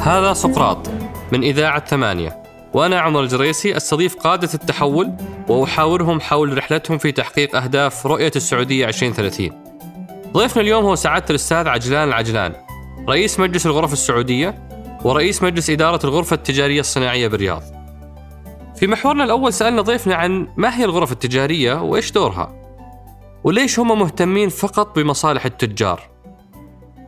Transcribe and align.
هذا 0.00 0.32
سقراط 0.32 0.88
من 1.32 1.42
إذاعة 1.42 1.86
ثمانية. 1.86 2.42
وأنا 2.74 3.00
عمر 3.00 3.20
الجريسي 3.20 3.76
أستضيف 3.76 4.14
قادة 4.16 4.48
التحول 4.54 5.12
وأحاورهم 5.48 6.20
حول 6.20 6.58
رحلتهم 6.58 6.98
في 6.98 7.12
تحقيق 7.12 7.56
أهداف 7.56 8.06
رؤية 8.06 8.32
السعودية 8.36 8.88
2030 8.88 9.50
ضيفنا 10.32 10.62
اليوم 10.62 10.84
هو 10.84 10.94
سعادة 10.94 11.26
الأستاذ 11.30 11.68
عجلان 11.68 12.08
العجلان 12.08 12.54
رئيس 13.08 13.40
مجلس 13.40 13.66
الغرف 13.66 13.92
السعودية 13.92 14.68
ورئيس 15.04 15.42
مجلس 15.42 15.70
إدارة 15.70 16.06
الغرفة 16.06 16.34
التجارية 16.34 16.80
الصناعية 16.80 17.28
بالرياض. 17.28 17.62
في 18.76 18.86
محورنا 18.86 19.24
الأول 19.24 19.52
سألنا 19.52 19.82
ضيفنا 19.82 20.14
عن 20.14 20.48
ما 20.56 20.78
هي 20.78 20.84
الغرف 20.84 21.12
التجارية 21.12 21.82
وإيش 21.82 22.12
دورها 22.12 22.62
وليش 23.44 23.78
هم 23.78 23.98
مهتمين 23.98 24.48
فقط 24.48 24.98
بمصالح 24.98 25.44
التجار. 25.44 26.11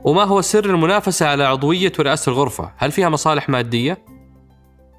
وما 0.05 0.25
هو 0.25 0.41
سر 0.41 0.64
المنافسة 0.64 1.26
على 1.26 1.44
عضوية 1.44 1.93
ورئاسة 1.99 2.32
الغرفة؟ 2.32 2.75
هل 2.76 2.93
فيها 2.93 3.08
مصالح 3.08 3.49
مادية؟ 3.49 4.04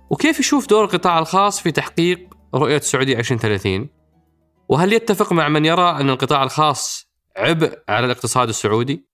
وكيف 0.09 0.39
يشوف 0.39 0.67
دور 0.67 0.83
القطاع 0.83 1.19
الخاص 1.19 1.61
في 1.61 1.71
تحقيق 1.71 2.19
رؤية 2.55 2.77
السعودية 2.77 3.17
2030 3.19 3.89
وهل 4.69 4.93
يتفق 4.93 5.33
مع 5.33 5.49
من 5.49 5.65
يرى 5.65 5.89
أن 5.89 6.09
القطاع 6.09 6.43
الخاص 6.43 7.11
عبء 7.37 7.79
على 7.89 8.05
الاقتصاد 8.05 8.49
السعودي؟ 8.49 9.07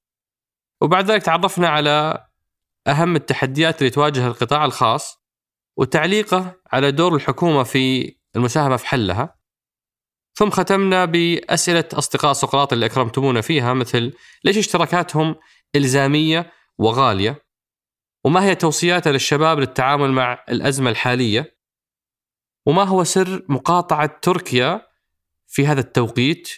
وبعد 0.82 1.12
ذلك 1.12 1.24
تعرفنا 1.24 1.70
على 1.70 2.26
أهم 2.88 3.16
التحديات 3.16 3.80
اللي 3.80 3.90
تواجه 3.90 4.28
القطاع 4.28 4.66
الخاص 4.66 5.18
وتعليقه 5.78 6.56
على 6.72 6.92
دور 6.92 7.16
الحكومة 7.16 7.64
في 7.64 8.16
المساهمة 8.36 8.78
في 8.78 8.88
حلها. 8.88 9.36
ثم 10.34 10.50
ختمنا 10.50 11.06
بأسئلة 11.06 11.86
أصدقاء 11.94 12.34
سقراط 12.34 12.74
اللي 12.74 12.86
أكرمتمونا 12.86 13.42
فيها 13.42 13.74
مثل 13.74 14.14
ليش 14.44 14.58
اشتراكاتهم 14.58 15.36
إلزامية 15.76 16.52
وغالية 16.78 17.46
وما 18.24 18.44
هي 18.44 18.56
توصياته 18.56 19.12
للشباب 19.12 19.60
للتعامل 19.60 20.12
مع 20.12 20.44
الأزمة 20.50 20.90
الحالية 20.90 21.58
وما 22.66 22.84
هو 22.84 23.04
سر 23.04 23.46
مقاطعة 23.50 24.20
تركيا 24.22 24.88
في 25.48 25.68
هذا 25.68 25.80
التوقيت 25.80 26.50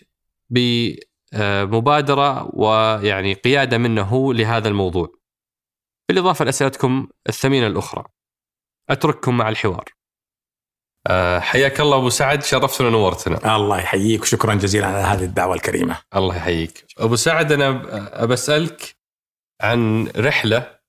بمبادرة 0.49 2.55
ويعني 2.55 3.33
قيادة 3.33 3.77
منه 3.77 4.33
لهذا 4.33 4.67
الموضوع. 4.67 5.11
بالإضافة 6.09 6.45
لأسئلتكم 6.45 7.07
الثمينة 7.29 7.67
الأخرى. 7.67 8.03
أترككم 8.89 9.37
مع 9.37 9.49
الحوار. 9.49 9.85
أه 11.07 11.39
حياك 11.39 11.79
الله 11.79 11.97
أبو 11.97 12.09
سعد 12.09 12.43
شرفتنا 12.43 12.87
ونورتنا. 12.87 13.55
الله 13.55 13.79
يحييك 13.79 14.21
وشكرا 14.21 14.53
جزيلا 14.53 14.87
على 14.87 14.97
هذه 14.97 15.23
الدعوة 15.23 15.55
الكريمة. 15.55 16.01
الله 16.15 16.35
يحييك. 16.35 16.85
أبو 16.97 17.15
سعد 17.15 17.51
أنا 17.51 17.71
بسألك 18.25 18.95
عن 19.63 20.07
رحلة 20.17 20.79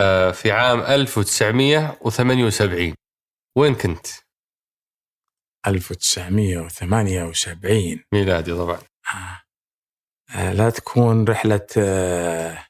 آه، 0.00 0.30
في 0.30 0.52
عام 0.52 0.80
1978 0.80 2.94
وين 3.58 3.74
كنت؟ 3.74 4.06
1978 5.66 8.04
ميلادي 8.12 8.54
طبعا. 8.54 8.78
آه. 9.14 9.40
آه، 10.36 10.52
لا 10.52 10.70
تكون 10.70 11.24
رحلة 11.24 11.66
آه، 11.78 12.66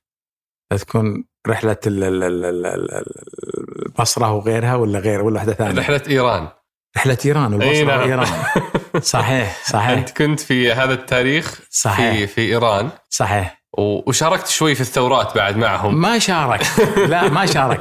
لا 0.73 0.79
تكون 0.79 1.25
رحلة 1.49 1.77
ال- 1.87 2.05
ال- 2.05 2.23
ال- 2.23 2.45
ال- 2.45 2.67
ال- 2.67 3.87
البصرة 3.87 4.33
وغيرها 4.33 4.75
ولا 4.75 4.99
غير 4.99 5.23
ولا 5.23 5.35
واحدة 5.35 5.53
ثانية؟ 5.55 5.81
رحلة 5.81 6.03
إيران. 6.09 6.49
رحلة 6.97 7.19
إيران 7.25 7.55
والبصرة 7.55 7.85
نعم. 7.85 8.01
وإيران. 8.01 8.27
صحيح 9.01 9.65
صحيح. 9.71 9.99
أنت 9.99 10.11
كنت 10.11 10.41
في 10.41 10.73
هذا 10.73 10.95
التاريخ 10.95 11.61
صحيح. 11.71 12.15
في 12.15 12.27
في 12.27 12.41
إيران. 12.41 12.91
صحيح. 13.11 13.64
وشاركت 13.79 14.47
شوي 14.49 14.75
في 14.75 14.81
الثورات 14.81 15.35
بعد 15.35 15.57
معهم. 15.57 16.01
ما 16.01 16.19
شارك 16.19 16.63
لا 17.11 17.29
ما 17.29 17.47
شارك 17.47 17.81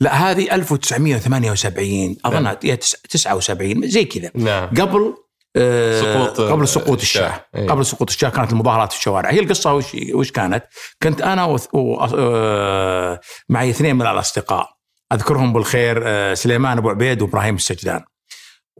لا 0.00 0.14
هذه 0.30 0.54
1978 0.54 2.16
اظنها 2.24 2.58
هي 2.64 2.76
تس- 2.76 2.96
79 3.10 3.88
زي 3.88 4.04
كذا. 4.04 4.30
نعم. 4.34 4.66
قبل 4.68 5.14
آه، 5.56 6.00
سقوط، 6.00 6.40
قبل 6.40 6.68
سقوط 6.68 7.00
الشاه. 7.00 7.44
إيه. 7.54 7.68
قبل 7.68 7.86
سقوط 7.86 8.10
الشاه 8.10 8.28
كانت 8.28 8.52
المظاهرات 8.52 8.92
في 8.92 8.98
الشوارع. 8.98 9.30
هي 9.30 9.40
القصة 9.40 9.74
وش 9.74 9.84
وش 10.14 10.30
كانت؟ 10.32 10.64
كنت 11.02 11.20
أنا 11.22 11.44
و... 11.44 11.58
و... 11.72 11.94
آه، 12.18 13.20
معي 13.48 13.70
اثنين 13.70 13.96
من 13.96 14.06
الأصدقاء. 14.06 14.68
أذكرهم 15.12 15.52
بالخير 15.52 16.02
آه، 16.06 16.34
سليمان 16.34 16.78
أبو 16.78 16.90
عبيد 16.90 17.22
وإبراهيم 17.22 17.54
السجدان. 17.54 18.04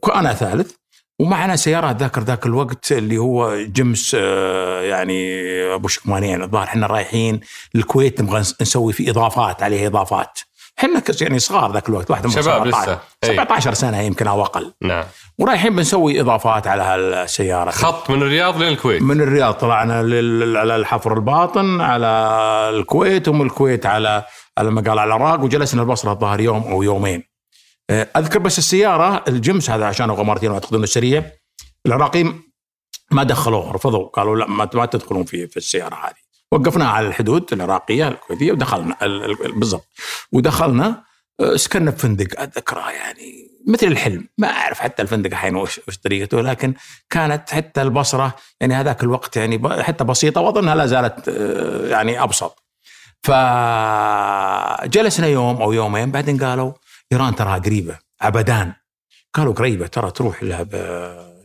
وأنا 0.02 0.34
ثالث. 0.34 0.72
ومعنا 1.20 1.56
سيارة 1.56 1.90
اتذكر 1.90 2.20
ذاك 2.22 2.46
الوقت 2.46 2.92
اللي 2.92 3.18
هو 3.18 3.56
جمس 3.64 4.16
آه، 4.20 4.82
يعني 4.82 5.42
أبو 5.74 5.88
شكمانين 5.88 6.42
الظاهر 6.42 6.64
إحنا 6.64 6.86
رايحين 6.86 7.40
الكويت 7.74 8.20
نبغى 8.20 8.40
نس- 8.42 8.54
نسوي 8.60 8.92
فيه 8.92 9.10
إضافات 9.10 9.62
عليه 9.62 9.86
إضافات. 9.86 10.38
إحنا 10.78 11.02
يعني 11.20 11.38
صغار 11.38 11.72
ذاك 11.72 11.88
الوقت 11.88 12.10
واحد 12.10 12.26
شباب 12.26 12.42
17 12.44 12.64
لسه. 12.82 12.98
إيه. 13.24 13.30
17 13.36 13.74
سنة 13.74 14.00
يمكن 14.00 14.26
أو 14.26 14.42
أقل. 14.42 14.72
نعم. 14.82 15.04
ورايحين 15.38 15.76
بنسوي 15.76 16.20
إضافات 16.20 16.66
على 16.66 16.82
هالسيارة. 16.82 17.70
خط 17.70 18.10
من 18.10 18.22
الرياض 18.22 18.62
للكويت. 18.62 19.02
من 19.02 19.20
الرياض 19.20 19.54
طلعنا 19.54 20.02
لل- 20.02 20.56
على 20.56 20.76
الحفر 20.76 21.14
الباطن 21.14 21.80
على 21.80 22.06
الكويت 22.74 23.28
ومن 23.28 23.46
الكويت 23.46 23.86
على 23.86 24.24
على 24.58 24.70
ما 24.70 24.80
قال 24.80 24.98
على 24.98 25.14
العراق 25.16 25.40
وجلسنا 25.40 25.82
البصرة 25.82 26.12
الظاهر 26.12 26.40
يوم 26.40 26.62
أو 26.62 26.82
يومين. 26.82 27.31
أذكر 27.92 28.38
بس 28.38 28.58
السيارة 28.58 29.24
الجمس 29.28 29.70
هذا 29.70 29.84
عشان 29.86 30.10
غمرتين 30.10 30.50
وتقدم 30.50 30.82
السريع. 30.82 31.24
العراقيين 31.86 32.42
ما 33.10 33.22
دخلوه 33.22 33.72
رفضوا 33.72 34.08
قالوا 34.08 34.36
لا 34.36 34.46
ما 34.48 34.64
تدخلون 34.86 35.24
في 35.24 35.46
في 35.46 35.56
السيارة 35.56 35.94
هذه. 35.94 36.22
وقفناها 36.52 36.88
على 36.88 37.06
الحدود 37.06 37.52
العراقية 37.52 38.08
الكويتية 38.08 38.52
ودخلنا 38.52 38.96
ال- 39.02 39.24
ال- 39.46 39.52
بالضبط. 39.58 39.88
ودخلنا 40.32 41.02
آه، 41.40 41.56
سكننا 41.56 41.90
في 41.90 41.98
فندق 41.98 42.40
اتذكرها 42.40 42.90
يعني 42.90 43.48
مثل 43.68 43.86
الحلم. 43.86 44.28
ما 44.38 44.48
أعرف 44.48 44.80
حتى 44.80 45.02
الفندق 45.02 45.30
الحين 45.30 45.56
وش 45.56 45.80
طريقته 46.04 46.40
لكن 46.40 46.74
كانت 47.10 47.50
حتى 47.50 47.82
البصرة 47.82 48.34
يعني 48.60 48.74
هذاك 48.74 49.02
الوقت 49.02 49.36
يعني 49.36 49.82
حتى 49.82 50.04
بسيطة 50.04 50.40
وأظنها 50.40 50.74
لا 50.74 50.86
زالت 50.86 51.28
آه، 51.28 51.88
يعني 51.88 52.22
أبسط. 52.22 52.62
فجلسنا 54.82 55.26
يوم 55.26 55.62
أو 55.62 55.72
يومين 55.72 56.10
بعدين 56.10 56.44
قالوا 56.44 56.72
إيران 57.12 57.34
تراها 57.34 57.58
قريبة 57.58 57.98
عبدان. 58.20 58.72
قالوا 59.34 59.54
قريبة 59.54 59.86
ترى 59.86 60.10
تروح 60.10 60.42
لها 60.42 60.66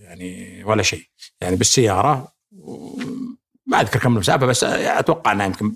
يعني 0.01 0.63
ولا 0.63 0.83
شيء. 0.83 1.03
يعني 1.41 1.55
بالسيارة 1.55 2.33
ما 3.66 3.81
أذكر 3.81 4.00
كم 4.00 4.13
المسافه 4.13 4.45
بس 4.45 4.63
أتوقع 4.63 5.31
إنها 5.31 5.45
يمكن 5.45 5.75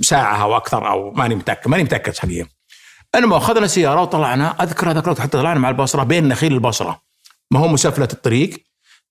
ساعة 0.00 0.42
أو 0.42 0.56
أكثر 0.56 0.88
أو 0.90 1.10
ماني 1.10 1.34
متأكد 1.34 1.68
ماني 1.68 1.82
متأكد 1.82 2.16
حقيقة. 2.16 2.48
المهم 3.14 3.32
أخذنا 3.32 3.66
سيارة 3.66 4.02
وطلعنا 4.02 4.62
أذكر 4.62 4.90
هذاك 4.90 5.04
الوقت 5.04 5.20
حتى 5.20 5.38
طلعنا 5.38 5.60
مع 5.60 5.68
البصرة 5.68 6.04
بين 6.04 6.28
نخيل 6.28 6.52
البصرة. 6.52 7.02
ما 7.50 7.60
هو 7.60 7.68
مسافلة 7.68 8.08
الطريق 8.12 8.64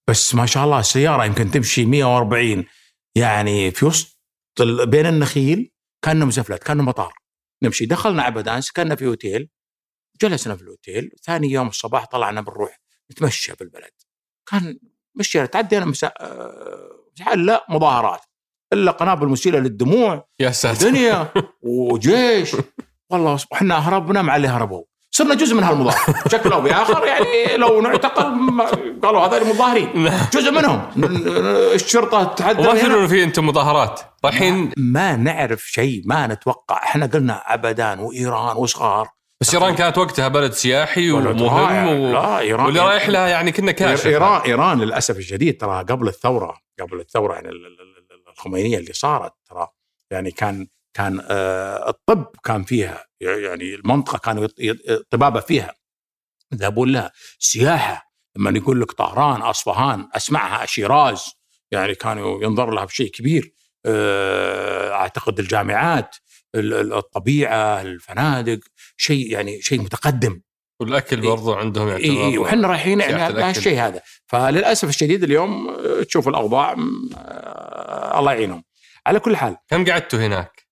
بس 0.08 0.36
ما 0.36 0.46
شاء 0.46 0.66
الله 0.66 0.80
السيارة 0.80 1.26
يمكن 1.26 1.52
تمشي 1.52 1.86
140 1.86 2.66
يعني 3.16 3.72
في 3.72 3.86
وسط 3.86 4.20
بين 4.84 5.06
النخيل 5.06 5.72
كأنه 6.02 6.26
مسافلات 6.26 6.64
كأنه 6.64 6.84
مطار. 6.84 7.14
نمشي 7.64 7.86
دخلنا 7.86 8.24
عبدان 8.24 8.62
سكننا 8.62 8.96
في 8.96 9.06
اوتيل 9.06 9.50
جلسنا 10.22 10.56
في 10.56 10.62
الأوتيل 10.62 11.12
ثاني 11.24 11.52
يوم 11.52 11.68
الصباح 11.68 12.06
طلعنا 12.06 12.42
بنروح 12.42 12.80
نتمشى 13.12 13.54
بالبلد. 13.60 13.92
كان 14.52 14.80
مشينا 15.16 15.46
تعدينا 15.46 15.86
مسا... 15.86 16.12
آه، 16.20 17.36
لا 17.36 17.66
مظاهرات. 17.70 18.22
الا 18.74 18.92
قنابل 18.92 19.28
مسيله 19.28 19.60
للدموع. 19.60 20.28
يا 20.40 20.52
ساتر. 20.52 20.90
دنيا 20.90 21.28
وجيش. 21.62 22.56
والله 23.10 23.38
إحنا 23.54 23.78
هربنا 23.78 24.22
مع 24.22 24.36
اللي 24.36 24.48
هربوا. 24.48 24.84
صرنا 25.12 25.36
جزء 25.36 25.56
من 25.56 25.64
هالمظاهر. 25.64 26.24
بشكل 26.26 26.52
أو 26.52 26.62
بآخر 26.62 27.06
يعني 27.06 27.58
لو 27.58 27.82
نعتقل 27.82 28.30
ما- 28.30 28.70
قالوا 29.04 29.22
هذول 29.22 29.42
المظاهرين 29.42 30.04
نعم. 30.04 30.28
جزء 30.34 30.52
منهم. 30.52 30.90
الشرطة 31.74 32.24
تحدث 32.24 32.60
وما 32.60 32.72
هنا. 32.72 32.82
تدرون 32.82 33.08
في 33.08 33.24
أنتم 33.24 33.48
مظاهرات. 33.48 34.02
رايحين؟ 34.26 34.72
ما 34.78 35.16
نعرف 35.16 35.62
شيء 35.62 36.02
ما 36.06 36.28
نتوقع. 36.28 36.84
إحنا 36.84 37.06
قلنا 37.06 37.44
عبدان 37.46 38.00
وإيران 38.00 38.58
وصغار. 38.58 39.10
بس 39.44 39.54
إيران 39.54 39.76
كانت 39.76 39.98
وقتها 39.98 40.28
بلد 40.28 40.52
سياحي 40.54 41.12
ومهم. 41.12 41.42
و... 41.42 42.14
لا 42.14 42.40
إيران 42.40 42.66
واللي 42.66 42.80
رايح 42.80 43.10
لها 43.10 43.28
يعني 43.28 43.52
كنا 43.52 43.72
كاشف 43.72 44.06
ايران 44.08 44.42
إيران 44.42 44.82
للأسف 44.82 45.18
الشديد 45.18 45.58
ترى 45.62 45.84
قبل 45.84 46.08
الثورة 46.08 46.58
قبل 46.80 47.00
الثورة 47.00 47.34
يعني 47.34 47.50
ال- 47.50 47.66
ال- 47.66 47.82
ال- 48.12 48.30
الخمينية 48.30 48.78
اللي 48.78 48.94
صارت 48.94 49.34
ترى 49.50 49.68
يعني 50.12 50.32
كان 50.32 50.68
كان 50.94 51.22
آه، 51.30 51.90
الطب 51.90 52.26
كان 52.44 52.64
فيها 52.64 53.06
يعني 53.22 53.76
المنطقة 53.76 54.18
كانوا 54.18 54.48
طبابه 55.10 55.40
فيها. 55.40 55.74
يذهبون 56.54 56.92
لها. 56.92 57.12
سياحة 57.40 58.14
لما 58.38 58.58
يقول 58.58 58.82
لك 58.82 58.92
طهران 58.92 59.42
أصفهان 59.42 60.10
أسمعها 60.14 60.66
شيراز 60.66 61.26
يعني 61.72 61.96
كانوا 61.96 62.44
ينظر 62.44 62.72
لها 62.72 62.86
بشيء 62.86 63.12
كبير. 63.12 63.54
آه، 63.86 64.92
أعتقد 64.92 65.40
الجامعات 65.40 66.16
ال- 66.16 66.16
ال- 66.16 66.33
الطبيعة 66.56 67.82
الفنادق 67.82 68.60
شيء 68.98 69.32
يعني 69.32 69.62
شيء 69.62 69.82
متقدم 69.82 70.42
والأكل 70.80 71.22
إيه. 71.22 71.30
برضو 71.30 71.54
عندهم 71.54 71.88
اي 71.88 71.94
يعتبر 71.94 72.32
اي 72.32 72.38
وحنا 72.38 72.68
رايحين 72.68 73.00
يعني. 73.00 73.42
هالشيء 73.42 73.80
هذا 73.80 74.02
فللأسف 74.28 74.90
الشديد 74.90 75.24
اليوم 75.24 75.70
آه، 75.70 76.04
تشوف 76.04 76.28
الاوضاع 76.28 76.76
آه، 77.16 78.20
الله 78.20 78.34
يعينهم 78.34 78.64
على 79.08 79.20
كل 79.20 79.38
حال 79.38 79.58
كم 79.68 79.86
قعدتوا 79.86 80.20
هناك؟ 80.20 80.68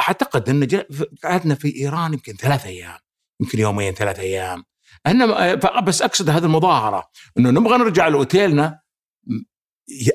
أعتقد 0.00 0.48
إن 0.48 0.84
قعدنا 1.24 1.54
في 1.54 1.76
إيران 1.76 2.12
يمكن 2.12 2.32
ثلاث 2.32 2.66
أيام 2.66 2.98
يمكن 3.40 3.58
يومين 3.58 3.94
ثلاث 3.94 4.18
أيام 4.18 4.64
إنما 5.06 5.54
بس 5.54 6.02
أقصد 6.02 6.30
هذه 6.30 6.44
المظاهرة 6.44 7.10
إنه 7.38 7.50
نبغى 7.50 7.78
نرجع 7.78 8.08
لأوتيلنا 8.08 8.80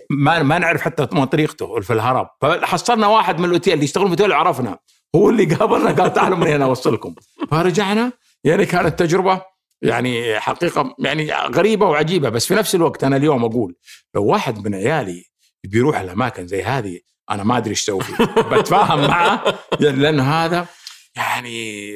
ما 0.10 0.44
ما 0.44 0.60
نعرف 0.60 0.82
حتى 0.82 1.06
طريقته 1.06 1.80
في 1.80 1.94
الهرب. 1.94 2.28
فحصلنا 2.42 3.08
واحد 3.08 3.40
من 3.40 3.46
الأوتيل 3.46 3.74
اللي 3.74 3.84
يشتغل 3.84 4.04
في 4.04 4.14
الاوتيل 4.14 4.34
عرفنا. 4.34 4.80
هو 5.16 5.30
اللي 5.30 5.46
قابلنا 5.46 5.92
قال 5.92 6.14
تعالوا 6.14 6.38
من 6.38 6.48
هنا 6.48 6.66
أوصلكم. 6.66 7.16
فرجعنا 7.52 8.12
يعني 8.44 8.66
كانت 8.66 9.00
تجربة 9.00 9.42
يعني 9.82 10.40
حقيقة 10.40 10.96
يعني 11.00 11.34
غريبة 11.34 11.86
وعجيبة. 11.86 12.30
بس 12.30 12.46
في 12.46 12.56
نفس 12.56 12.76
الوقت 12.76 13.04
أنا 13.04 13.16
اليوم 13.18 13.46
أقول 13.46 13.76
لو 14.16 14.26
واحد 14.26 14.68
من 14.68 14.76
عيالي 14.76 15.26
بيروح 15.64 16.00
الاماكن 16.00 16.48
زي 16.48 16.64
هذه 16.64 17.00
أنا 17.32 17.44
ما 17.44 17.58
أدري 17.58 17.70
إيش 17.70 17.84
أسوي 17.84 18.04
بتفاهم 18.52 19.08
معه 19.08 19.44
يعني 19.80 19.98
لأن 19.98 20.20
هذا 20.20 20.68
يعني 21.16 21.92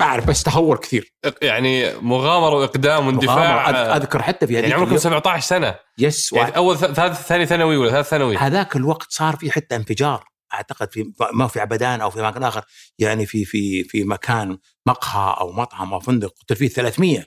اعرف 0.00 0.26
بس 0.26 0.42
تهور 0.42 0.76
كثير. 0.76 1.12
يعني 1.42 1.94
مغامرة 1.94 2.54
وإقدام. 2.54 3.06
واندفاع. 3.06 3.70
أذكر 3.96 4.22
حتى 4.22 4.46
في 4.46 4.52
يعني 4.54 4.66
هذيك 4.66 4.74
عمركم 4.76 4.90
اليوم- 4.90 5.02
17 5.02 5.46
سنة. 5.46 5.74
يس 5.98 6.32
يعني 6.32 6.56
أول 6.56 6.78
ثالث 6.78 7.22
ثاني 7.26 7.46
ثانوي 7.46 7.76
ولا 7.76 7.90
ثالث 7.90 8.08
ثانوي؟ 8.08 8.36
هذاك 8.36 8.76
الوقت 8.76 9.06
صار 9.10 9.36
في 9.36 9.50
حتى 9.50 9.76
انفجار. 9.76 10.24
أعتقد 10.54 10.92
في 10.92 11.12
ما 11.32 11.46
في 11.46 11.60
عبدان 11.60 12.00
أو 12.00 12.10
في 12.10 12.22
مكان 12.22 12.42
آخر 12.44 12.64
يعني 12.98 13.26
في 13.26 13.44
في 13.44 13.84
في 13.84 14.04
مكان 14.04 14.58
مقهى 14.86 15.36
أو 15.40 15.52
مطعم 15.52 15.92
أو 15.94 16.00
فندق 16.00 16.34
قتل 16.42 16.56
فيه 16.56 16.68
300 16.68 17.24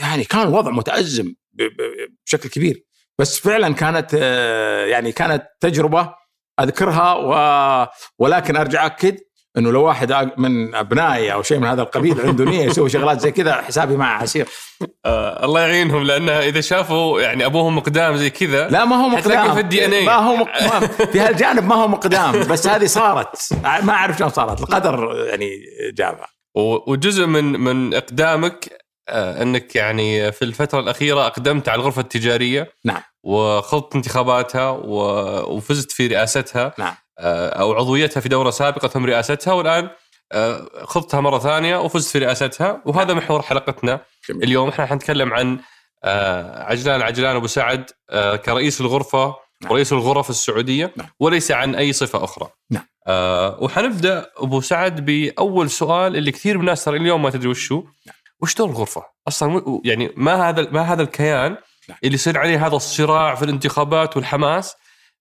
يعني 0.00 0.24
كان 0.24 0.42
الوضع 0.42 0.70
متأزم 0.70 1.34
بشكل 2.26 2.48
كبير. 2.48 2.84
بس 3.18 3.38
فعلا 3.40 3.74
كانت 3.74 4.10
آه، 4.20 4.86
يعني 4.86 5.12
كانت 5.12 5.46
تجربة 5.60 6.14
أذكرها 6.60 7.12
و 7.14 7.86
ولكن 8.18 8.56
أرجع 8.56 8.86
اكد 8.86 9.16
إنه 9.56 9.72
لو 9.72 9.82
واحد 9.82 10.30
من 10.36 10.74
أبنائي 10.74 11.32
أو 11.32 11.42
شيء 11.42 11.58
من 11.58 11.66
هذا 11.66 11.82
القبيل 11.82 12.20
عنده 12.20 12.44
نية 12.44 12.64
يسوي 12.64 12.88
شغلات 12.88 13.20
زي 13.20 13.30
كذا 13.30 13.54
حسابي 13.54 13.96
معه 13.96 14.22
عسير 14.22 14.48
آه 15.04 15.44
الله 15.44 15.60
يعينهم 15.60 16.02
لانها 16.02 16.40
إذا 16.40 16.60
شافوا 16.60 17.20
يعني 17.20 17.46
أبوهم 17.46 17.76
مقدام 17.76 18.16
زي 18.16 18.30
كذا 18.30 18.68
لا 18.68 18.84
ما 18.84 18.96
هو 18.96 19.08
مقدام 19.08 19.54
في 19.54 19.60
الدي 19.60 19.84
إن 19.84 19.92
اي. 19.92 20.04
ما 20.04 20.14
هو 20.14 20.36
مق... 20.36 20.62
ما 20.62 20.86
في 20.86 21.20
هالجانب 21.20 21.64
ما 21.64 21.74
هو 21.74 21.88
مقدام 21.88 22.32
بس 22.32 22.66
هذه 22.66 22.86
صارت 22.86 23.48
ما 23.62 23.92
أعرف 23.92 24.18
شلون 24.18 24.30
صارت 24.30 24.60
القدر 24.60 25.26
يعني 25.28 25.50
جابها 25.94 26.26
وجزء 26.86 27.26
من 27.26 27.44
من 27.44 27.94
إقدامك 27.94 28.84
آه، 29.08 29.42
إنك 29.42 29.76
يعني 29.76 30.32
في 30.32 30.44
الفترة 30.44 30.80
الأخيرة 30.80 31.26
أقدمت 31.26 31.68
على 31.68 31.80
الغرفة 31.80 32.00
التجارية 32.00 32.72
نعم. 32.84 33.02
وخضت 33.22 33.94
انتخاباتها 33.94 34.70
وفزت 35.48 35.92
في 35.92 36.06
رئاستها 36.06 36.74
نعم. 36.78 36.94
آه، 37.18 37.48
أو 37.48 37.72
عضويتها 37.72 38.20
في 38.20 38.28
دورة 38.28 38.50
سابقة 38.50 38.88
ثم 38.88 39.06
رئاستها 39.06 39.52
والآن 39.52 39.90
آه، 40.32 40.68
خضتها 40.84 41.20
مرة 41.20 41.38
ثانية 41.38 41.76
وفزت 41.76 42.10
في 42.10 42.18
رئاستها 42.18 42.82
وهذا 42.86 43.14
محور 43.14 43.42
حلقتنا 43.42 44.00
جميل. 44.28 44.42
اليوم 44.42 44.68
إحنا 44.68 44.86
حنتكلم 44.86 45.32
عن 45.32 45.58
آه، 46.04 46.62
عجلان 46.62 47.02
عجلان 47.02 47.36
أبو 47.36 47.46
سعد 47.46 47.90
كرئيس 48.44 48.80
الغرفة 48.80 49.44
نعم. 49.62 49.72
ورئيس 49.72 49.92
الغرف 49.92 50.30
السعودية 50.30 50.92
نعم. 50.96 51.08
وليس 51.20 51.50
عن 51.50 51.74
أي 51.74 51.92
صفة 51.92 52.24
أخرى. 52.24 52.48
نعم. 52.70 52.86
آه 53.06 53.58
وحنبدأ 53.60 54.30
أبو 54.36 54.60
سعد 54.60 55.04
بأول 55.04 55.70
سؤال 55.70 56.16
اللي 56.16 56.32
كثير 56.32 56.54
من 56.54 56.60
الناس 56.60 56.84
ترى 56.84 56.96
اليوم 56.96 57.22
ما 57.22 57.30
تدري 57.30 57.48
وش 57.48 57.72
هو 57.72 57.78
نعم. 57.78 58.16
وش 58.40 58.54
دور 58.54 58.70
الغرفة؟ 58.70 59.02
أصلا 59.28 59.80
يعني 59.84 60.12
ما 60.16 60.48
هذا 60.48 60.70
ما 60.70 60.80
هذا 60.80 61.02
الكيان 61.02 61.56
نعم. 61.88 61.98
اللي 62.04 62.14
يصير 62.14 62.38
عليه 62.38 62.66
هذا 62.66 62.76
الصراع 62.76 63.34
في 63.34 63.44
الانتخابات 63.44 64.16
والحماس 64.16 64.76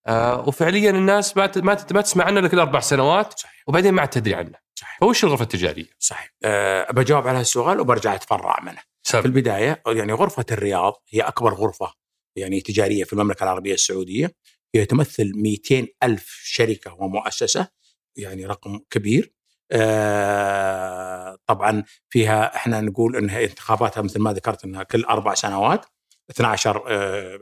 آه 0.08 0.48
وفعليا 0.48 0.90
الناس 0.92 1.38
ما 1.38 1.52
ما 1.94 2.02
تسمع 2.02 2.26
عنه 2.26 2.40
إلا 2.40 2.48
كل 2.48 2.60
أربع 2.60 2.80
سنوات 2.80 3.40
صحيح. 3.40 3.64
وبعدين 3.68 3.94
ما 3.94 4.02
عاد 4.02 4.10
تدري 4.10 4.36
عنه. 4.36 4.54
صحيح. 4.76 4.98
فوش 5.00 5.24
الغرفة 5.24 5.44
التجارية؟ 5.44 5.90
صحيح. 6.00 6.34
أه 6.44 6.92
بجاوب 6.92 7.28
على 7.28 7.42
السؤال 7.42 7.80
وبرجع 7.80 8.16
أتفرع 8.16 8.60
منه. 8.64 8.82
في. 9.04 9.26
البداية 9.26 9.82
يعني 9.88 10.14
غرفة 10.14 10.46
الرياض 10.52 10.94
هي 11.10 11.22
أكبر 11.22 11.54
غرفة 11.54 11.94
يعني 12.36 12.62
تجارية 12.62 13.04
في 13.04 13.14
المملكة 13.14 13.44
العربية 13.44 13.74
السعودية. 13.74 14.36
هي 14.76 14.86
تمثل 14.86 15.32
200 15.36 15.88
ألف 16.04 16.42
شركة 16.46 16.94
ومؤسسة 16.94 17.68
يعني 18.18 18.46
رقم 18.46 18.80
كبير. 18.90 19.34
آه 19.72 21.38
طبعا 21.48 21.84
فيها 22.10 22.56
إحنا 22.56 22.82
نقول 22.82 23.16
انها 23.16 23.44
انتخاباتها 23.44 24.02
مثل 24.02 24.20
ما 24.20 24.34
ذكرت 24.34 24.64
إنها 24.64 24.84
كل 24.84 25.04
أربع 25.04 25.34
سنوات 25.34 25.86
12 26.32 26.84
آه 26.88 27.40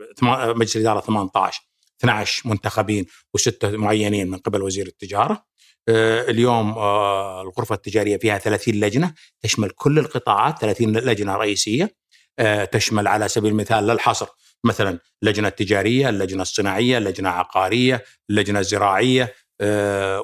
مجلس 0.52 0.76
الإدارة 0.76 1.00
18 1.00 1.62
12 2.02 2.48
منتخبين 2.48 3.06
وستة 3.34 3.76
معينين 3.76 4.30
من 4.30 4.38
قبل 4.38 4.62
وزير 4.62 4.86
التجارة 4.86 5.44
آه 5.88 6.30
اليوم 6.30 6.72
آه 6.78 7.42
الغرفة 7.42 7.74
التجارية 7.74 8.16
فيها 8.16 8.38
30 8.38 8.74
لجنة 8.74 9.14
تشمل 9.40 9.70
كل 9.70 9.98
القطاعات 9.98 10.58
30 10.58 10.96
لجنة 10.96 11.36
رئيسية 11.36 11.94
آه 12.38 12.64
تشمل 12.64 13.06
على 13.08 13.28
سبيل 13.28 13.50
المثال 13.52 13.86
للحصر 13.86 14.26
مثلا 14.64 14.98
اللجنة 15.22 15.48
التجارية، 15.48 16.08
اللجنة 16.08 16.42
الصناعية، 16.42 16.98
اللجنة 16.98 17.28
العقاريه، 17.28 18.04
اللجنة 18.30 18.58
الزراعية 18.58 19.34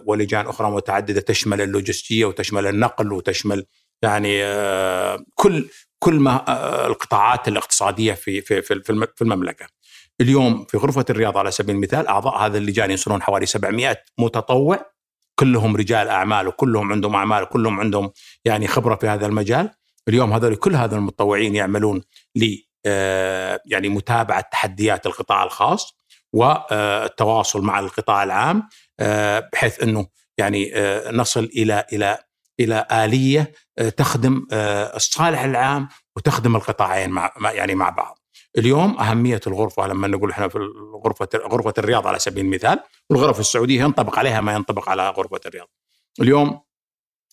ولجان 0.07 0.47
أخرى 0.47 0.71
متعددة 0.71 1.21
تشمل 1.21 1.61
اللوجستية 1.61 2.25
وتشمل 2.25 2.67
النقل 2.67 3.13
وتشمل 3.13 3.67
يعني 4.03 4.43
كل 5.35 5.69
كل 5.99 6.15
ما 6.15 6.45
القطاعات 6.87 7.49
الاقتصادية 7.49 8.13
في 8.13 8.41
في 8.41 8.63
في 8.63 9.23
المملكة. 9.23 9.67
اليوم 10.21 10.65
في 10.65 10.77
غرفة 10.77 11.05
الرياض 11.11 11.39
على 11.39 11.51
سبيل 11.51 11.75
المثال 11.75 12.07
أعضاء 12.07 12.37
هذه 12.47 12.57
اللجان 12.57 12.91
يصلون 12.91 13.23
حوالي 13.23 13.47
700 13.47 13.97
متطوع 14.19 14.91
كلهم 15.39 15.77
رجال 15.77 16.09
أعمال 16.09 16.49
وكلهم 16.49 16.93
عندهم 16.93 17.15
أعمال 17.15 17.43
وكلهم 17.43 17.81
عندهم 17.81 18.11
يعني 18.45 18.67
خبرة 18.67 18.95
في 18.97 19.09
هذا 19.09 19.27
المجال. 19.27 19.71
اليوم 20.09 20.33
هذول 20.33 20.57
كل 20.57 20.77
هذا 20.77 20.97
المتطوعين 20.97 21.55
يعملون 21.55 22.03
ل 22.37 22.57
آه، 22.87 23.61
يعني 23.67 23.89
متابعة 23.89 24.41
تحديات 24.53 25.07
القطاع 25.07 25.43
الخاص 25.45 25.99
والتواصل 26.33 27.63
مع 27.63 27.79
القطاع 27.79 28.23
العام 28.23 28.63
آه، 29.01 29.49
بحيث 29.53 29.83
إنه 29.83 30.07
يعني 30.39 30.71
آه، 30.77 31.11
نصل 31.13 31.45
إلى 31.45 31.85
إلى 31.93 32.19
إلى 32.61 32.87
آلية 32.93 33.53
آه، 33.79 33.89
تخدم 33.89 34.47
آه، 34.53 34.97
الصالح 34.97 35.43
العام 35.45 35.89
وتخدم 36.17 36.57
القطاعين 36.57 37.11
مع- 37.11 37.33
يعني 37.53 37.75
مع 37.75 37.91
بعض. 37.91 38.18
اليوم 38.59 38.99
أهمية 39.01 39.41
الغرفة 39.47 39.87
لما 39.87 40.09
نقول 40.09 40.31
إحنا 40.31 40.49
في 40.49 40.59
غرفه 41.05 41.29
غرفة 41.51 41.75
الرياض 41.79 42.07
على 42.07 42.19
سبيل 42.19 42.45
المثال 42.45 42.79
والغرف 43.11 43.41
السعودية 43.41 43.81
ينطبق 43.81 44.19
عليها 44.19 44.41
ما 44.41 44.53
ينطبق 44.53 44.89
على 44.89 45.11
غرفة 45.11 45.41
الرياض. 45.47 45.67
اليوم 46.21 46.61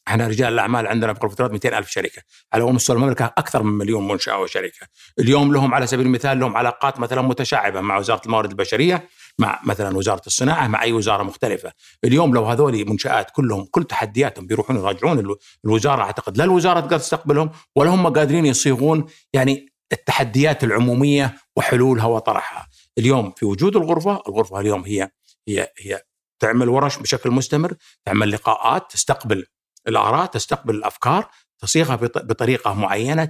إحنا 0.08 0.28
رجال 0.28 0.54
الأعمال 0.54 0.88
عندنا 0.88 1.14
في 1.14 1.20
غرفة 1.24 1.34
الرياض 1.36 1.52
200 1.52 1.78
ألف 1.78 1.90
شركة 1.90 2.22
على 2.54 2.64
مستوى 2.64 2.96
المملكة 2.96 3.26
أكثر 3.26 3.64
من 3.64 3.74
مليون 3.78 4.08
منشأة 4.08 4.40
وشركة 4.42 4.88
اليوم 5.20 5.54
لهم 5.54 5.74
على 5.74 5.88
سبيل 5.88 6.06
المثال 6.06 6.40
لهم 6.40 6.58
علاقات 6.58 7.00
مثلا 7.00 7.22
متشعبة 7.22 7.82
مع 7.82 7.98
وزارة 7.98 8.22
الموارد 8.26 8.50
البشرية 8.50 9.08
مع 9.40 9.60
مثلا 9.66 9.98
وزارة 9.98 10.22
الصناعة 10.28 10.68
مع 10.68 10.84
أي 10.84 10.94
وزارة 10.94 11.24
مختلفة 11.24 11.72
اليوم 12.04 12.34
لو 12.36 12.46
هذول 12.46 12.90
منشآت 12.90 13.32
كلهم 13.32 13.66
كل 13.72 13.84
تحدياتهم 13.84 14.48
بيروحون 14.48 14.76
يراجعون 14.76 15.20
الو- 15.20 15.38
الوزارة 15.66 16.02
أعتقد 16.02 16.38
لا 16.38 16.44
الوزارة 16.44 16.80
تقدر 16.80 16.98
تستقبلهم 16.98 17.50
ولا 17.76 17.90
هم 17.90 18.08
قادرين 18.08 18.46
يصيغون 18.46 19.06
يعني 19.34 19.75
التحديات 19.92 20.64
العمومية 20.64 21.36
وحلولها 21.56 22.06
وطرحها. 22.06 22.68
اليوم 22.98 23.32
في 23.38 23.46
وجود 23.46 23.76
الغرفة 23.76 24.24
الغرفة 24.28 24.60
اليوم 24.60 24.84
هي 24.86 25.10
هي 25.48 25.72
هي 25.80 26.02
تعمل 26.40 26.70
ورش 26.70 26.98
بشكل 26.98 27.32
مستمر 27.32 27.74
تعمل 28.06 28.32
لقاءات 28.32 28.92
تستقبل 28.92 29.46
الآراء 29.88 30.26
تستقبل 30.26 30.76
الأفكار 30.76 31.30
تصيغها 31.62 31.96
بط- 31.96 32.18
بطريقة 32.26 32.74
معينة 32.74 33.26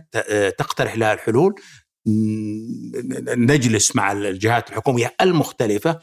تقترح 0.58 0.96
لها 0.96 1.14
الحلول 1.14 1.56
نجلس 3.38 3.96
مع 3.96 4.12
الجهات 4.12 4.70
الحكومية 4.70 5.16
المختلفة 5.22 6.00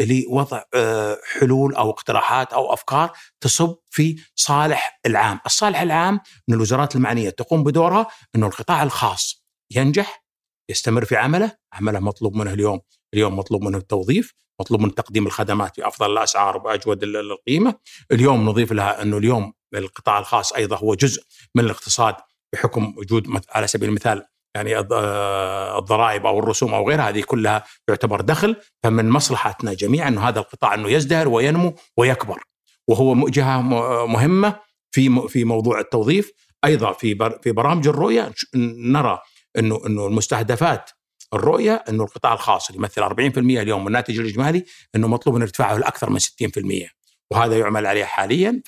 لوضع 0.00 0.62
آه، 0.74 1.18
حلول 1.40 1.74
أو 1.74 1.90
اقتراحات 1.90 2.52
أو 2.52 2.72
أفكار 2.72 3.12
تصب 3.40 3.76
في 3.90 4.16
صالح 4.34 5.00
العام، 5.06 5.40
الصالح 5.46 5.80
العام 5.80 6.20
ان 6.48 6.54
الوزارات 6.54 6.96
المعنية 6.96 7.30
تقوم 7.30 7.64
بدورها 7.64 8.06
إنه 8.36 8.46
القطاع 8.46 8.82
الخاص 8.82 9.43
ينجح 9.76 10.24
يستمر 10.70 11.04
في 11.04 11.16
عمله، 11.16 11.52
عمله 11.72 12.00
مطلوب 12.00 12.36
منه 12.36 12.52
اليوم، 12.52 12.80
اليوم 13.14 13.36
مطلوب 13.38 13.62
منه 13.62 13.78
التوظيف، 13.78 14.34
مطلوب 14.60 14.80
من 14.80 14.94
تقديم 14.94 15.26
الخدمات 15.26 15.80
بأفضل 15.80 16.12
الأسعار 16.12 16.56
وبأجود 16.56 17.02
ال- 17.02 17.16
القيمة، 17.16 17.74
اليوم 18.12 18.48
نضيف 18.48 18.72
لها 18.72 19.02
أنه 19.02 19.16
اليوم 19.18 19.52
القطاع 19.74 20.18
الخاص 20.18 20.52
أيضا 20.52 20.76
هو 20.76 20.94
جزء 20.94 21.22
من 21.54 21.64
الاقتصاد 21.64 22.14
بحكم 22.52 22.94
وجود 22.96 23.40
على 23.50 23.66
سبيل 23.66 23.88
المثال 23.88 24.26
يعني 24.56 24.76
آه، 24.92 25.78
الضرائب 25.78 26.26
أو 26.26 26.38
الرسوم 26.38 26.74
أو 26.74 26.88
غيرها 26.88 27.08
هذه 27.08 27.20
كلها 27.22 27.64
يعتبر 27.88 28.20
دخل. 28.20 28.56
فمن 28.82 29.10
مصلحتنا 29.10 29.74
جميعا 29.74 30.08
أنه 30.08 30.28
هذا 30.28 30.38
القطاع 30.40 30.74
أنه 30.74 30.90
يزدهر 30.90 31.28
وينمو 31.28 31.74
ويكبر. 31.96 32.42
وهو 32.88 33.28
جهة 33.28 33.60
م- 33.60 34.12
مهمة 34.12 34.60
في 34.90 35.28
في 35.28 35.44
موضوع 35.44 35.80
التوظيف. 35.80 36.32
أيضا 36.64 36.92
في 36.92 37.38
في 37.42 37.52
برامج 37.52 37.88
الرؤية 37.88 38.32
نرى 38.54 39.18
انه 39.58 39.80
إنه 39.86 40.06
المستهدفات 40.06 40.90
الرؤية 41.34 41.84
إنه 41.88 42.04
القطاع 42.04 42.32
الخاص 42.32 42.70
اللي 42.70 42.78
يمثل 42.78 43.02
40% 43.02 43.38
اليوم 43.38 43.80
من 43.80 43.86
الناتج 43.86 44.18
الإجمالي 44.18 44.64
إنه 44.94 45.08
مطلوب 45.08 45.36
ان 45.36 45.42
ارتفاعه 45.42 45.76
لأكثر 45.76 46.10
من 46.10 46.18
60% 46.18 46.90
وهذا 47.30 47.58
يعمل 47.58 47.86
عليه 47.86 48.04
حاليا. 48.04 48.62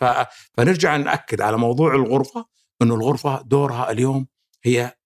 فنرجع 0.56 0.96
نأكد 0.96 1.40
على 1.40 1.58
موضوع 1.58 1.94
الغرفة 1.94 2.46
إنه 2.82 2.94
الغرفة 2.94 3.42
دورها 3.42 3.90
اليوم 3.90 4.26
هي 4.62 4.96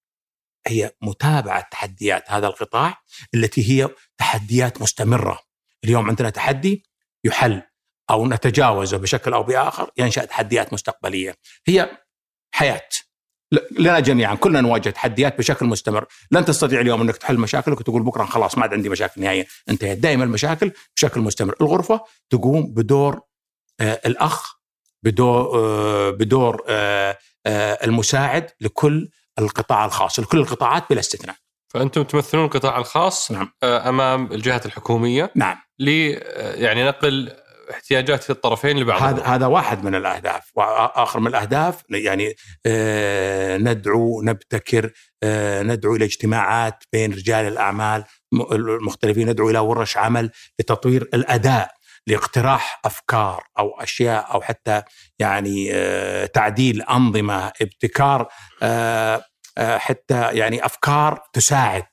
هي 0.67 0.91
متابعة 1.03 1.69
تحديات 1.71 2.31
هذا 2.31 2.47
القطاع 2.47 3.03
التي 3.35 3.71
هي 3.71 3.89
تحديات 4.19 4.83
مستمرة. 4.83 5.41
اليوم 5.85 6.09
عندنا 6.09 6.31
تحدي 6.31 6.85
يحل 7.25 7.63
أو 8.11 8.27
نتجاوزه 8.27 8.97
بشكل 8.97 9.33
أو 9.33 9.43
بآخر 9.43 9.91
ينشأ 9.99 10.25
تحديات 10.25 10.73
مستقبلية. 10.73 11.37
هي 11.67 11.99
حياة 12.55 12.89
لنا 13.78 14.00
جميعا. 14.00 14.35
كلنا 14.35 14.61
نواجه 14.61 14.90
تحديات 14.90 15.38
بشكل 15.38 15.66
مستمر. 15.66 16.07
لن 16.30 16.45
تستطيع 16.45 16.80
اليوم 16.80 17.00
أنك 17.00 17.16
تحل 17.16 17.38
مشاكلك 17.38 17.80
وتقول 17.80 18.02
بكرة 18.02 18.25
خلاص 18.25 18.59
ما 18.59 18.62
عاد 18.62 18.75
عندي 18.75 18.88
مشاكل 18.88 19.21
نهائيا. 19.21 19.45
انتهت. 19.69 19.99
دائما 19.99 20.25
المشاكل 20.25 20.73
بشكل 20.97 21.21
مستمر. 21.21 21.54
الغرفة 21.61 22.00
تقوم 22.30 22.75
بدور 22.75 23.21
آه 23.80 24.00
الأخ 24.07 24.57
بدور 25.02 25.50
آه 25.54 26.11
بدور 26.11 26.64
آه 26.69 27.19
آه 27.47 27.78
المساعد 27.85 28.50
لكل 28.61 29.09
القطاع 29.38 29.85
الخاص 29.85 30.21
لكل 30.21 30.38
القطاعات 30.38 30.85
بلا 30.90 31.00
استثناء. 31.00 31.37
فأنتم 31.69 32.02
تمثلون 32.02 32.45
القطاع 32.45 32.78
الخاص 32.78 33.30
نعم. 33.30 33.52
آه، 33.62 33.88
أمام 33.88 34.33
الجهات 34.33 34.66
الحكومية. 34.66 35.30
نعم. 35.35 35.57
ل 35.78 35.88
آه، 35.88 36.54
يعني 36.54 36.85
نقل 36.85 37.33
احتياجات 37.71 38.31
الطرفين 38.31 38.79
لبعض 38.79 39.03
هذا 39.03 39.23
هذا 39.23 39.47
واحد 39.47 39.85
من 39.85 39.95
الأهداف. 39.95 40.50
واخر 40.55 41.21
من 41.21 41.27
الأهداف 41.27 41.83
يعني 41.91 42.35
آه 42.67 43.57
ندعو 43.57 44.23
نبتكر 44.23 44.93
آه 45.23 45.62
ندعو 45.62 45.97
إلى 45.97 46.05
اجتماعات 46.05 46.85
بين 46.93 47.12
رجال 47.12 47.47
الأعمال 47.47 48.05
المختلفين 48.53 49.29
ندعو 49.29 49.50
إلى 49.50 49.59
ورش 49.59 49.97
عمل 49.97 50.31
لتطوير 50.61 51.03
الأداء 51.03 51.71
لاقتراح 52.07 52.81
أفكار 52.85 53.45
أو 53.59 53.81
أشياء 53.81 54.35
أو 54.35 54.41
حتى 54.41 54.83
يعني 55.19 55.69
آه 55.73 56.27
تعديل 56.27 56.83
أنظمة 56.83 57.53
ابتكار 57.62 58.29
حتى 59.59 60.31
يعني 60.33 60.65
أفكار 60.67 61.23
تساعد. 61.33 61.87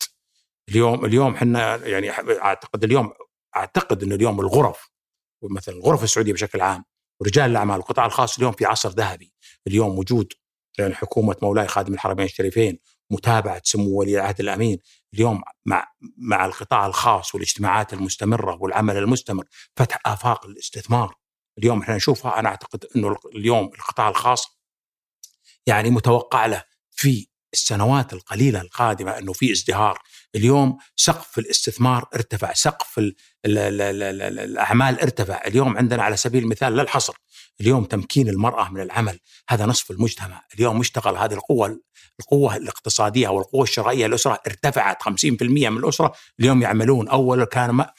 اليوم 0.69 1.05
اليوم 1.05 1.33
إحنا 1.33 1.75
يعني 1.75 2.11
أعتقد 2.41 2.83
اليوم 2.83 3.13
أعتقد 3.55 4.03
انه 4.03 4.15
اليوم 4.15 4.39
الغرف 4.39 4.89
مثلا 5.43 5.75
الغرف 5.75 6.03
السعودية 6.03 6.33
بشكل 6.33 6.61
عام 6.61 6.83
ورجال 7.21 7.51
الأعمال 7.51 7.75
القطاع 7.75 8.05
الخاص 8.05 8.37
اليوم 8.37 8.51
في 8.51 8.65
عصر 8.65 8.89
ذهبي. 8.89 9.33
اليوم 9.67 9.99
وجود 9.99 10.33
يعني 10.77 10.95
حكومة 10.95 11.35
مولاي 11.41 11.67
خادم 11.67 11.93
الحرمين 11.93 12.25
الشريفين 12.25 12.79
متابعة 13.11 13.61
سمو 13.63 13.99
ولي 13.99 14.15
العهد 14.15 14.39
الأمين 14.39 14.77
اليوم 15.13 15.41
مع 15.65 15.87
مع 16.17 16.45
القطاع 16.45 16.87
الخاص 16.87 17.35
والاجتماعات 17.35 17.93
المستمرة 17.93 18.57
والعمل 18.61 18.97
المستمر 18.97 19.45
فتح 19.75 19.99
آفاق 20.05 20.45
الاستثمار. 20.45 21.15
اليوم 21.57 21.81
إحنا 21.81 21.95
نشوفها 21.95 22.39
أنا 22.39 22.49
أعتقد 22.49 22.85
إنه 22.95 23.15
اليوم 23.35 23.65
القطاع 23.65 24.09
الخاص 24.09 24.57
يعني 25.67 25.89
متوقع 25.89 26.45
له 26.45 26.63
في 26.91 27.27
السنوات 27.53 28.13
القليلة 28.13 28.61
القادمة 28.61 29.17
إنه 29.17 29.33
في 29.33 29.51
ازدهار 29.51 29.99
اليوم 30.35 30.77
سقف 30.95 31.39
الاستثمار 31.39 32.05
ارتفع 32.15 32.53
سقف 32.53 32.99
ال 32.99 33.15
ال 33.45 33.57
ال 33.57 33.81
ال 33.81 34.21
ال 34.21 34.39
الأعمال 34.39 35.01
ارتفع. 35.01 35.41
اليوم 35.47 35.77
عندنا 35.77 36.03
على 36.03 36.17
سبيل 36.17 36.43
المثال 36.43 36.75
لا 36.75 36.81
الحصر 36.81 37.13
اليوم 37.61 37.83
تمكين 37.83 38.29
المرأة 38.29 38.69
من 38.69 38.81
العمل 38.81 39.19
هذا 39.49 39.65
نصف 39.65 39.91
المجتمع. 39.91 40.43
اليوم 40.55 40.79
مشتغل 40.79 41.17
هذه 41.17 41.33
القوة 41.33 42.55
الاقتصادية 42.55 43.27
أو 43.27 43.39
القوه 43.39 43.63
الشرائية 43.63 44.07
للأسرة 44.07 44.39
ارتفعت 44.47 45.03
50% 45.03 45.69
من 45.69 45.77
الأسرة. 45.77 46.13
اليوم 46.39 46.61
يعملون 46.61 47.07
أول 47.07 47.43
كان 47.43 47.69
ما, 47.69 47.91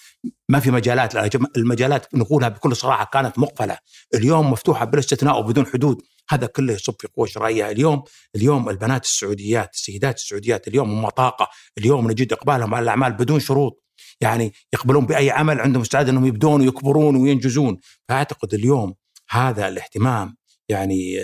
ما 0.48 0.60
في 0.60 0.70
مجالات 0.70 1.36
المجالات 1.56 2.14
نقولها 2.14 2.48
بكل 2.48 2.76
صراحة 2.76 3.10
كانت 3.12 3.38
مقفلة. 3.38 3.78
اليوم 4.14 4.50
مفتوحة 4.50 4.84
بلا 4.84 4.98
استثناء 4.98 5.38
وبدون 5.38 5.66
حدود. 5.66 6.02
هذا 6.30 6.46
كله 6.46 6.72
يصب 6.72 6.94
في 6.98 7.08
قوة 7.16 7.26
شرائية. 7.26 7.70
اليوم 7.70 8.02
اليوم 8.36 8.68
البنات 8.68 9.04
السعوديات 9.04 9.74
السيدات 9.74 10.16
السعوديات 10.16 10.68
اليوم 10.68 10.90
هم 10.90 11.08
طاقه 11.08 11.48
اليوم 11.78 12.10
نجد 12.10 12.32
إقبالهم 12.32 12.74
على 12.74 12.82
الأعمال 12.82 13.12
بدون 13.12 13.40
شروط. 13.40 13.84
يعني 14.20 14.52
يقبلون 14.74 15.06
بأي 15.06 15.30
عمل 15.30 15.60
عندهم 15.60 15.82
استعداد 15.82 16.08
إنهم 16.08 16.26
يبدون 16.26 16.60
ويكبرون 16.60 17.16
وينجزون. 17.16 17.76
فأعتقد 18.08 18.54
اليوم 18.54 18.94
هذا 19.30 19.68
الاهتمام 19.68 20.37
يعني 20.68 21.20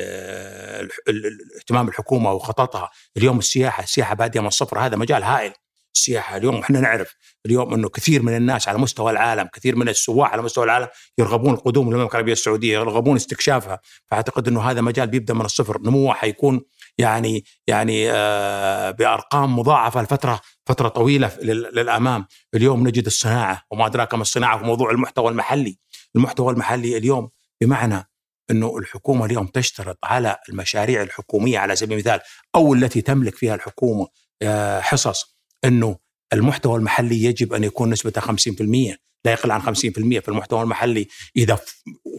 اهتمام 1.58 1.88
الحكومة 1.88 2.32
وخططها. 2.32 2.90
اليوم 3.16 3.38
السياحة 3.38 3.82
السياحة 3.82 4.14
بادية 4.14 4.40
من 4.40 4.46
الصفر 4.46 4.78
هذا 4.78 4.96
مجال 4.96 5.23
هائل. 5.23 5.52
السياحة 5.94 6.37
اليوم 6.37 6.56
إحنا 6.56 6.80
نعرف 6.80 7.14
اليوم 7.46 7.75
إنه 7.75 7.88
كثير 7.88 8.23
من 8.23 8.37
الناس 8.37 8.68
على 8.68 8.78
مستوى 8.78 9.12
العالم 9.12 9.49
كثير 9.52 9.76
من 9.76 9.88
السواح 9.88 10.32
على 10.32 10.42
مستوى 10.42 10.64
العالم 10.64 10.88
يرغبون 11.18 11.54
القدوم 11.54 11.90
للمملكة 11.90 12.12
العربية 12.12 12.32
السعودية 12.32 12.73
يرغبون 12.73 13.16
استكشافها. 13.16 13.80
فأعتقد 14.11 14.49
إنه 14.49 14.70
هذا 14.70 14.80
مجال 14.80 15.06
بيبدأ 15.06 15.34
من 15.34 15.44
الصفر. 15.44 15.80
نموه 15.80 16.14
حيكون 16.14 16.61
يعني 16.99 17.44
يعني 17.66 18.12
آه 18.12 18.90
بأرقام 18.90 19.58
مضاعفة 19.58 20.02
لفترة 20.02 20.40
فترة 20.66 20.88
طويلة 20.88 21.37
للأمام. 21.42 22.26
اليوم 22.54 22.88
نجد 22.88 23.06
الصناعة 23.06 23.62
وما 23.70 23.87
أدراك 23.87 24.14
ما 24.14 24.23
الصناعة 24.23 24.58
في 24.58 24.64
موضوع 24.64 24.90
المحتوى 24.90 25.28
المحلي. 25.28 25.78
المحتوى 26.16 26.52
المحلي 26.52 26.96
اليوم 26.96 27.30
بمعنى 27.61 28.08
أنه 28.50 28.78
الحكومة 28.78 29.25
اليوم 29.25 29.46
تشترط 29.46 29.99
على 30.04 30.37
المشاريع 30.49 31.02
الحكومية 31.02 31.58
على 31.58 31.76
سبيل 31.76 31.92
المثال 31.92 32.20
أو 32.54 32.75
التي 32.75 33.00
تملك 33.00 33.37
فيها 33.37 33.54
الحكومة 33.54 34.08
آه 34.42 34.80
حصص 34.80 35.37
أنه 35.64 35.96
المحتوى 36.32 36.78
المحلي 36.78 37.25
يجب 37.25 37.52
أن 37.52 37.64
يكون 37.64 37.90
نسبته 37.90 38.20
50% 38.20 38.96
لا 39.25 39.32
يقل 39.32 39.50
عن 39.50 39.62
50% 39.62 39.75
في 39.75 40.28
المحتوى 40.28 40.62
المحلي. 40.62 41.08
إذا 41.37 41.58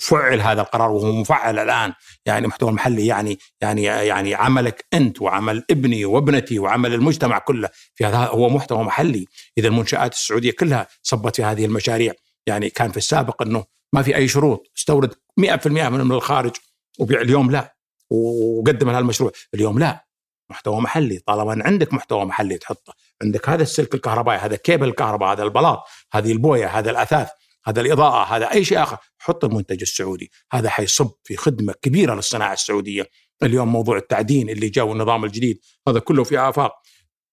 فعل 0.02 0.42
هذا 0.42 0.62
القرار 0.62 0.92
وهو 0.92 1.12
مفعل 1.12 1.60
الآن 1.60 1.94
يعني 2.26 2.46
المحتوى 2.46 2.70
المحلي 2.70 3.06
يعني 3.06 3.40
يعني 3.62 3.84
يعني 3.84 4.36
عملك 4.36 4.86
أنت 4.94 5.22
وعمل 5.22 5.64
ابني 5.72 6.06
وابنتي 6.06 6.60
وعمل 6.60 6.94
المجتمع 6.94 7.40
كله 7.40 7.70
في 7.96 8.06
هذا 8.06 8.18
هو 8.18 8.50
محتوى 8.50 8.84
محلي. 8.84 9.26
إذا 9.58 9.68
المنشآت 9.68 10.14
السعودية 10.14 10.52
كلها 10.52 10.88
صبت 11.04 11.36
في 11.36 11.44
هذه 11.44 11.66
المشاريع. 11.66 12.14
يعني 12.48 12.70
كان 12.70 12.92
في 12.92 12.98
السابق 12.98 13.42
أنه 13.42 13.66
ما 13.96 14.02
في 14.02 14.16
أي 14.16 14.28
شروط. 14.28 14.72
استورد 14.78 15.14
100% 15.38 15.90
من 15.90 16.12
الخارج. 16.12 16.52
وبيع 17.00 17.22
اليوم 17.22 17.52
لا. 17.52 17.76
وقدم 18.10 18.90
هذا 18.90 19.00
المشروع. 19.00 19.32
اليوم 19.54 19.80
لا. 19.80 20.06
محتوى 20.50 20.82
محلي. 20.82 21.20
طالما 21.20 21.54
إن 21.54 21.62
عندك 21.62 21.94
محتوى 21.94 22.26
محلي 22.26 22.58
تحطه. 22.58 22.94
عندك 23.22 23.50
هذا 23.50 23.64
السلك 23.64 23.96
الكهربائي 23.96 24.40
هذا 24.40 24.56
كيبل 24.56 24.88
الكهرباء 24.88 25.32
هذا 25.32 25.44
البلاط 25.44 25.84
هذه 26.14 26.32
البوية 26.32 26.68
هذا 26.68 26.92
الأثاث 26.92 27.30
هذا 27.66 27.82
الإضاءة 27.82 28.36
هذا 28.36 28.52
أي 28.52 28.66
شيء 28.66 28.84
آخر 28.84 28.98
حط 29.20 29.46
المنتج 29.46 29.82
السعودي. 29.82 30.32
هذا 30.52 30.70
حيصب 30.70 31.12
في 31.24 31.38
خدمة 31.38 31.74
كبيرة 31.82 32.16
للصناعة 32.16 32.54
السعودية. 32.54 33.10
اليوم 33.44 33.72
موضوع 33.72 33.98
التعدين 33.98 34.50
اللي 34.50 34.70
جاء 34.70 34.86
والنظام 34.86 35.26
الجديد 35.26 35.60
هذا 35.88 36.00
كله 36.00 36.24
في 36.24 36.40
آفاق. 36.40 36.74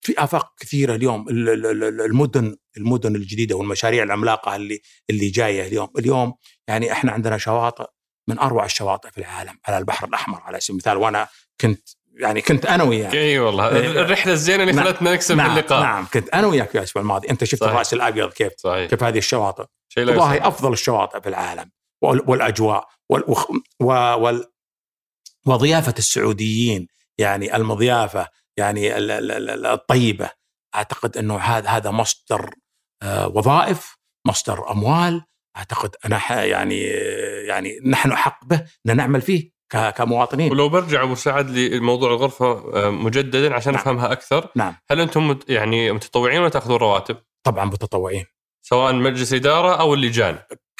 في 0.05 0.15
آفاق 0.19 0.53
كثيرة 0.61 0.95
اليوم 0.95 1.27
المدن 1.29 2.57
المدن 2.77 3.17
الجديدة 3.17 3.57
والمشاريع 3.57 4.03
العملاقة 4.03 4.57
اللي 4.57 4.81
اللي 5.11 5.29
جاية 5.29 5.67
اليوم. 5.67 5.89
اليوم 5.99 6.35
يعني 6.69 6.93
إحنا 6.93 7.13
عندنا 7.13 7.39
شواطئ 7.39 7.85
من 8.29 8.39
أروع 8.39 8.65
الشواطئ 8.65 9.11
في 9.11 9.19
العالم 9.19 9.59
على 9.67 9.79
البحر 9.79 10.09
الأحمر 10.09 10.41
على 10.41 10.61
سبيل 10.61 10.71
المثال. 10.75 10.97
وأنا 10.97 11.29
كنت 11.61 11.89
يعني 12.15 12.41
كنت 12.41 12.67
أنا 12.67 12.85
وياك. 12.85 13.15
اي 13.15 13.39
والله. 13.39 13.69
إيه. 13.77 13.87
الرحلة 13.91 14.33
الزينة 14.33 14.63
اللي 14.63 14.75
نعم 14.75 14.85
خلتنا 14.87 15.13
نكسب 15.13 15.37
نعم 15.37 15.51
اللقاء. 15.59 15.83
نعم. 15.83 16.07
كنت 16.15 16.29
أنا 16.29 16.47
وياك 16.47 16.71
في 16.71 16.79
الأسبوع 16.79 17.03
الماضي. 17.03 17.31
أنت 17.31 17.45
شفت 17.45 17.61
صحيح. 17.61 17.73
الرأس 17.73 17.93
الأبيض 17.95 18.33
كيف 18.33 18.53
صحيح. 18.57 18.91
كيف 18.91 19.03
هذه 19.05 19.19
الشواطئ؟ 19.19 19.65
والله. 19.99 20.49
أفضل 20.49 20.73
الشواطئ 20.73 21.21
في 21.21 21.29
العالم. 21.29 21.71
وال- 22.03 22.31
والأجواء 22.31 22.89
وال 23.09 23.25
وال 23.81 24.45
وضيافة 25.47 25.95
السعوديين 25.99 26.89
يعني 27.19 27.57
المضيافة 27.57 28.29
يعني 28.59 28.97
ال- 28.97 29.11
ال- 29.11 29.51
ال- 29.51 29.67
الطيبة. 29.67 30.31
أعتقد 30.75 31.17
إنه 31.17 31.37
هذا 31.39 31.69
هذا 31.69 31.91
مصدر 31.91 32.51
آه، 33.03 33.29
وظائف 33.29 33.97
مصدر 34.27 34.71
أموال. 34.71 35.23
أعتقد 35.57 35.97
أنا 36.05 36.45
يعني 36.45 36.81
يعني 37.47 37.79
نحن 37.87 38.13
احق 38.13 38.45
به 38.45 38.67
ان 38.89 38.97
نعمل 38.97 39.21
فيه 39.21 39.51
كمواطنين. 39.97 40.51
ولو 40.53 40.69
برجع 40.69 41.03
أبو 41.03 41.15
سعد 41.15 41.51
لموضوع 41.51 42.11
الغرفة 42.11 42.47
آه، 42.75 42.91
مجددا 42.91 43.55
عشان 43.55 43.73
نعم. 43.73 43.81
افهمها 43.83 44.13
أكثر. 44.13 44.49
نعم. 44.57 44.77
هل 44.91 45.01
أنتم 45.01 45.39
يعني 45.49 45.93
متطوعين 45.93 46.41
ولا 46.41 46.49
تأخذون 46.49 46.77
رواتب؟ 46.77 47.17
طبعا 47.47 47.65
متطوعين. 47.65 48.25
سواء 48.67 48.93
مجلس 48.93 49.33
إدارة 49.33 49.81
أو 49.81 49.95
اللجان. 49.95 50.39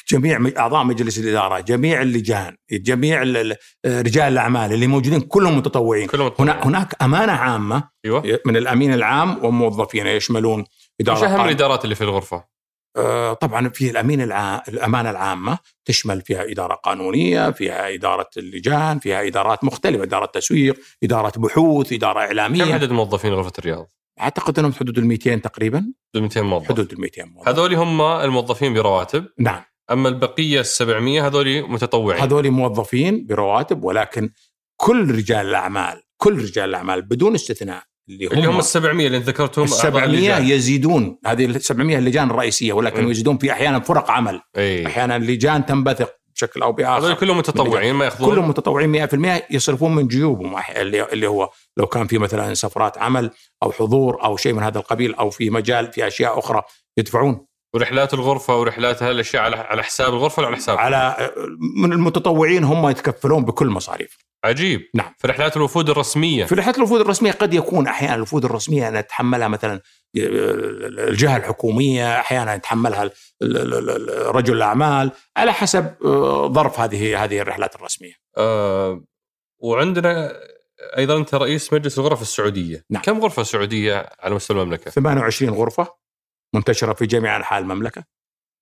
جميع 0.09 0.51
أعضاء 0.57 0.83
مجلس 0.83 1.17
الإدارة، 1.19 1.59
جميع 1.59 2.01
اللجان، 2.01 2.55
جميع 2.71 3.21
ال- 3.21 3.55
رجال 3.85 4.33
الأعمال 4.33 4.73
اللي 4.73 4.87
موجودين 4.87 5.21
كلهم 5.21 5.57
متطوعين. 5.57 6.07
كلهم 6.07 6.25
متطوعين. 6.25 6.51
هنا 6.53 6.65
هناك 6.67 6.95
أمانة 7.03 7.31
عامة 7.31 7.83
أيوه 8.05 8.39
من 8.45 8.57
الأمين 8.57 8.93
العام 8.93 9.45
وموظفين 9.45 10.07
يشملون 10.07 10.63
إدارة 11.01 11.17
وش 11.17 11.23
أهم. 11.23 11.41
الإدارات 11.45 11.83
اللي 11.83 11.95
في 11.95 12.03
الغرفة؟ 12.03 12.53
آه، 12.97 13.33
طبعا 13.33 13.69
في 13.69 13.89
الأمين 13.89 14.21
العام 14.21 14.61
الأمانة 14.67 15.09
العامة 15.09 15.57
تشمل 15.85 16.21
فيها 16.21 16.51
إدارة 16.51 16.73
قانونية، 16.73 17.51
فيها 17.51 17.93
إدارة 17.93 18.29
اللجان، 18.37 18.99
فيها 18.99 19.27
إدارات 19.27 19.63
مختلفة، 19.63 20.03
إدارة 20.03 20.25
تسويق، 20.25 20.79
إدارة 21.03 21.31
بحوث، 21.37 21.93
إدارة 21.93 22.13
كم 22.19 22.25
اعلاميه. 22.25 22.73
عدد 22.73 22.91
موظفين 22.91 23.33
غرفة 23.33 23.51
الرياض؟ 23.59 23.89
أعتقد 24.21 24.59
إنهم 24.59 24.73
حدود 24.73 24.97
ال 24.97 25.05
200 25.05 25.41
تقريبا، 25.41 25.93
200 26.15 26.41
موظف 26.41 26.67
حدود 26.67 26.91
ال 26.93 27.01
200 27.01 27.25
موظف. 27.25 27.47
هذول 27.49 27.75
هم 27.75 28.01
الموظفين 28.01 28.73
برواتب 28.73 29.25
نعم 29.39 29.61
أما 29.91 30.09
البقية 30.09 30.59
ال 30.59 30.65
700 30.65 31.27
هذول 31.27 31.69
متطوعين. 31.69 32.21
هذول 32.21 32.51
موظفين 32.51 33.25
برواتب 33.25 33.83
ولكن 33.83 34.29
كل 34.77 35.15
رجال 35.15 35.45
الأعمال 35.45 36.01
كل 36.17 36.43
رجال 36.43 36.69
الأعمال 36.69 37.01
بدون 37.01 37.35
استثناء 37.35 37.83
اللي 38.09 38.25
هم, 38.25 38.31
اللي 38.31 38.47
هم 38.47 38.57
ال 38.57 38.63
700 38.63 39.07
اللي 39.07 39.17
ذكرتهم 39.17 39.65
ال 39.65 39.73
أعضاء 39.73 39.83
700 39.83 40.05
اللجان. 40.05 40.47
يزيدون. 40.47 41.17
هذه 41.25 41.45
ال 41.45 41.61
700 41.61 41.97
اللجان 41.97 42.29
الرئيسية 42.29 42.73
ولكن 42.73 43.03
مم. 43.03 43.11
يزيدون 43.11 43.37
في 43.37 43.51
أحيانا 43.51 43.79
فرق 43.79 44.11
عمل. 44.11 44.41
إي. 44.57 44.87
أحيانا 44.87 45.19
لجان 45.19 45.65
تنبثق 45.65 46.09
بشكل 46.35 46.61
أو 46.61 46.79
إيه. 46.79 46.97
هذول 46.97 47.09
باخر 47.09 47.19
كلهم 47.19 47.37
متطوعين 47.37 47.95
ما 47.95 48.05
يأخذون. 48.05 48.29
كلهم 48.29 48.49
متطوعين 48.49 49.07
100% 49.07 49.43
يصرفون 49.51 49.95
من 49.95 50.07
جيوبهم 50.07 50.55
اللي 50.77 51.27
هو 51.27 51.49
لو 51.77 51.85
كان 51.85 52.07
في 52.07 52.17
مثلا 52.17 52.53
سفرات 52.53 52.97
عمل 52.97 53.31
أو 53.63 53.71
حضور 53.71 54.23
أو 54.23 54.37
شيء 54.37 54.53
من 54.53 54.63
هذا 54.63 54.77
القبيل 54.77 55.15
أو 55.15 55.29
في 55.29 55.49
مجال 55.49 55.91
في 55.91 56.07
أشياء 56.07 56.39
أخرى 56.39 56.61
يدفعون. 56.97 57.45
ورحلات 57.73 58.13
الغرفة 58.13 58.59
ورحلات 58.59 59.03
هالأشياء 59.03 59.43
على 59.43 59.55
على 59.55 59.83
حساب 59.83 60.13
الغرفة 60.13 60.39
ولا 60.39 60.47
على 60.47 60.57
حساب؟ 60.57 60.77
على 60.77 61.31
من 61.75 61.93
المتطوعين 61.93 62.63
هم 62.63 62.89
يتكفلون 62.89 63.45
بكل 63.45 63.67
مصاريف. 63.67 64.17
عجيب. 64.43 64.89
نعم. 64.93 65.13
في 65.17 65.27
رحلات 65.27 65.57
الوفود 65.57 65.89
الرسمية. 65.89 66.45
في 66.45 66.55
رحلات 66.55 66.77
الوفود 66.77 67.01
الرسمية 67.01 67.31
قد 67.31 67.53
يكون 67.53 67.87
أحيانا 67.87 68.15
الوفود 68.15 68.45
الرسمية 68.45 68.89
نتحملها 68.89 69.47
مثلا 69.47 69.81
الجهة 70.15 71.37
الحكومية 71.37 72.19
أحيانا 72.19 72.55
يتحملها 72.55 73.09
رجل 74.31 74.57
الأعمال 74.57 75.11
على 75.37 75.53
حسب 75.53 75.93
آه، 76.05 76.47
ظرف 76.47 76.79
هذه 76.79 77.23
هذه 77.23 77.39
الرحلات 77.39 77.75
الرسمية. 77.75 78.13
آه 78.37 79.03
وعندنا 79.59 80.33
أيضا 80.97 81.17
أنت 81.17 81.35
رئيس 81.35 81.73
مجلس 81.73 81.99
الغرف 81.99 82.21
السعودية. 82.21 82.85
نعم. 82.89 83.01
كم 83.01 83.19
غرفة 83.19 83.43
سعودية 83.43 84.09
على 84.19 84.35
مستوى 84.35 84.61
المملكة؟ 84.61 84.91
28 84.91 85.53
غرفة. 85.53 86.02
منتشرة 86.53 86.93
في 86.93 87.05
جميع 87.05 87.35
أنحاء 87.35 87.59
المملكة؟ 87.59 88.03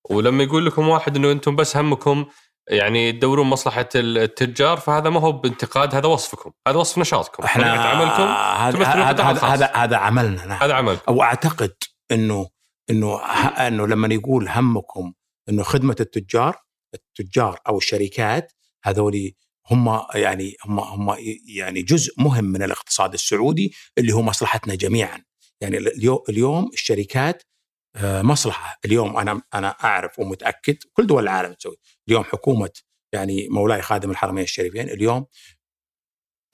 ولما 0.09 0.43
يقول 0.43 0.65
لكم 0.65 0.87
واحد 0.87 1.15
إنه 1.15 1.31
أنتم 1.31 1.55
بس 1.55 1.77
همكم 1.77 2.25
يعني 2.69 3.11
تدورون 3.11 3.47
مصلحة 3.47 3.89
التجار 3.95 4.77
فهذا 4.77 5.09
ما 5.09 5.19
هو 5.19 5.31
بانتقاد 5.31 5.95
هذا 5.95 6.07
وصفكم 6.07 6.51
هذا 6.67 6.77
وصف 6.77 6.97
نشاطكم. 6.97 7.43
إحنا 7.43 7.71
عملكم 7.71 8.23
هذا 8.23 8.85
هذا 8.85 9.23
هذا. 9.23 9.65
هذا, 9.75 9.97
عملنا 9.97 10.45
نعم. 10.45 10.63
هذا 10.63 10.73
عملكم. 10.73 11.15
وأعتقد 11.15 11.73
انه 12.11 12.49
إنه 12.89 13.15
ه- 13.15 13.67
إنه 13.67 13.87
لما 13.87 14.13
يقول 14.13 14.49
همكم 14.49 15.13
إنه 15.49 15.63
خدمة 15.63 15.95
التجار 15.99 16.55
التجار 16.93 17.59
أو 17.67 17.77
الشركات 17.77 18.53
هذول 18.83 19.31
هم 19.71 20.01
يعني 20.15 20.55
هم 20.65 20.79
هم 20.79 21.15
يعني 21.55 21.81
جزء 21.81 22.13
مهم 22.17 22.45
من 22.45 22.63
الاقتصاد 22.63 23.13
السعودي 23.13 23.73
اللي 23.97 24.13
هو 24.13 24.21
مصلحتنا 24.21 24.75
جميعا. 24.75 25.23
يعني 25.61 25.77
اليو- 25.77 26.23
اليوم 26.29 26.69
الشركات 26.73 27.43
مصلحة. 28.03 28.79
اليوم 28.85 29.17
أنا 29.17 29.41
أنا 29.53 29.67
أعرف 29.69 30.19
ومتأكد 30.19 30.77
كل 30.93 31.07
دول 31.07 31.23
العالم 31.23 31.53
تسوي. 31.53 31.75
اليوم 32.07 32.23
حكومة 32.23 32.71
يعني 33.13 33.47
مولاي 33.49 33.81
خادم 33.81 34.11
الحرمين 34.11 34.43
الشريفين 34.43 34.89
اليوم 34.89 35.25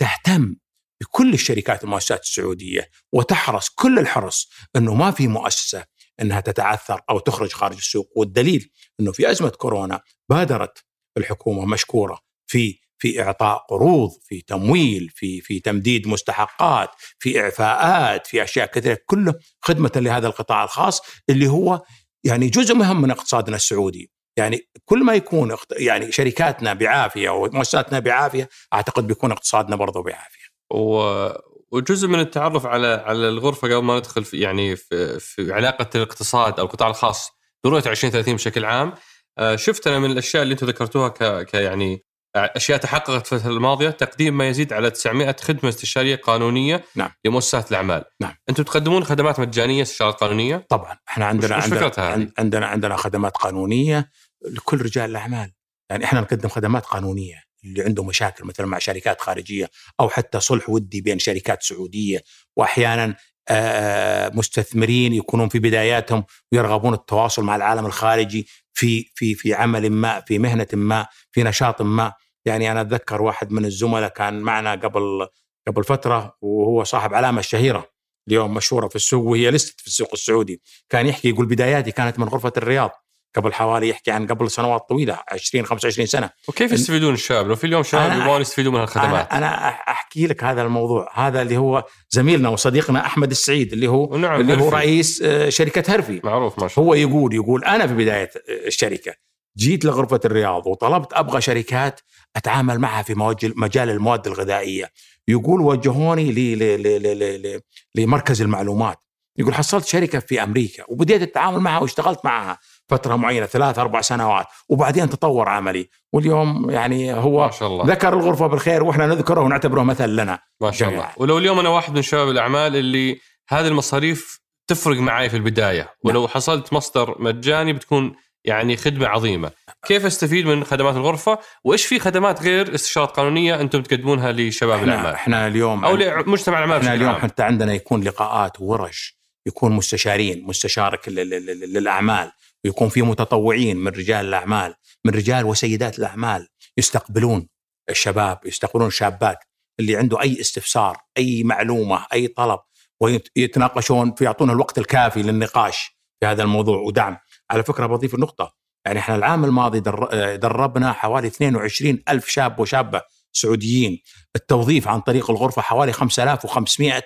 تهتم 0.01 0.55
بكل 1.01 1.33
الشركات 1.33 1.83
والمؤسسات 1.83 2.21
السعودية 2.23 2.89
وتحرص 3.13 3.69
كل 3.69 3.99
الحرص 3.99 4.49
إنه 4.75 4.93
ما 4.93 5.11
في 5.11 5.27
مؤسسة 5.27 5.85
إنها 6.21 6.39
تتعثر 6.41 7.01
أو 7.09 7.19
تخرج 7.19 7.51
خارج 7.53 7.75
السوق. 7.75 8.09
والدليل 8.15 8.71
إنه 8.99 9.11
في 9.11 9.31
أزمة 9.31 9.49
كورونا 9.49 10.01
بادرت 10.29 10.85
الحكومة 11.17 11.65
مشكورة 11.65 12.19
في 12.47 12.79
في 12.99 13.21
إعطاء 13.21 13.65
قروض 13.69 14.09
في 14.27 14.41
تمويل 14.41 15.09
في 15.15 15.41
في 15.41 15.59
تمديد 15.59 16.07
مستحقات 16.07 16.89
في 17.19 17.41
إعفاءات 17.41 18.27
في 18.27 18.43
أشياء 18.43 18.65
كثيرة 18.65 18.97
كله 19.05 19.33
خدمة 19.61 19.91
لهذا 19.95 20.27
القطاع 20.27 20.63
الخاص 20.63 21.01
اللي 21.29 21.47
هو 21.47 21.81
يعني 22.23 22.49
جزء 22.49 22.75
مهم 22.75 23.01
من 23.01 23.11
اقتصادنا 23.11 23.55
السعودي 23.55 24.11
يعني 24.37 24.69
كل 24.85 25.03
ما 25.03 25.13
يكون 25.13 25.55
يعني 25.71 26.11
شركاتنا 26.11 26.73
بعافية 26.73 27.29
ومؤسساتنا 27.29 27.99
بعافية 27.99 28.49
أعتقد 28.73 29.07
بيكون 29.07 29.31
اقتصادنا 29.31 29.75
برضه 29.75 30.03
بعافية 30.03 30.47
و... 30.73 31.29
وجزء 31.71 32.07
من 32.07 32.19
التعرف 32.19 32.65
على 32.65 32.87
على 32.87 33.29
الغرفة 33.29 33.67
قبل 33.67 33.85
ما 33.85 33.97
ندخل 33.97 34.23
في 34.23 34.37
يعني 34.37 34.75
في, 34.75 35.19
في 35.19 35.53
علاقة 35.53 35.89
الاقتصاد 35.95 36.59
أو 36.59 36.65
القطاع 36.65 36.89
الخاص 36.89 37.31
برؤيه 37.63 37.83
2030 37.85 38.35
بشكل 38.35 38.65
عام 38.65 38.93
آه، 39.37 39.55
شفت 39.55 39.87
أنا 39.87 39.99
من 39.99 40.11
الأشياء 40.11 40.43
اللي 40.43 40.51
أنتم 40.53 40.67
ذكرتوها. 40.67 41.09
ك 41.43 41.53
يعني 41.53 42.05
أشياء 42.35 42.77
تحققت 42.77 43.27
في 43.27 43.33
الفترة 43.33 43.51
الماضية 43.51 43.89
تقديم 43.89 44.37
ما 44.37 44.47
يزيد 44.49 44.73
على 44.73 44.89
900 44.89 45.35
خدمة 45.41 45.69
استشارية 45.69 46.15
قانونية 46.15 46.83
نعم. 46.95 47.09
لمؤسسات 47.25 47.71
الأعمال. 47.71 48.03
نعم. 48.21 48.33
أنتم 48.49 48.63
تقدمون 48.63 49.03
خدمات 49.03 49.39
مجانية 49.39 49.81
استشارات 49.81 50.15
قانونية؟ 50.15 50.65
طبعا. 50.69 50.97
إحنا 51.09 51.25
عندنا 51.25 51.57
وش 51.57 51.63
عندنا 51.63 51.79
فكرتها 51.79 52.27
عندنا 52.37 52.65
عندنا 52.67 52.95
خدمات 52.95 53.37
قانونية 53.37 54.09
لكل 54.45 54.81
رجال 54.81 55.09
الأعمال. 55.09 55.51
يعني 55.89 56.05
إحنا 56.05 56.21
نقدم 56.21 56.49
خدمات 56.49 56.85
قانونية 56.85 57.43
اللي 57.63 57.83
عنده 57.83 58.03
مشاكل 58.03 58.45
مثلا 58.45 58.65
مع 58.65 58.79
شركات 58.79 59.21
خارجية 59.21 59.69
أو 59.99 60.09
حتى 60.09 60.39
صلح 60.39 60.69
ودي 60.69 61.01
بين 61.01 61.19
شركات 61.19 61.63
سعودية. 61.63 62.23
واحيانا 62.55 63.15
آه، 63.49 64.31
مستثمرين 64.33 65.13
يكونون 65.13 65.49
في 65.49 65.59
بداياتهم 65.59 66.23
ويرغبون 66.51 66.93
التواصل 66.93 67.43
مع 67.43 67.55
العالم 67.55 67.85
الخارجي 67.85 68.47
في 68.77 69.11
في 69.15 69.35
في 69.35 69.53
عمل 69.53 69.89
ما 69.89 70.21
في 70.21 70.39
مهنة 70.39 70.67
ما 70.73 71.07
في 71.31 71.43
نشاط 71.43 71.81
ما. 71.81 72.13
يعني 72.45 72.71
أنا 72.71 72.81
أتذكر 72.81 73.21
واحد 73.21 73.51
من 73.51 73.65
الزملاء 73.65 74.09
كان 74.09 74.41
معنا 74.41 74.71
قبل 74.71 75.27
قبل 75.67 75.83
فترة 75.83 76.37
وهو 76.41 76.83
صاحب 76.83 77.13
علامة 77.13 77.41
شهيره 77.41 77.85
اليوم 78.27 78.53
مشهورة 78.53 78.87
في 78.87 78.95
السوق 78.95 79.23
وهي 79.25 79.51
لست 79.51 79.81
في 79.81 79.87
السوق 79.87 80.09
السعودي. 80.13 80.61
كان 80.89 81.07
يحكي 81.07 81.29
يقول 81.29 81.45
بداياتي 81.45 81.91
كانت 81.91 82.19
من 82.19 82.27
غرفة 82.27 82.53
الرياض. 82.57 82.91
قبل 83.35 83.53
حوالي 83.53 83.89
يحكي 83.89 84.11
عن 84.11 84.27
قبل 84.27 84.51
سنوات 84.51 84.81
طويلة 84.89 85.19
20 85.31 85.65
25 85.65 86.07
سنة. 86.07 86.29
وكيف 86.47 86.71
يستفيدون 86.71 87.13
الشباب؟ 87.13 87.47
لو 87.47 87.55
في 87.55 87.63
اليوم 87.67 87.83
شباب 87.83 88.11
أنا- 88.11 88.15
يبغون 88.15 88.41
يستفيدون 88.41 88.73
من 88.73 88.79
هالخدمات 88.79 89.31
أنا 89.31 89.37
أنا 89.37 89.67
أحكي 89.69 90.27
لك 90.27 90.43
هذا 90.43 90.61
الموضوع. 90.61 91.27
هذا 91.27 91.41
اللي 91.41 91.57
هو 91.57 91.83
زميلنا 92.09 92.49
وصديقنا 92.49 93.05
أحمد 93.05 93.31
السعيد 93.31 93.73
اللي 93.73 93.87
هو 93.87 94.13
ونعم 94.13 94.41
اللي 94.41 94.53
هو 94.53 94.65
هرفي. 94.65 94.75
رئيس 94.75 95.21
آه، 95.21 95.49
شركة 95.49 95.95
هرفي 95.95 96.21
معروف 96.23 96.59
ما 96.59 96.67
شاء 96.67 96.79
الله. 96.83 96.89
هو 96.89 96.93
يقول 96.93 97.33
يقول 97.33 97.63
أنا 97.65 97.87
في 97.87 97.93
بداية 97.93 98.29
الشركة 98.49 99.13
جيت 99.57 99.85
لغرفة 99.85 100.19
الرياض 100.25 100.67
وطلبت 100.67 101.13
أبغى 101.13 101.41
شركات 101.41 101.99
أتعامل 102.35 102.79
معها 102.79 103.03
في 103.03 103.13
مجال 103.55 103.89
المواد 103.89 104.27
الغذائية. 104.27 104.89
يقول 105.27 105.61
وجهوني 105.61 106.31
ل- 106.31 106.59
ل- 106.59 106.83
ل- 106.83 107.03
ل- 107.19 107.41
ل- 107.41 107.61
لمركز 107.95 108.41
المعلومات. 108.41 108.97
يقول 109.37 109.53
حصلت 109.53 109.85
شركة 109.85 110.19
في 110.19 110.43
أمريكا 110.43 110.83
وبديت 110.87 111.21
التعامل 111.21 111.59
معها 111.59 111.79
واشتغلت 111.81 112.19
معها. 112.25 112.57
فترة 112.89 113.15
معينة 113.15 113.45
ثلاث 113.45 113.79
أربع 113.79 114.01
سنوات 114.01 114.45
وبعدين 114.69 115.09
تطور 115.09 115.49
عملي. 115.49 115.89
واليوم 116.13 116.69
يعني 116.69 117.13
ما 117.13 117.19
هو 117.19 117.49
شاء 117.51 117.67
الله. 117.69 117.85
ذكر 117.85 118.13
الغرفة 118.13 118.47
بالخير 118.47 118.83
وإحنا 118.83 119.07
نذكره 119.07 119.41
ونعتبره 119.41 119.83
مثل 119.83 120.09
لنا. 120.09 120.39
ما 120.61 120.71
شاء 120.71 120.87
الله 120.89 120.99
جميعاً. 120.99 121.13
ولو 121.17 121.37
اليوم 121.37 121.59
أنا 121.59 121.69
واحد 121.69 121.95
من 121.95 122.01
شباب 122.01 122.29
الأعمال 122.29 122.75
اللي 122.75 123.19
هذه 123.49 123.67
المصاريف 123.67 124.39
تفرق 124.67 124.97
معي 124.97 125.29
في 125.29 125.37
البداية 125.37 125.89
ولو 126.03 126.27
حصلت 126.27 126.73
مصدر 126.73 127.15
مجاني 127.19 127.73
بتكون 127.73 128.15
يعني 128.45 128.77
خدمة 128.77 129.07
عظيمة. 129.07 129.51
كيف 129.87 130.05
أستفيد 130.05 130.45
من 130.47 130.63
خدمات 130.63 130.95
الغرفة؟ 130.95 131.39
وإيش 131.63 131.85
في 131.85 131.99
خدمات 131.99 132.41
غير 132.41 132.75
استشارات 132.75 133.11
قانونية 133.11 133.61
أنتم 133.61 133.81
تقدمونها 133.83 134.31
لشباب 134.31 134.79
إحنا, 134.79 134.93
الأعمال؟ 134.93 135.13
إحنا 135.13 135.47
اليوم 135.47 135.85
أو 135.85 135.95
لمجتمع 135.95 136.57
الأعمال 136.57 136.77
إحنا 136.77 136.93
اليوم 136.93 137.09
عام. 137.11 137.21
حتى 137.21 137.43
عندنا 137.43 137.73
يكون 137.73 138.03
لقاءات 138.03 138.61
وورش 138.61 139.17
يكون 139.47 139.71
مستشارين 139.71 140.43
مستشارك 140.47 141.09
لل- 141.09 141.29
لل- 141.29 141.73
للأعمال. 141.73 142.31
ويكون 142.65 142.89
في 142.89 143.01
متطوعين 143.01 143.77
من 143.77 143.87
رجال 143.87 144.25
الأعمال 144.25 144.75
من 145.05 145.13
رجال 145.13 145.45
وسيدات 145.45 145.99
الأعمال 145.99 146.47
يستقبلون 146.77 147.47
الشباب 147.89 148.39
يستقبلون 148.45 148.87
الشابات 148.87 149.37
اللي 149.79 149.95
عنده 149.95 150.21
أي 150.21 150.41
استفسار 150.41 150.97
أي 151.17 151.43
معلومة 151.43 152.05
أي 152.13 152.27
طلب 152.27 152.59
ويتناقشون 153.01 154.15
يعطون 154.21 154.49
الوقت 154.49 154.77
الكافي 154.77 155.21
للنقاش 155.21 155.97
في 156.19 156.25
هذا 156.25 156.43
الموضوع. 156.43 156.77
ودعم. 156.77 157.17
على 157.51 157.63
فكرة 157.63 157.85
بضيف 157.85 158.15
النقطة 158.15 158.53
يعني 158.85 158.99
إحنا 158.99 159.15
العام 159.15 159.45
الماضي 159.45 159.79
در- 159.79 160.35
دربنا 160.35 160.91
حوالي 160.93 161.27
22 161.27 162.03
ألف 162.09 162.27
شاب 162.27 162.59
وشابة 162.59 163.01
سعوديين. 163.33 164.01
التوظيف 164.35 164.87
عن 164.87 165.01
طريق 165.01 165.31
الغرفة 165.31 165.61
حوالي 165.61 165.91
5500 165.93 167.03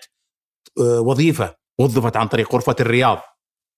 وظيفة 0.79 1.55
وظفت 1.79 2.17
عن 2.17 2.27
طريق 2.27 2.53
غرفة 2.55 2.75
الرياض 2.79 3.21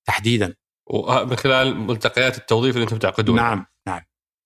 تحديدا. 0.08 0.56
ومن 0.88 1.36
خلال 1.36 1.76
ملتقيات 1.76 2.38
التوظيف 2.38 2.76
اللي 2.76 2.84
أنتم 2.84 2.98
تعقدونها 2.98 3.44
نعم 3.44 3.66
نعم. 3.88 4.02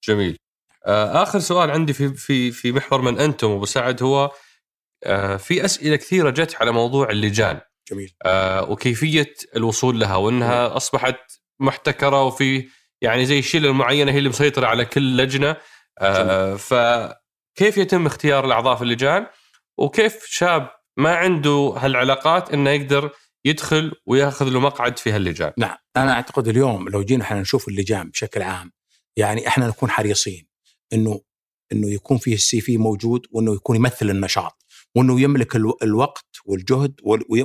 جميل. 0.07 0.37
آه، 0.85 1.23
آخر 1.23 1.39
سؤال 1.39 1.71
عندي 1.71 1.93
في 1.93 2.13
في 2.13 2.51
في 2.51 2.71
محور 2.71 3.01
من 3.01 3.19
أنتم 3.19 3.51
أبو 3.51 3.65
سعد 3.65 4.03
هو 4.03 4.31
آه، 5.03 5.37
في 5.37 5.65
أسئلة 5.65 5.95
كثيرة 5.95 6.29
جت 6.29 6.55
على 6.55 6.71
موضوع 6.71 7.09
اللجان. 7.09 7.59
جميل. 7.91 8.13
آه، 8.25 8.71
وكيفية 8.71 9.33
الوصول 9.55 9.99
لها 9.99 10.15
وأنها 10.15 10.77
أصبحت 10.77 11.19
محتكرة 11.59 12.23
وفي 12.23 12.69
يعني 13.01 13.25
زي 13.25 13.41
شله 13.41 13.71
معينه 13.71 14.11
هي 14.11 14.17
اللي 14.17 14.29
مسيطرة 14.29 14.67
على 14.67 14.85
كل 14.85 15.17
لجنة. 15.17 15.55
آه، 16.01 16.55
فكيف 16.55 17.77
يتم 17.77 18.05
اختيار 18.05 18.45
الأعضاء 18.45 18.75
في 18.75 18.81
اللجان؟ 18.81 19.27
وكيف 19.77 20.25
شاب 20.25 20.69
ما 20.97 21.15
عنده 21.15 21.73
هالعلاقات 21.77 22.53
إنه 22.53 22.69
يقدر 22.69 23.11
يدخل 23.47 23.91
وياخذ 24.05 24.49
له 24.49 24.59
مقعد 24.59 24.99
في 24.99 25.11
هاللجان. 25.11 25.51
نعم 25.57 25.77
أنا 25.97 26.11
أعتقد 26.13 26.47
اليوم 26.47 26.89
لو 26.89 27.03
جينا 27.03 27.23
إحنا 27.23 27.41
نشوف 27.41 27.67
اللجان 27.67 28.09
بشكل 28.09 28.41
عام 28.41 28.71
يعني 29.17 29.47
إحنا 29.47 29.67
نكون 29.67 29.89
حريصين 29.89 30.47
إنه 30.93 31.21
إنه 31.71 31.89
يكون 31.93 32.17
فيه 32.17 32.33
السي 32.33 32.61
في 32.61 32.77
موجود 32.77 33.25
وإنه 33.31 33.53
يكون 33.53 33.75
يمثل 33.75 34.09
النشاط 34.09 34.65
وإنه 34.95 35.21
يملك 35.21 35.55
الو- 35.55 35.77
الوقت 35.83 36.25
والجهد 36.45 36.95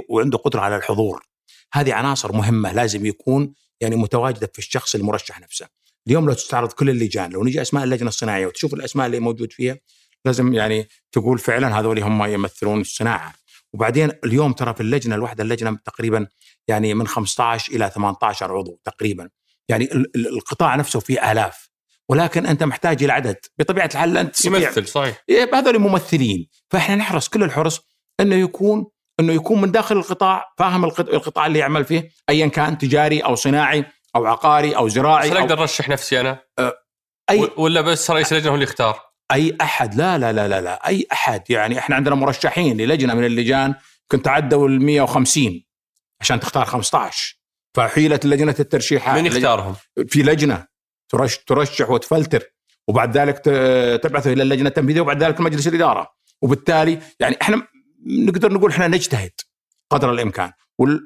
وعنده 0.09 0.38
قدرة 0.38 0.61
على 0.61 0.77
الحضور. 0.77 1.27
هذه 1.73 1.95
عناصر 1.95 2.33
مهمة 2.33 2.73
لازم 2.73 3.07
يكون 3.07 3.55
يعني 3.81 3.97
متواجدة 3.97 4.51
في 4.53 4.59
الشخص 4.59 4.95
المرشح 4.95 5.41
نفسه. 5.41 5.67
اليوم 6.07 6.27
لو 6.27 6.33
تستعرض 6.33 6.73
كل 6.73 6.91
اللجان 6.91 7.31
لو 7.31 7.45
نجي 7.45 7.62
أسماء 7.62 7.85
اللجنة 7.85 8.09
الصناعية 8.09 8.47
وتشوف 8.47 8.75
الأسماء 8.75 9.07
اللي 9.07 9.21
موجود 9.21 9.53
فيها 9.53 9.79
لازم 10.25 10.55
يعني 10.55 10.88
تقول 11.12 11.38
فعلا 11.38 11.81
هذول 11.81 11.99
هم 12.03 12.25
يمثلون 12.25 12.81
الصناعة. 12.81 13.35
وبعدين 13.75 14.13
اليوم 14.25 14.53
ترى 14.53 14.75
في 14.75 14.81
اللجنة 14.81 15.15
الواحده 15.15 15.43
اللجنة 15.45 15.79
تقريبا 15.85 16.27
يعني 16.69 16.95
من 16.95 17.07
15 17.07 17.73
إلى 17.73 17.91
18 17.91 18.57
عضو 18.57 18.81
تقريبا. 18.85 19.29
يعني 19.69 19.85
ال- 19.85 20.17
ال- 20.17 20.29
القطاع 20.29 20.75
نفسه 20.77 21.01
فيه 21.01 21.33
آلاف. 21.33 21.69
ولكن 22.09 22.47
أنت 22.47 22.63
محتاج 22.63 23.03
إلى 23.05 23.13
عدد. 23.13 23.37
بطبيعة 23.59 23.91
الحال 23.95 24.17
أنت 24.21 24.35
تستطيع. 24.35 24.59
يمثل 24.69 24.89
صحيح. 24.89 25.25
إيه، 25.29 25.51
هذول 25.55 25.79
ممثلين. 25.79 26.49
فإحنا 26.71 26.95
نحرص 26.95 27.29
كل 27.29 27.43
الحرص 27.43 27.81
إنه 28.21 28.35
يكون 28.35 28.87
إنه 29.21 29.33
يكون 29.33 29.61
من 29.61 29.71
داخل 29.73 29.97
القطاع 29.97 30.45
فاهم 30.59 30.85
القط- 30.85 31.09
القطاع 31.09 31.47
اللي 31.47 31.59
يعمل 31.59 31.85
فيه 31.85 32.11
ايا 32.29 32.47
كان 32.47 32.79
تجاري 32.79 33.21
أو 33.21 33.35
صناعي 33.35 33.85
أو 34.17 34.27
عقاري 34.27 34.77
أو 34.77 34.87
بس 34.87 34.93
زراعي 34.93 35.33
أو 35.33 35.37
أقدر 35.39 35.61
أرشح 35.61 35.89
نفسي 35.89 36.21
أنا؟ 36.21 36.39
أي 37.31 37.41
و- 37.41 37.51
ولا 37.57 37.81
بس 37.81 38.11
رئيس 38.11 38.33
اللجنه 38.33 38.51
هو 38.51 38.55
اللي 38.55 38.65
يختار؟ 38.65 39.01
أي 39.33 39.57
أحد 39.61 39.95
لا 39.95 40.19
لا 40.19 40.33
لا 40.33 40.49
لا 40.49 40.61
لا 40.61 40.87
أي 40.89 41.07
أحد. 41.13 41.51
يعني 41.51 41.79
إحنا 41.79 41.97
عندنا 41.97 42.15
مرشحين 42.15 42.77
للجنة 42.77 43.15
من 43.15 43.25
اللجان 43.25 43.75
كنت 44.09 44.29
عدوا 44.29 44.69
ال 44.69 44.83
150 44.83 45.65
عشان 46.21 46.41
تختار 46.41 46.65
15 46.65 47.39
فحيلت 47.75 48.27
لجنة 48.27 48.55
الترشيحات 48.61 49.21
من 49.21 49.27
يختارهم؟ 49.27 49.75
في 50.09 50.23
لجنة 50.23 50.67
ترش 51.09 51.39
ترشح 51.39 51.91
وتفلتر 51.91 52.43
وبعد 52.89 53.17
ذلك 53.19 53.39
تبعثه 54.03 54.33
إلى 54.33 54.43
اللجنة 54.43 54.69
التنفيذية 54.69 55.01
وبعد 55.01 55.23
ذلك 55.23 55.41
مجلس 55.41 55.67
الإدارة. 55.67 56.13
وبالتالي 56.43 56.99
يعني 57.21 57.37
إحنا 57.43 57.63
نقدر 58.07 58.53
نقول 58.53 58.71
إحنا 58.71 58.89
نجتهد 58.89 59.33
قدر 59.91 60.13
الإمكان. 60.13 60.53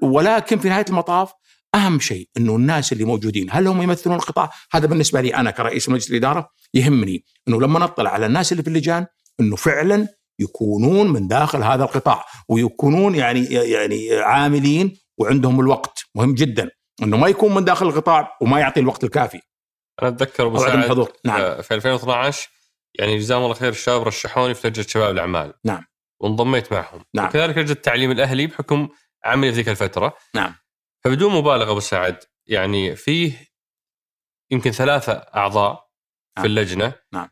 ولكن 0.02 0.58
في 0.58 0.68
نهاية 0.68 0.84
المطاف 0.88 1.32
أهم 1.76 2.00
شيء 2.00 2.28
إنه 2.36 2.56
الناس 2.56 2.92
اللي 2.92 3.04
موجودين 3.04 3.46
هل 3.50 3.66
هم 3.66 3.82
يمثلون 3.82 4.16
القطاع؟ 4.16 4.50
هذا 4.72 4.86
بالنسبة 4.86 5.20
لي 5.20 5.34
أنا 5.34 5.50
كرئيس 5.50 5.88
مجلس 5.88 6.10
الإدارة 6.10 6.50
يهمني 6.74 7.24
إنه 7.48 7.60
لما 7.60 7.78
نطلع 7.78 8.10
على 8.10 8.26
الناس 8.26 8.52
اللي 8.52 8.62
في 8.62 8.68
اللجان 8.68 9.06
إنه 9.40 9.56
فعلا 9.56 10.08
يكونون 10.38 11.12
من 11.12 11.28
داخل 11.28 11.62
هذا 11.62 11.84
القطاع 11.84 12.24
ويكونون 12.48 13.14
يعني 13.14 13.44
يعني 13.44 14.14
عاملين 14.14 14.98
وعندهم 15.18 15.60
الوقت 15.60 16.04
مهم 16.14 16.34
جدا 16.34 16.70
إنه 17.02 17.16
ما 17.16 17.28
يكون 17.28 17.54
من 17.54 17.64
داخل 17.64 17.86
القطاع 17.86 18.36
وما 18.40 18.60
يعطي 18.60 18.80
الوقت 18.80 19.04
الكافي 19.04 19.40
أنا 20.02 20.08
أتذكر 20.08 20.46
أبو 20.46 20.58
سعد 20.58 21.06
نعم 21.24 21.40
آه، 21.40 21.60
في 21.60 21.74
2012 21.74 22.48
يعني 22.98 23.18
جزاهم 23.18 23.42
الله 23.42 23.54
خير 23.54 23.68
الشباب 23.68 24.02
رشحوني 24.02 24.54
في 24.54 24.68
لجنه 24.68 24.86
شباب 24.86 25.10
الأعمال 25.10 25.52
نعم. 25.64 25.84
وانضميت 26.20 26.72
معهم 26.72 27.04
نعم. 27.14 27.26
وكذلك 27.26 27.58
لجنه 27.58 27.72
التعليم 27.72 28.10
الأهلي 28.10 28.46
بحكم 28.46 28.88
عملي 29.24 29.50
في 29.50 29.56
ذيك 29.56 29.68
الفترة 29.68 30.16
نعم. 30.34 30.54
فبدون 31.04 31.34
مبالغة 31.34 31.70
أبو 31.70 31.80
سعد. 31.80 32.18
يعني 32.46 32.96
فيه 32.96 33.48
يمكن 34.50 34.70
ثلاثة 34.70 35.12
أعضاء 35.12 35.72
نعم. 36.36 36.42
في 36.42 36.46
اللجنة. 36.46 36.92
نعم. 37.12 37.28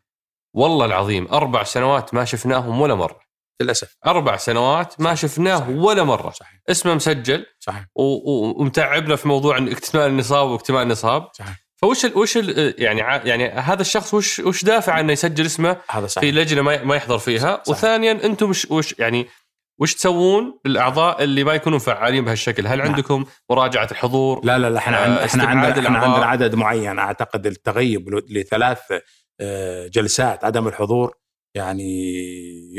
والله 0.53 0.85
العظيم 0.85 1.27
أربع 1.27 1.63
سنوات 1.63 2.13
ما 2.13 2.25
شفناهم 2.25 2.81
ولا 2.81 2.95
مرة. 2.95 3.19
للأسف. 3.61 3.97
أربع 4.05 4.37
سنوات 4.37 5.01
ما 5.01 5.15
شفناه 5.15 5.57
صحيح. 5.59 5.77
ولا 5.77 6.03
مرة. 6.03 6.29
صحيح. 6.29 6.59
اسمه 6.69 6.93
مسجل. 6.93 7.45
صحيح. 7.59 7.85
ومتعبنا 7.95 9.15
في 9.15 9.27
موضوع 9.27 9.57
اكتمال 9.57 10.07
النصاب 10.07 10.49
واكتمال 10.49 10.81
النصاب. 10.81 11.29
صحيح. 11.33 11.65
فوش 11.81 12.05
ال 12.05 12.17
وش 12.17 12.37
ال 12.37 12.75
يعني 12.83 12.99
يعني 13.29 13.49
هذا 13.49 13.81
الشخص 13.81 14.13
وش 14.13 14.39
وش 14.39 14.63
دافع 14.63 14.99
انه 14.99 15.13
يسجل 15.13 15.45
اسمه 15.45 15.81
هذا 15.89 16.07
في 16.07 16.13
صحيح. 16.13 16.35
لجنة 16.35 16.61
ما 16.61 16.83
ما 16.83 16.95
يحضر 16.95 17.17
فيها؟ 17.17 17.63
صحيح. 17.63 17.69
وثانيا 17.69 18.11
أنتم 18.11 18.49
وش, 18.49 18.71
وش 18.71 18.99
يعني 18.99 19.27
وش 19.79 19.93
تسوون 19.95 20.59
للاعضاء 20.65 21.23
اللي 21.23 21.43
ما 21.43 21.53
يكونون 21.53 21.79
فعالين 21.79 22.25
بهالشكل؟ 22.25 22.67
هل 22.67 22.77
نعم. 22.77 22.87
عندكم 22.87 23.25
مراجعة 23.49 23.87
الحضور؟ 23.91 24.45
لا 24.45 24.57
لا 24.57 24.69
لا 24.69 24.77
إحنا 24.77 25.21
آه، 25.21 25.25
إحنا 25.25 25.43
عندنا 25.43 25.87
إحنا. 25.87 25.99
عندنا 25.99 26.25
عدد 26.25 26.55
معين 26.55 26.99
أعتقد 26.99 27.45
التغيب 27.45 28.09
لثلاث 28.29 28.79
آه، 29.39 29.87
جلسات 29.87 30.43
عدم 30.45 30.67
الحضور 30.67 31.15
يعني 31.55 31.91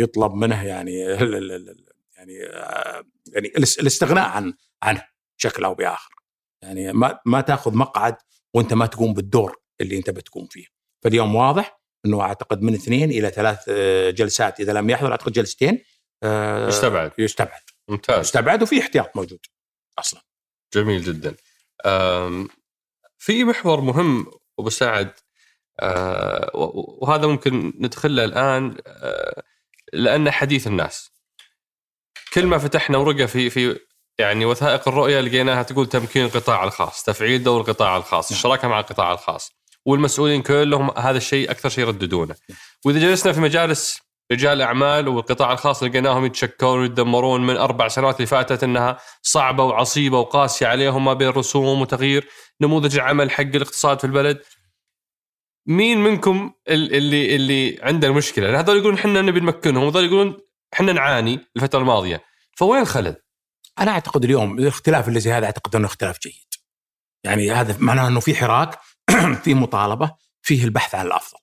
يطلب 0.00 0.32
منه 0.34 0.64
يعني 0.66 0.98
يعني 2.16 2.42
آه، 2.52 3.04
يعني 3.32 3.48
الاس- 3.48 3.78
الاستغناء 3.80 4.28
عن 4.28 4.54
عنه 4.82 5.02
بشكل 5.38 5.64
أو 5.64 5.74
بآخر 5.74 6.10
يعني 6.62 6.92
ما 6.92 7.18
ما 7.26 7.40
تأخذ 7.40 7.74
مقعد 7.76 8.16
وأنت 8.54 8.74
ما 8.74 8.86
تقوم 8.86 9.14
بالدور 9.14 9.56
اللي 9.80 9.96
أنت 9.98 10.10
بتقوم 10.10 10.46
فيه 10.46 10.64
فاليوم 11.04 11.34
واضح 11.34 11.80
إنه 12.06 12.20
أعتقد 12.20 12.62
من 12.62 12.74
اثنين 12.74 13.10
إلى 13.10 13.30
ثلاث 13.30 13.64
آه، 13.68 14.10
جلسات 14.10 14.60
إذا 14.60 14.72
لم 14.72 14.90
يحضر 14.90 15.10
اعتقد 15.10 15.32
جلستين 15.32 15.78
آه، 16.22 16.68
يستبعد 16.68 17.12
يستبعد 17.18 17.60
ممتاز 17.88 18.20
يستبعد 18.20 18.62
وفي 18.62 18.80
احتياط 18.80 19.16
موجود 19.16 19.38
أصلا 19.98 20.20
جميل 20.74 21.02
جدا. 21.02 21.34
في 23.18 23.44
محور 23.44 23.80
مهم 23.80 24.26
أبو 24.58 24.70
سعد 24.70 25.12
و- 26.54 27.04
وهذا 27.04 27.26
ممكن 27.26 27.72
ندخله 27.80 28.24
الآن 28.24 28.76
أه، 28.86 29.42
لأنه 29.92 30.30
حديث 30.30 30.66
الناس. 30.66 31.10
كل 32.32 32.46
ما 32.46 32.58
فتحنا 32.58 32.98
ورقة 32.98 33.26
في 33.26 33.50
في 33.50 33.80
يعني 34.18 34.44
وثائق 34.44 34.88
الرؤية 34.88 35.20
لقيناها 35.20 35.62
تقول 35.62 35.88
تمكين 35.88 36.24
القطاع 36.24 36.64
الخاص، 36.64 37.02
تفعيل 37.02 37.42
دور 37.42 37.60
القطاع 37.60 37.96
الخاص، 37.96 38.32
نعم. 38.32 38.38
الشراكة 38.38 38.68
مع 38.68 38.80
القطاع 38.80 39.12
الخاص. 39.12 39.52
والمسؤولين 39.84 40.42
كلهم 40.42 40.98
هذا 40.98 41.16
الشيء 41.16 41.50
أكثر 41.50 41.68
شيء 41.68 41.84
يرددونه. 41.84 42.34
وإذا 42.84 42.98
جلسنا 42.98 43.32
في 43.32 43.40
مجالس 43.40 44.00
رجال 44.32 44.62
اعمال 44.62 45.08
والقطاع 45.08 45.52
الخاص 45.52 45.82
لقيناهم 45.82 46.24
يتشكون 46.24 46.78
ويتدمرون 46.80 47.46
من 47.46 47.56
أربع 47.56 47.88
سنوات 47.88 48.16
اللي 48.16 48.26
فاتت 48.26 48.64
إنها 48.64 48.98
صعبة 49.22 49.64
وعصيبة 49.64 50.18
وقاسية 50.18 50.66
عليهم 50.66 51.04
ما 51.04 51.12
بين 51.12 51.28
رسوم 51.28 51.80
وتغيير 51.80 52.28
نموذج 52.60 52.94
العمل 52.94 53.30
حق 53.30 53.40
الاقتصاد 53.42 53.98
في 53.98 54.04
البلد. 54.04 54.42
مين 55.66 55.98
منكم 55.98 56.52
ال- 56.68 56.94
اللي 56.94 57.36
اللي 57.36 57.78
عنده 57.82 58.08
المشكلة؟ 58.08 58.46
لأن 58.46 58.54
هذول 58.56 58.76
يقولون 58.76 58.98
إحنا 58.98 59.22
نبي 59.22 59.40
نمكنهم 59.40 59.84
وهذول 59.84 60.04
يقولون 60.04 60.36
إحنا 60.74 60.92
نعاني 60.92 61.40
الفترة 61.56 61.78
الماضية. 61.78 62.22
فوين 62.56 62.80
الخلل؟ 62.82 63.16
أنا 63.78 63.90
أعتقد 63.90 64.24
اليوم 64.24 64.58
الاختلاف 64.58 65.08
اللي 65.08 65.20
زي 65.20 65.32
هذا 65.32 65.46
أعتقد 65.46 65.76
إنه 65.76 65.86
اختلاف 65.86 66.18
جيد. 66.22 66.46
يعني 67.24 67.50
هذا 67.52 67.76
معناه 67.80 68.08
إنه 68.08 68.20
في 68.20 68.34
حراك 68.34 68.78
في 69.44 69.54
مطالبة 69.54 70.14
فيه 70.42 70.64
البحث 70.64 70.94
عن 70.94 71.06
الأفضل. 71.06 71.38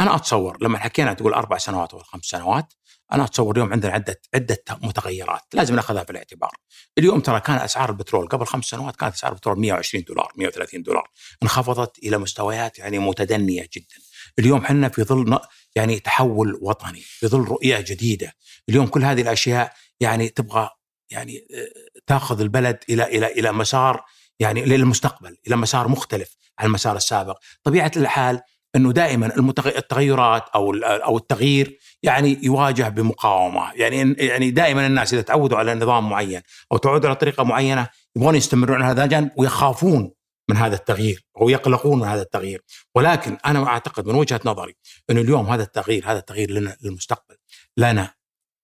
أنا 0.00 0.16
أتصور 0.16 0.58
لما 0.62 0.78
حكينا 0.78 1.12
تقول 1.12 1.34
أربع 1.34 1.58
سنوات 1.58 1.94
ولا 1.94 2.04
خمس 2.04 2.24
سنوات 2.24 2.72
أنا 3.12 3.24
أتصور 3.24 3.54
اليوم 3.54 3.72
عندنا 3.72 3.92
عدة 3.92 4.20
عدة 4.34 4.64
متغيرات 4.82 5.42
لازم 5.52 5.74
نأخذها 5.74 6.04
في 6.04 6.10
الاعتبار. 6.10 6.50
اليوم 6.98 7.20
ترى 7.20 7.40
كان 7.40 7.56
أسعار 7.56 7.90
البترول 7.90 8.28
قبل 8.28 8.46
خمس 8.46 8.64
سنوات 8.64 8.96
كانت 8.96 9.14
أسعار 9.14 9.32
البترول 9.32 9.58
120 9.60 10.04
دولار 10.04 10.32
130 10.36 10.82
دولار 10.82 11.10
انخفضت 11.42 11.98
إلى 11.98 12.18
مستويات 12.18 12.78
يعني 12.78 12.98
متدنية 12.98 13.68
جدا. 13.74 13.96
اليوم 14.38 14.60
إحنا 14.64 14.88
في 14.88 15.02
ظل 15.02 15.38
يعني 15.74 16.00
تحول 16.00 16.58
وطني 16.62 17.00
في 17.00 17.26
ظل 17.26 17.44
رؤية 17.44 17.80
جديدة. 17.80 18.32
اليوم 18.68 18.86
كل 18.86 19.04
هذه 19.04 19.22
الأشياء 19.22 19.72
يعني 20.00 20.28
تبغى 20.28 20.70
يعني 21.10 21.46
آه، 21.54 22.00
تأخذ 22.06 22.40
البلد 22.40 22.78
إلى 22.90 23.04
إلى 23.04 23.26
إلى 23.26 23.52
مسار 23.52 24.04
يعني 24.40 24.64
للمستقبل 24.64 25.36
إلى 25.46 25.56
مسار 25.56 25.88
مختلف 25.88 26.36
عن 26.58 26.66
المسار 26.66 26.96
السابق، 26.96 27.38
طبيعة 27.62 27.92
الحال 27.96 28.40
إنه 28.76 28.92
دائما 28.92 29.32
التغيرات 29.66 30.48
أو 30.54 30.74
أو 30.84 31.16
التغيير 31.16 31.78
يعني 32.02 32.38
يواجه 32.42 32.88
بمقاومة، 32.88 33.72
يعني 33.74 34.12
يعني 34.18 34.50
دائما 34.50 34.86
الناس 34.86 35.14
إذا 35.14 35.22
تعودوا 35.22 35.58
على 35.58 35.74
نظام 35.74 36.08
معين 36.08 36.40
أو 36.72 36.76
تعودوا 36.76 37.08
على 37.08 37.16
طريقة 37.16 37.44
معينة 37.44 37.88
يبغون 38.16 38.34
يستمرون 38.34 38.82
على 38.82 38.92
هذا 38.92 39.04
الجانب 39.04 39.30
ويخافون 39.36 40.12
من 40.50 40.56
هذا 40.56 40.74
التغيير 40.74 41.24
أو 41.40 41.48
يقلقون 41.48 41.98
من 41.98 42.06
هذا 42.06 42.22
التغيير، 42.22 42.62
ولكن 42.94 43.36
أنا 43.46 43.66
أعتقد 43.66 44.06
من 44.06 44.14
وجهة 44.14 44.40
نظري 44.44 44.74
إنه 45.10 45.20
اليوم 45.20 45.46
هذا 45.46 45.62
التغيير 45.62 46.10
هذا 46.10 46.18
التغيير 46.18 46.50
لنا 46.50 46.76
للمستقبل 46.82 47.36
لنا 47.76 48.14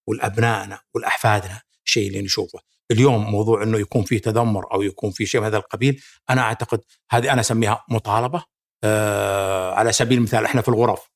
ولأبنائنا 0.08 0.80
ولأحفادنا 0.94 1.60
الشيء 1.86 2.08
اللي 2.08 2.22
نشوفه. 2.22 2.58
اليوم 2.90 3.30
موضوع 3.30 3.62
إنه 3.62 3.78
يكون 3.78 4.02
فيه 4.02 4.18
تذمر 4.18 4.72
أو 4.72 4.82
يكون 4.82 5.10
فيه 5.10 5.24
شيء 5.24 5.40
من 5.40 5.46
هذا 5.46 5.56
القبيل 5.56 6.02
أنا 6.30 6.42
أعتقد 6.42 6.80
هذه 7.10 7.32
أنا 7.32 7.40
أسميها 7.40 7.84
مطالبة 7.88 8.44
على 9.74 9.92
سبيل 9.92 10.18
المثال 10.18 10.44
إحنا 10.44 10.62
في 10.62 10.68
الغرف 10.68 11.10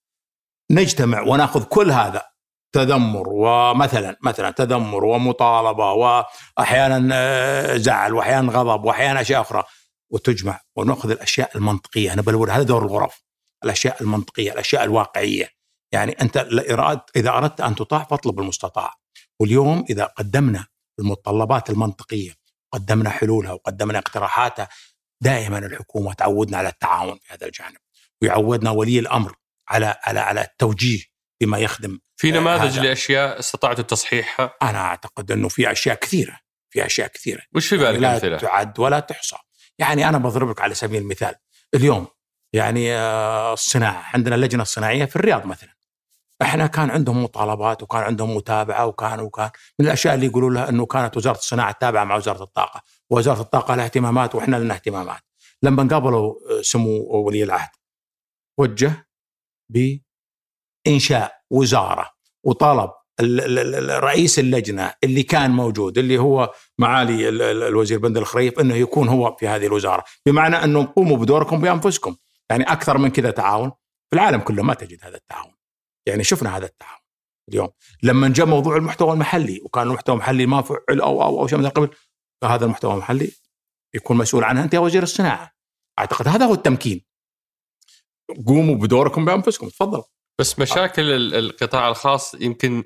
نجتمع 0.70 1.20
ونأخذ 1.22 1.64
كل 1.64 1.90
هذا 1.90 2.22
تذمر 2.72 3.28
ومثلا 3.28 4.16
مثلا 4.22 4.50
تذمر 4.50 5.04
ومطالبة 5.04 5.92
واحيانا 5.92 7.08
آه، 7.14 7.76
زعل 7.76 8.14
واحيانا 8.14 8.52
غضب 8.52 8.84
واحيانا 8.84 9.20
أشياء 9.20 9.40
أخرى. 9.40 9.62
وتجمع 10.12 10.60
ونأخذ 10.76 11.10
الأشياء 11.10 11.56
المنطقية. 11.56 12.12
أنا 12.12 12.22
بقول 12.22 12.50
هذا 12.50 12.62
دور 12.62 12.84
الغرف 12.84 13.24
الأشياء 13.64 14.02
المنطقية 14.02 14.52
الأشياء 14.52 14.84
الواقعية. 14.84 15.50
يعني 15.92 16.12
أنت 16.12 16.36
إذا 17.16 17.30
أردت 17.30 17.60
أن 17.60 17.74
تطاع 17.74 18.04
فاطلب 18.04 18.40
المستطاع. 18.40 18.94
واليوم 19.40 19.84
إذا 19.90 20.04
قدمنا 20.04 20.66
المتطلبات 20.98 21.70
المنطقية 21.70 22.32
قدمنا 22.72 23.10
حلولها 23.10 23.52
وقدمنا 23.52 23.98
اقتراحاتها 23.98 24.68
دائما 25.20 25.58
الحكومة 25.58 26.12
تعودنا 26.12 26.58
على 26.58 26.68
التعاون 26.68 27.18
في 27.22 27.34
هذا 27.34 27.46
الجانب 27.46 27.76
ويعودنا 28.22 28.70
ولي 28.70 28.98
الأمر 28.98 29.34
على 29.68 29.96
على 30.02 30.20
على 30.20 30.40
التوجيه 30.40 31.02
بما 31.40 31.58
يخدم 31.58 31.98
في 32.16 32.30
نماذج 32.30 32.78
هذا. 32.78 32.82
لأشياء 32.82 33.38
استطعتوا 33.38 33.84
تصحيحها 33.84 34.54
أنا 34.62 34.78
أعتقد 34.78 35.32
إنه 35.32 35.48
في 35.48 35.72
أشياء 35.72 35.96
كثيرة 35.96 36.38
في 36.70 36.86
أشياء 36.86 37.08
كثيرة. 37.08 37.42
وش 37.54 37.68
في 37.68 37.76
بالك 37.76 37.98
لا 37.98 38.14
أمثلة؟ 38.14 38.36
تعد 38.36 38.78
ولا 38.78 39.00
تحصى. 39.00 39.36
يعني 39.78 40.08
أنا 40.08 40.18
بضرب 40.18 40.50
لك 40.50 40.60
على 40.60 40.74
سبيل 40.74 41.02
المثال 41.02 41.34
اليوم 41.74 42.06
يعني 42.52 42.94
آه، 42.94 43.52
الصناعة 43.52 44.04
عندنا 44.14 44.34
اللجنة 44.34 44.62
الصناعية 44.62 45.04
في 45.04 45.16
الرياض 45.16 45.46
مثلا. 45.46 45.76
إحنا 46.42 46.66
كان 46.66 46.90
عندهم 46.90 47.22
مطالبات 47.22 47.82
وكان 47.82 48.02
عندهم 48.02 48.36
متابعة 48.36 48.86
وكان 48.86 49.20
وكان. 49.20 49.50
من 49.78 49.86
الأشياء 49.86 50.14
اللي 50.14 50.26
يقولوا 50.26 50.50
لها 50.50 50.68
إنه 50.68 50.86
كانت 50.86 51.16
وزارة 51.16 51.38
الصناعة 51.38 51.72
تابعة 51.80 52.04
مع 52.04 52.16
وزارة 52.16 52.42
الطاقة. 52.42 52.82
ووزاره 53.10 53.40
الطاقة 53.40 53.74
لها 53.74 53.84
اهتمامات 53.84 54.34
وإحنا 54.34 54.56
لنا 54.56 54.74
اهتمامات. 54.74 55.20
لما 55.62 55.88
قابلوا 55.90 56.34
آه، 56.58 56.62
سمو 56.62 56.98
ولي 57.26 57.42
العهد 57.42 57.70
وجه 58.58 59.08
بإنشاء 59.72 61.32
وزارة 61.50 62.10
وطلب 62.44 62.90
رئيس 63.90 64.38
اللجنة 64.38 64.94
اللي 65.04 65.22
كان 65.22 65.50
موجود 65.50 65.98
اللي 65.98 66.18
هو 66.18 66.52
معالي 66.78 67.28
ال- 67.28 67.42
ال- 67.42 67.62
الوزير 67.62 67.98
بندر 67.98 68.20
الخريف 68.20 68.60
إنه 68.60 68.74
يكون 68.74 69.08
هو 69.08 69.36
في 69.36 69.48
هذه 69.48 69.66
الوزارة. 69.66 70.04
بمعنى 70.26 70.56
أنه 70.64 70.92
قوموا 70.96 71.16
بدوركم 71.16 71.60
بأنفسكم. 71.60 72.16
يعني 72.50 72.64
أكثر 72.64 72.98
من 72.98 73.08
كذا 73.10 73.30
تعاون. 73.30 73.70
في 74.10 74.16
العالم 74.16 74.40
كله 74.40 74.62
ما 74.62 74.74
تجد 74.74 74.98
هذا 75.02 75.16
التعاون. 75.16 75.52
يعني 76.06 76.24
شفنا 76.24 76.56
هذا 76.56 76.66
التعاون 76.66 77.00
اليوم. 77.48 77.68
لما 78.02 78.28
جاء 78.28 78.46
موضوع 78.46 78.76
المحتوى 78.76 79.12
المحلي 79.12 79.60
وكان 79.64 79.86
المحتوى 79.86 80.14
المحلي 80.14 80.46
ما 80.46 80.62
فعل 80.62 81.00
أو 81.00 81.22
أو 81.22 81.40
أو 81.40 81.46
شيء 81.46 81.58
من 81.58 81.66
القبل 81.66 81.90
فهذا 82.42 82.64
المحتوى 82.64 82.94
المحلي 82.94 83.30
يكون 83.94 84.16
مسؤول 84.16 84.44
عنه 84.44 84.62
أنت 84.64 84.74
يا 84.74 84.78
وزير 84.78 85.02
الصناعة 85.02 85.52
أعتقد 85.98 86.28
هذا 86.28 86.46
هو 86.46 86.54
التمكين 86.54 87.04
قوموا 88.46 88.74
بدوركم 88.74 89.24
بأنفسكم 89.24 89.68
تفضل 89.68 90.02
بس 90.38 90.58
مشاكل 90.58 91.02
ال- 91.02 91.34
القطاع 91.34 91.88
الخاص 91.88 92.34
يمكن 92.34 92.84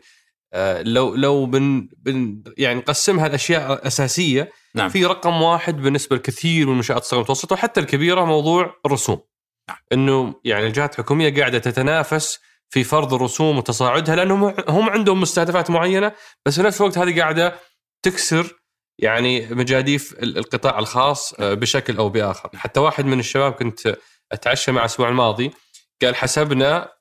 آه، 0.52 0.82
لو 0.82 1.14
لو 1.14 1.46
بن 1.46 1.88
بن 1.96 2.42
يعني 2.58 2.78
نقسمها 2.78 3.28
لاشياء 3.28 3.86
أساسية 3.86 4.52
نعم. 4.74 4.88
في 4.88 5.04
رقم 5.04 5.42
واحد 5.42 5.76
بالنسبة 5.76 6.16
لكثير 6.16 6.66
من 6.66 6.72
المنشات 6.72 6.96
الصغيره 7.02 7.18
والمتوسطه 7.18 7.54
وحتى 7.54 7.80
الكبيرة 7.80 8.24
موضوع 8.24 8.74
الرسوم 8.86 9.20
نعم. 9.68 9.78
إنه 9.92 10.34
يعني 10.44 10.66
الجهات 10.66 10.92
الحكومية 10.92 11.34
قاعدة 11.40 11.58
تتنافس 11.58 12.38
في 12.70 12.84
فرض 12.84 13.14
الرسوم 13.14 13.58
وتصاعدها 13.58 14.16
لأنهم 14.16 14.54
هم 14.68 14.90
عندهم 14.90 15.20
مستهدفات 15.20 15.70
معينة 15.70 16.12
بس 16.46 16.56
في 16.56 16.62
نفس 16.62 16.80
الوقت 16.80 16.98
هذه 16.98 17.20
قاعدة 17.20 17.54
تكسر 18.02 18.59
يعني 19.02 19.46
مجاديف 19.54 20.12
ال- 20.12 20.38
القطاع 20.38 20.78
الخاص 20.78 21.34
آه، 21.34 21.54
بشكل 21.54 21.96
أو 21.96 22.08
بآخر 22.08 22.50
حتى 22.54 22.80
واحد 22.80 23.04
من 23.04 23.18
الشباب 23.20 23.52
كنت 23.52 23.96
أتعشى 24.32 24.72
مع 24.72 24.80
الأسبوع 24.80 25.08
الماضي 25.08 25.50
قال 26.02 26.16
حسبنا 26.16 26.92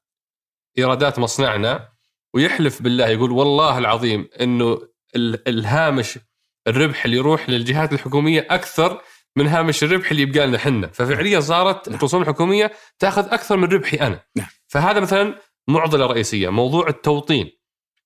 إيرادات 0.78 1.20
مصنعنا 1.20 1.90
ويحلف 2.34 2.82
بالله 2.82 3.08
يقول 3.08 3.32
والله 3.32 3.78
العظيم 3.78 4.30
إنه 4.42 4.82
ال- 5.16 5.48
الهامش 5.48 6.20
الربح 6.68 7.06
اللي 7.06 7.18
يروح 7.18 7.50
للجهات 7.50 7.94
الحكومية 7.94 8.48
أكثر 8.50 9.02
من 9.36 9.48
هامش 9.48 9.84
الربح 9.84 10.12
اللي 10.12 10.22
يبقى 10.22 10.48
لنا 10.48 10.58
إحنا 10.58 10.88
ففعليا 10.88 11.40
صارت 11.40 11.90
نعم. 11.90 11.98
الرسوم 11.98 12.22
الحكومية 12.22 12.72
تأخذ 13.00 13.34
أكثر 13.34 13.58
من 13.58 13.64
ربحي 13.68 13.98
أنا 13.98 14.24
نعم. 14.36 14.48
فهذا 14.68 15.00
مثلا 15.00 15.36
معضلة 15.68 16.06
رئيسية 16.06 16.50
موضوع 16.50 16.88
التوطين 16.88 17.52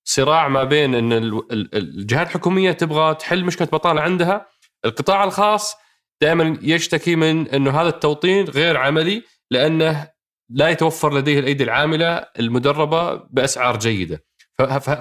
صراع 0.04 0.48
ما 0.48 0.64
بين 0.64 0.96
إن 0.96 1.14
ال- 1.14 1.52
ال- 1.52 1.76
الجهات 1.76 2.28
الحكومية 2.28 2.72
تبغى 2.72 3.16
تحل 3.16 3.46
مشكلة 3.46 3.68
بطالة 3.68 4.02
عندها 4.02 4.48
القطاع 4.86 5.24
الخاص 5.24 5.76
دائما 6.22 6.58
يشتكي 6.62 7.16
من 7.16 7.48
إنه 7.48 7.82
هذا 7.82 7.90
التوطين 7.90 8.46
غير 8.46 8.78
عملي 8.78 9.24
لأنه 9.52 10.10
لا 10.50 10.70
يتوفر 10.70 11.18
لديه 11.18 11.40
الأيدي 11.40 11.64
العاملة 11.64 12.26
المدربة 12.40 13.14
بأسعار 13.14 13.80
جيدة. 13.80 14.24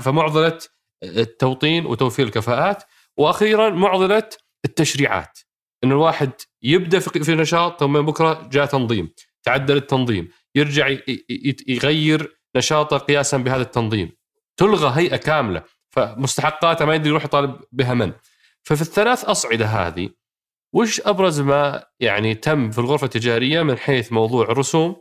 فمعضلة 0.00 0.58
التوطين 1.04 1.86
وتوفير 1.86 2.26
الكفاءات 2.26 2.82
وأخيرا 3.16 3.70
معضلة 3.70 4.28
التشريعات. 4.64 5.38
انه 5.84 5.94
الواحد 5.94 6.30
يبدأ 6.62 6.98
في 7.00 7.34
نشاط 7.34 7.80
ثم 7.80 8.00
بكرة 8.00 8.48
جاء 8.52 8.66
تنظيم 8.66 9.12
تعدل 9.42 9.76
التنظيم 9.76 10.28
يرجع 10.54 10.96
يغير 11.68 12.36
نشاطه 12.56 12.98
قياسا 12.98 13.36
بهذا 13.36 13.62
التنظيم. 13.62 14.12
تلغى 14.56 15.00
هيئة 15.00 15.16
كاملة 15.16 15.62
فمستحقاتها 15.90 16.84
ما 16.84 16.94
يدري 16.94 17.08
يروح 17.08 17.24
يطالب 17.24 17.60
بها 17.72 17.94
من. 17.94 18.12
ففي 18.62 18.82
الثلاث 18.82 19.24
أصعدة 19.24 19.66
هذه 19.66 20.08
وش 20.74 21.00
أبرز 21.00 21.40
ما 21.40 21.84
يعني 22.00 22.34
تم 22.34 22.70
في 22.70 22.78
الغرفة 22.78 23.04
التجارية 23.04 23.62
من 23.62 23.78
حيث 23.78 24.12
موضوع 24.12 24.44
الرسوم 24.44 24.96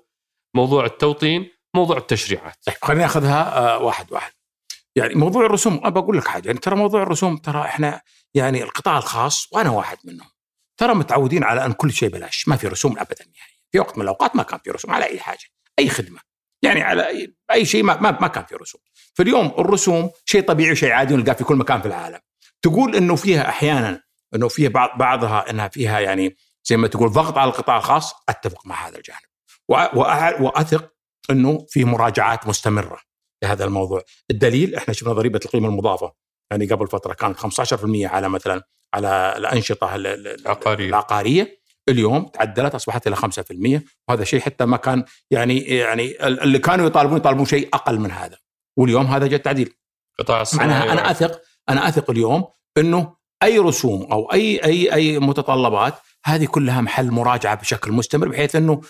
موضوع 0.55 0.85
التوطين 0.85 1.49
موضوع 1.75 1.97
التشريعات؟ 1.97 2.55
طيب 2.65 2.75
خليني 2.81 3.05
أخذها 3.05 3.57
آه، 3.57 3.77
واحد 3.77 4.11
واحد. 4.11 4.31
يعني 4.95 5.15
موضوع 5.15 5.45
الرسوم 5.45 5.81
أبى 5.83 5.99
أقول 5.99 6.17
لك 6.17 6.27
حاجة. 6.27 6.47
يعني 6.47 6.59
ترى 6.59 6.75
موضوع 6.75 7.03
الرسوم 7.03 7.37
ترى 7.37 7.61
إحنا 7.61 8.01
يعني 8.33 8.63
القطاع 8.63 8.97
الخاص 8.97 9.47
وأنا 9.51 9.69
واحد 9.69 9.97
منهم 10.03 10.29
ترى 10.77 10.93
متعودين 10.93 11.43
على 11.43 11.65
أن 11.65 11.73
كل 11.73 11.91
شيء 11.91 12.09
بلاش 12.09 12.47
ما 12.47 12.55
في 12.55 12.67
رسوم 12.67 12.91
ابدا 12.99 13.25
نهائيا. 13.25 13.61
في 13.71 13.79
وقت 13.79 13.97
من 13.97 14.03
الأوقات 14.03 14.35
ما 14.35 14.43
كان 14.43 14.59
في 14.63 14.71
رسوم 14.71 14.91
على 14.91 15.05
أي 15.05 15.19
حاجة 15.19 15.45
أي 15.79 15.89
خدمة. 15.89 16.19
يعني 16.63 16.81
على 16.81 17.31
أي, 17.51 17.65
شيء 17.65 17.83
ما 17.83 18.11
ما 18.11 18.27
كان 18.27 18.45
في 18.45 18.55
رسوم. 18.55 18.81
فاليوم 19.13 19.45
الرسوم 19.59 20.11
شيء 20.25 20.41
طبيعي 20.41 20.71
وشيء 20.71 20.91
عادي 20.91 21.13
ونلقاه 21.13 21.33
في 21.33 21.43
كل 21.43 21.55
مكان 21.55 21.81
في 21.81 21.87
العالم. 21.87 22.19
تقول 22.61 22.95
إنه 22.95 23.15
فيها 23.15 23.49
أحيانا 23.49 24.03
إنه 24.35 24.47
فيها 24.47 24.69
بعض 24.69 24.97
بعضها 24.99 25.49
إنها 25.49 25.67
فيها 25.67 25.99
يعني 25.99 26.37
زي 26.65 26.77
ما 26.77 26.87
تقول 26.87 27.11
ضغط 27.11 27.37
على 27.37 27.49
القطاع 27.49 27.77
الخاص 27.77 28.13
أتفق 28.29 28.67
مع 28.67 28.87
هذا 28.87 28.97
الجانب. 28.97 29.19
وأثق 30.41 30.91
إنه 31.29 31.65
في 31.69 31.85
مراجعات 31.85 32.47
مستمرة 32.47 32.99
لهذا 33.43 33.65
الموضوع. 33.65 34.01
الدليل 34.31 34.75
إحنا 34.75 34.93
شفنا 34.93 35.13
ضريبة 35.13 35.39
القيمة 35.45 35.67
المضافة. 35.67 36.13
يعني 36.51 36.65
قبل 36.65 36.87
فترة 36.87 37.13
كانت 37.13 37.37
15% 37.39 38.07
على 38.07 38.29
مثلا 38.29 38.61
على 38.93 39.33
الأنشطة 39.37 39.95
ال- 39.95 40.07
ال- 40.07 40.27
ال- 40.27 40.41
العقارية. 40.41 40.89
العقارية. 40.89 41.61
اليوم 41.89 42.25
تعدلت 42.25 42.75
أصبحت 42.75 43.07
إلى 43.07 43.15
5% 43.15 43.83
وهذا 44.09 44.23
شيء 44.23 44.39
حتى 44.39 44.65
ما 44.65 44.77
كان 44.77 45.03
يعني 45.31 45.59
يعني 45.59 46.27
ال- 46.27 46.41
اللي 46.41 46.59
كانوا 46.59 46.87
يطالبون 46.87 47.17
يطالبون 47.17 47.45
شيء 47.45 47.69
أقل 47.73 47.99
من 47.99 48.11
هذا. 48.11 48.37
واليوم 48.77 49.05
هذا 49.05 49.27
جاء 49.27 49.39
تعديل 49.39 49.73
قطاع 50.19 50.43
معناها 50.53 50.91
أنا 50.91 51.11
اثق 51.11 51.41
أنا 51.69 51.87
أثق 51.87 52.09
اليوم 52.09 52.47
إنه 52.77 53.15
أي 53.43 53.59
رسوم 53.59 54.11
أو 54.11 54.33
اي 54.33 54.63
اي 54.63 54.93
أي 54.93 55.19
متطلبات 55.19 55.93
هذه 56.25 56.45
كلها 56.45 56.81
محل 56.81 57.11
مراجعة 57.11 57.55
بشكل 57.55 57.91
مستمر 57.91 58.27
بحيث 58.27 58.55
إنه 58.55 58.81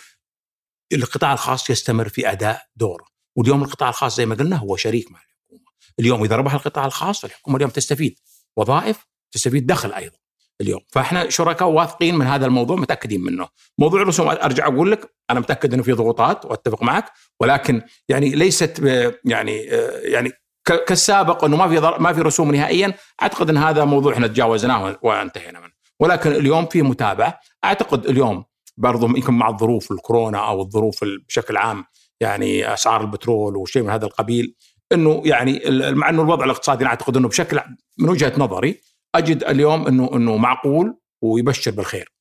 القطاع 0.93 1.33
الخاص 1.33 1.69
يستمر 1.69 2.09
في 2.09 2.31
أداء 2.31 2.65
دوره. 2.75 3.05
واليوم 3.35 3.63
القطاع 3.63 3.89
الخاص 3.89 4.17
زي 4.17 4.25
ما 4.25 4.35
قلنا 4.35 4.55
هو 4.55 4.75
شريك 4.75 5.11
مع 5.11 5.19
الحكومة. 5.19 5.71
اليوم 5.99 6.23
إذا 6.23 6.35
ربح 6.35 6.53
القطاع 6.53 6.85
الخاص 6.85 7.21
فالحكومه 7.21 7.57
اليوم 7.57 7.71
تستفيد. 7.71 8.19
وظائف 8.57 9.07
تستفيد 9.31 9.67
دخل 9.67 9.93
أيضا 9.93 10.15
اليوم. 10.61 10.81
فإحنا 10.89 11.29
شركاء 11.29 11.67
واثقين 11.67 12.15
من 12.15 12.27
هذا 12.27 12.45
الموضوع 12.45 12.75
متأكدين 12.75 13.21
منه. 13.21 13.47
موضوع 13.77 14.01
الرسوم 14.01 14.29
أرجع 14.29 14.67
أقول 14.67 14.91
لك 14.91 15.15
أنا 15.29 15.39
متأكد 15.39 15.73
إنه 15.73 15.83
في 15.83 15.91
ضغوطات 15.91 16.45
وأتفق 16.45 16.83
معك. 16.83 17.11
ولكن 17.41 17.81
يعني 18.09 18.29
ليست 18.29 18.81
ب- 18.81 19.13
يعني 19.25 19.73
آه، 19.73 19.99
يعني 20.03 20.31
كالسابق 20.65 21.45
أنه 21.45 21.57
ما 21.57 21.67
في 21.67 21.97
ما 21.99 22.13
في 22.13 22.21
رسوم 22.21 22.55
نهائيا. 22.55 22.93
أعتقد 23.21 23.49
أن 23.49 23.57
هذا 23.57 23.85
موضوع 23.85 24.13
إحنا 24.13 24.27
تجاوزناه 24.27 24.97
وانتهينا 25.01 25.59
منه. 25.59 25.71
ولكن 25.99 26.31
اليوم 26.31 26.65
في 26.65 26.81
متابعة. 26.81 27.39
أعتقد 27.65 28.05
اليوم 28.05 28.43
برضو 28.77 29.05
يمكن 29.07 29.33
مع 29.33 29.49
الظروف 29.49 29.91
الكورونا 29.91 30.37
أو 30.47 30.61
الظروف 30.61 31.03
ال- 31.03 31.19
بشكل 31.27 31.57
عام 31.57 31.85
يعني 32.21 32.73
أسعار 32.73 33.01
البترول 33.01 33.57
وشيء 33.57 33.83
من 33.83 33.89
هذا 33.89 34.05
القبيل 34.05 34.55
أنه 34.91 35.21
يعني 35.25 35.61
مع 35.91 36.09
أنه 36.09 36.21
الوضع 36.21 36.45
الاقتصادي 36.45 36.85
أعتقد 36.85 37.17
أنه 37.17 37.27
بشكل 37.27 37.59
من 37.99 38.09
وجهة 38.09 38.33
نظري 38.37 38.81
أجد 39.15 39.43
اليوم 39.43 39.87
أنه 39.87 40.09
أنه 40.13 40.37
معقول 40.37 40.97
ويبشر 41.21 41.71
بالخير. 41.71 42.11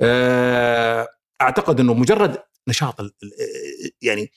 آه، 0.00 1.08
أعتقد 1.42 1.80
أنه 1.80 1.94
مجرد 1.94 2.38
نشاط 2.68 2.94
يعني 4.02 4.32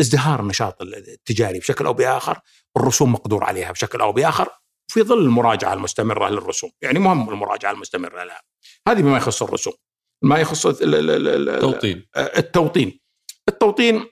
ازدهار 0.00 0.40
النشاط 0.40 0.82
التجاري 0.82 1.58
بشكل 1.58 1.86
أو 1.86 1.92
بآخر 1.92 2.40
الرسوم 2.76 3.12
مقدور 3.12 3.44
عليها 3.44 3.72
بشكل 3.72 4.00
أو 4.00 4.12
بآخر 4.12 4.48
في 4.92 5.02
ظل 5.02 5.18
المراجعة 5.18 5.72
المستمرة 5.72 6.28
للرسوم، 6.28 6.70
يعني 6.82 6.98
مهم 6.98 7.30
المراجعة 7.30 7.70
المستمرة 7.70 8.24
لها. 8.24 8.42
هذه 8.88 9.00
بما 9.00 9.16
يخص 9.16 9.42
الرسوم. 9.42 9.72
ما 10.22 10.38
يخص 10.38 10.66
ال- 10.66 10.94
ال- 10.94 11.10
ال- 11.10 11.48
ال- 11.48 11.60
توطين 11.60 12.06
التوطين. 12.16 13.00
التوطين 13.48 14.06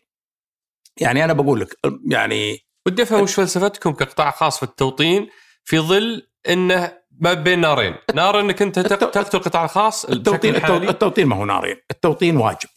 يعني 1.01 1.25
أنا 1.25 1.33
بقول 1.33 1.61
لك 1.61 1.77
يعني 2.11 2.59
ودي 2.87 3.03
افهم 3.03 3.23
وش 3.23 3.35
فلسفتكم 3.35 3.93
كقطاع 3.93 4.31
خاص 4.31 4.57
في 4.57 4.63
التوطين 4.63 5.29
في 5.65 5.79
ظل 5.79 6.29
إنه 6.49 6.99
ما 7.21 7.35
بين 7.35 7.61
نارين، 7.61 7.95
نار 8.15 8.41
إنك 8.41 8.63
أنت 8.63 8.79
تقتل 8.79 9.39
القطاع 9.39 9.65
الخاص 9.65 10.05
التوطين 10.05 10.57
التوطين 10.57 11.27
ما 11.27 11.37
هو 11.37 11.45
نارين، 11.45 11.77
التوطين 11.91 12.37
واجب. 12.37 12.69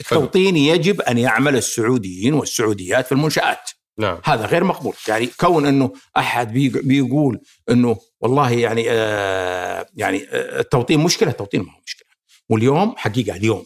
التوطين 0.00 0.56
يجب 0.56 1.00
أن 1.00 1.18
يعمل 1.18 1.56
السعوديين 1.56 2.34
والسعوديات 2.34 3.06
في 3.06 3.12
المنشآت. 3.12 3.70
نعم. 3.98 4.20
هذا 4.24 4.46
غير 4.46 4.64
مقبول. 4.64 4.94
يعني 5.08 5.26
كون 5.26 5.66
إنه 5.66 5.92
أحد 6.16 6.52
بي- 6.52 6.68
بيقول 6.68 7.40
إنه 7.70 7.96
والله 8.20 8.50
يعني 8.50 8.84
آه 8.90 9.86
يعني 9.96 10.26
آه 10.30 10.60
التوطين 10.60 11.00
مشكلة 11.00 11.30
التوطين 11.30 11.62
ما 11.62 11.72
هو 11.72 11.80
مشكلة. 11.86 12.08
واليوم 12.48 12.94
حقيقة 12.96 13.36
اليوم 13.36 13.64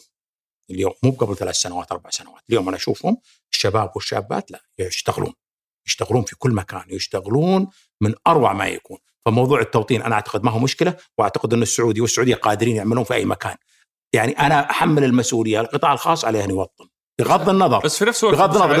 اليوم 0.71 0.93
مو 1.03 1.11
قبل 1.11 1.35
ثلاث 1.35 1.55
سنوات 1.55 1.91
أربع 1.91 2.09
سنوات 2.09 2.41
اليوم 2.49 2.67
أنا 2.67 2.77
أشوفهم 2.77 3.17
الشباب 3.51 3.91
والشابات 3.95 4.51
لا 4.51 4.61
يشتغلون 4.79 5.33
يشتغلون 5.87 6.23
في 6.23 6.35
كل 6.35 6.51
مكان 6.51 6.83
يشتغلون 6.89 7.67
من 8.01 8.13
أروع 8.27 8.53
ما 8.53 8.67
يكون. 8.67 8.97
فموضوع 9.25 9.61
التوطين 9.61 10.01
أنا 10.01 10.15
أعتقد 10.15 10.43
ما 10.43 10.51
هو 10.51 10.59
مشكلة 10.59 10.95
وأعتقد 11.17 11.53
إن 11.53 11.61
السعودي 11.61 12.01
والسعودية 12.01 12.35
قادرين 12.35 12.75
يعملون 12.75 13.03
في 13.03 13.13
أي 13.13 13.25
مكان. 13.25 13.55
يعني 14.13 14.31
أنا 14.31 14.69
أحمل 14.69 15.03
المسؤولية 15.03 15.61
القطاع 15.61 15.93
الخاص 15.93 16.25
عليه 16.25 16.45
أن 16.45 16.49
يوطن. 16.49 16.87
بغض 17.19 17.49
النظر. 17.49 17.79
بس 17.79 17.99
في 17.99 18.05
نفس 18.05 18.23
الوقت 18.23 18.37
بغض 18.37 18.61
النظر. 18.61 18.79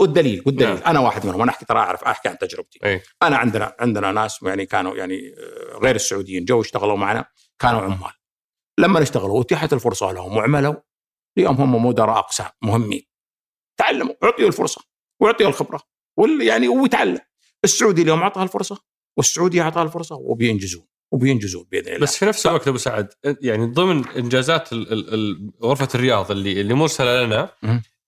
والدليل 0.00 0.42
والدليل. 0.46 0.74
نعم. 0.74 0.82
أنا 0.86 1.00
واحد 1.00 1.26
منهم. 1.26 1.42
أنا 1.42 1.50
أحكي 1.50 1.64
ترى 1.64 1.78
أعرف 1.78 2.04
أحكي 2.04 2.28
عن 2.28 2.38
تجربتي. 2.38 2.78
أي. 2.84 3.02
أنا 3.22 3.36
عندنا 3.36 3.76
عندنا 3.80 4.12
ناس 4.12 4.42
يعني 4.42 4.66
كانوا 4.66 4.96
يعني 4.96 5.34
آه، 5.38 5.78
غير 5.78 5.94
السعوديين 5.94 6.44
جو 6.44 6.60
اشتغلوا 6.60 6.96
معنا 6.96 7.24
كانوا 7.58 7.80
عمال. 7.80 8.12
لما 8.78 9.02
اشتغلوا 9.02 9.38
واتيحت 9.38 9.72
الفرصة 9.72 10.12
لهم 10.12 10.36
وعملوا. 10.36 10.74
اليوم 11.38 11.56
هم 11.56 11.86
مدراء 11.86 12.18
أقسام 12.18 12.48
مهمين. 12.62 13.02
تعلموا 13.76 14.14
اعطيوا 14.24 14.48
الفرصة 14.48 14.82
واعطيوا 15.20 15.48
الخبرة 15.48 15.80
وال 16.18 16.42
يعني 16.42 16.68
ويتعلم 16.68 17.20
السعودي 17.64 18.02
اليوم 18.02 18.22
أعطاه 18.22 18.42
الفرصة 18.42 18.78
والسعودي 19.16 19.60
أعطاه 19.60 19.82
الفرصة 19.82 20.16
وبينجزون. 20.16 20.86
وبينجزون 21.12 21.64
بإذن 21.72 21.88
الله 21.88 21.98
بس 21.98 22.16
في 22.16 22.26
نفس 22.26 22.46
الوقت 22.46 22.68
أبو 22.68 22.78
سعد 22.78 23.08
يعني 23.42 23.66
ضمن 23.66 24.08
إنجازات 24.08 24.72
ال- 24.72 24.92
ال- 24.92 25.14
ال- 25.14 25.50
غرفة 25.62 25.88
الرياض 25.94 26.30
اللي 26.30 26.60
اللي 26.60 26.74
مرسلة 26.74 27.22
لنا. 27.24 27.50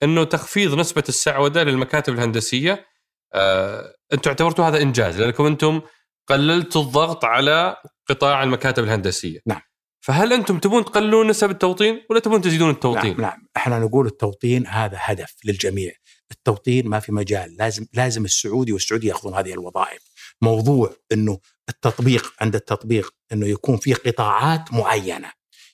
إنه 0.03 0.25
تخفيض 0.25 0.75
نسبة 0.75 1.05
السعودة 1.09 1.62
للمكاتب 1.62 2.12
الهندسية 2.15 2.87
آه، 3.35 3.95
أنتم 4.12 4.31
اعتبرتوا 4.31 4.65
هذا 4.65 4.83
إنجاز 4.83 5.21
لأنكم 5.21 5.47
أنتم 5.47 5.81
قللتوا 6.29 6.83
الضغط 6.83 7.25
على 7.25 7.77
قطاع 8.09 8.43
المكاتب 8.43 8.85
الهندسية 8.85 9.41
نعم. 9.47 9.61
فهل 10.01 10.33
أنتم 10.33 10.59
تبون 10.59 10.85
تقللون 10.85 11.27
نسب 11.27 11.51
التوطين 11.51 12.03
ولا 12.11 12.21
تبون 12.21 12.41
تزيدون 12.41 12.71
التوطين؟ 12.71 13.11
نعم 13.11 13.21
نعم 13.21 13.47
إحنا 13.57 13.79
نقول 13.79 14.07
التوطين 14.07 14.67
هذا 14.67 14.99
هدف 15.01 15.35
للجميع 15.45 15.93
التوطين 16.31 16.88
ما 16.88 17.01
في 17.01 17.12
مجال 17.12 17.57
لازم 17.59 17.87
لازم 17.93 18.25
السعودي 18.25 18.73
والسعودي 18.73 19.07
يأخذون 19.07 19.35
هذه 19.35 19.53
الوظائف 19.53 20.03
موضوع 20.42 20.96
إنه 21.12 21.38
التطبيق 21.68 22.35
عند 22.40 22.55
التطبيق 22.55 23.14
إنه 23.33 23.46
يكون 23.46 23.76
في 23.76 23.94
قطاعات 23.94 24.72
معينة. 24.72 25.33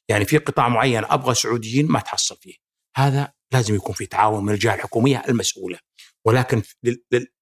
يعني 0.09 0.25
في 0.25 0.39
قطاع 0.39 0.69
معين 0.69 1.05
أبغى 1.05 1.35
سعوديين 1.35 1.87
ما 1.87 2.01
تحصل 2.01 2.37
فيه. 2.37 2.55
هذا 2.97 3.33
لازم 3.53 3.75
يكون 3.75 3.95
في 3.95 4.07
تعاون 4.07 4.45
من 4.45 4.53
الجهة 4.53 4.75
الحكومية 4.75 5.23
المسؤولة. 5.29 5.79
ولكن 6.27 6.63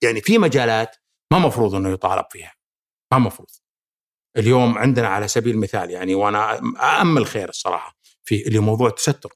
يعني 0.02 0.20
في 0.20 0.38
مجالات 0.38 0.96
ما 1.32 1.38
مفروض 1.38 1.74
إنه 1.74 1.90
يطالب 1.90 2.24
فيها. 2.30 2.54
ما 3.12 3.18
مفروض. 3.18 3.48
اليوم 4.36 4.78
عندنا 4.78 5.08
على 5.08 5.28
سبيل 5.28 5.54
المثال 5.54 5.90
يعني 5.90 6.14
وأنا 6.14 6.60
امل 7.02 7.26
خير 7.26 7.48
الصراحة 7.48 7.96
في 8.24 8.46
اللي 8.46 8.58
موضوع 8.58 8.88
التستر. 8.88 9.32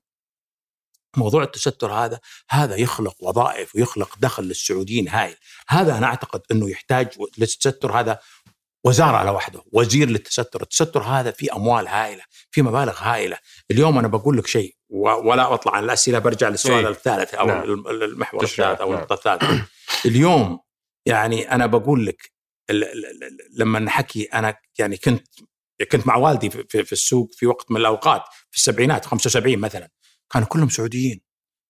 موضوع 1.17 1.43
التستر 1.43 1.93
هذا 1.93 2.21
هذا 2.51 2.77
يخلق 2.77 3.17
وظائف 3.21 3.75
ويخلق 3.75 4.17
دخل 4.19 4.43
للسعوديين 4.43 5.09
هائل 5.09 5.37
هذا 5.69 5.99
أنا 5.99 6.07
أعتقد 6.07 6.41
إنه 6.51 6.71
يحتاج 6.71 7.09
للتستر 7.39 7.93
هذا 8.01 8.19
وزارة 8.85 9.17
على 9.17 9.31
وحده 9.31 9.63
وزير 9.73 10.09
للتستر 10.09 10.63
التستر 10.63 11.03
هذا 11.03 11.31
في 11.31 11.53
أموال 11.53 11.89
هائلة 11.89 12.23
في 12.51 12.63
مبالغ 12.63 12.99
هائلة 12.99 13.39
اليوم 13.71 13.99
أنا 13.99 14.09
بقول 14.09 14.39
لك 14.39 14.47
شيء 14.47 14.75
ولا 14.89 15.55
أطلع 15.55 15.77
عن 15.77 15.85
الأسئلة 15.85 16.19
برجع 16.19 16.49
للسؤال 16.49 16.85
إيه. 16.85 16.89
الثالث 16.93 17.35
أو 17.35 17.47
نعم. 17.47 17.63
الم- 17.63 17.89
المحور 17.89 18.43
الثالث 18.45 18.81
أو 18.81 18.89
نعم. 18.89 18.97
النقطة 18.99 19.15
الثالثة 19.15 19.67
اليوم 20.07 20.61
يعني 21.07 21.53
أنا 21.53 21.67
بقول 21.67 22.07
لك 22.07 22.31
لما 23.57 23.79
نحكي 23.79 24.23
أنا 24.25 24.55
يعني 24.79 24.97
كنت 24.97 25.27
كنت 25.93 26.07
مع 26.07 26.17
والدي 26.17 26.51
في, 26.51 26.65
في, 26.69 26.85
في 26.85 26.93
السوق 26.93 27.31
في 27.33 27.47
وقت 27.47 27.71
من 27.71 27.77
الأوقات 27.77 28.23
في 28.51 28.57
السبعينات 28.57 29.05
75 29.07 29.59
مثلا 29.59 29.91
كانوا 30.33 30.49
كلهم 30.49 30.69
سعوديين. 30.69 31.21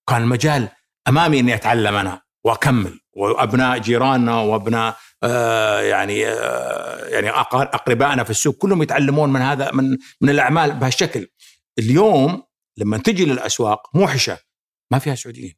كان 0.08 0.22
المجال 0.22 0.68
أمامي 1.08 1.40
إني 1.40 1.54
أتعلم 1.54 1.94
أنا 1.94 2.22
وأكمل. 2.44 3.00
وأبناء 3.12 3.78
جيراننا 3.78 4.40
وأبناء 4.40 4.96
آه 5.22 5.80
يعني 5.80 6.26
آه 6.28 7.06
يعني 7.08 7.30
أقربائنا 7.30 8.24
في 8.24 8.30
السوق 8.30 8.56
كلهم 8.56 8.82
يتعلمون 8.82 9.32
من 9.32 9.40
هذا 9.40 9.70
من 9.72 9.98
من 10.20 10.30
الأعمال 10.30 10.72
بهالشكل. 10.72 11.28
اليوم 11.78 12.42
لما 12.78 12.98
تجي 12.98 13.24
للأسواق 13.24 13.96
موحشه 13.96 14.38
ما 14.92 14.98
فيها 14.98 15.14
سعوديين. 15.14 15.54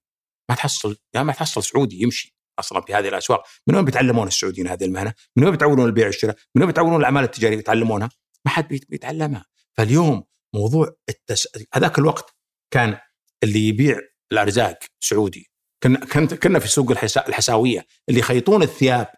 ما 0.50 0.54
تحصل 0.56 0.96
يعني 1.14 1.26
ما 1.26 1.32
تحصل 1.32 1.62
سعودي 1.64 2.02
يمشي 2.02 2.36
أصلا 2.58 2.80
في 2.80 2.94
هذه 2.94 3.08
الأسواق. 3.08 3.42
من 3.66 3.74
وين 3.74 3.84
بيتعلمون 3.84 4.26
السعوديين 4.26 4.68
هذه 4.68 4.84
المهنة؟ 4.84 5.14
من 5.36 5.42
وين 5.44 5.52
بيتعلمون 5.52 5.86
البيع 5.86 6.06
والشراء؟ 6.06 6.36
من 6.54 6.62
وين 6.62 6.66
بيتعلمون 6.66 7.00
الأعمال 7.00 7.24
التجارية؟ 7.24 7.58
يتعلمونها؟ 7.58 8.08
ما 8.44 8.50
حد 8.50 8.68
بيت- 8.68 8.90
بيتعلمها. 8.90 9.44
فاليوم 9.76 10.24
موضوع 10.54 10.96
التس... 11.08 11.48
هذاك 11.74 11.98
الوقت 11.98 12.34
كان 12.72 12.98
اللي 13.44 13.68
يبيع 13.68 13.98
الأرزاق 14.32 14.78
سعودي. 15.00 15.50
كنا 15.82 16.00
كنت 16.00 16.34
كنا 16.34 16.58
في 16.58 16.68
سوق 16.68 16.90
الحسا... 16.90 17.28
الحساوية 17.28 17.86
اللي 18.08 18.20
يخيطون 18.20 18.62
الثياب 18.62 19.08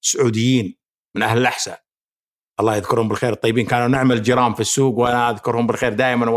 سعوديين 0.00 0.76
من 1.14 1.22
أهل 1.22 1.38
الأحساء. 1.38 1.82
الله 2.60 2.76
يذكرهم 2.76 3.08
بالخير. 3.08 3.32
الطيبين 3.32 3.66
كانوا 3.66 3.88
نعمل 3.88 4.22
جيران 4.22 4.54
في 4.54 4.60
السوق 4.60 4.98
وأنا 4.98 5.30
أذكرهم 5.30 5.66
بالخير 5.66 5.92
دائما 5.92 6.30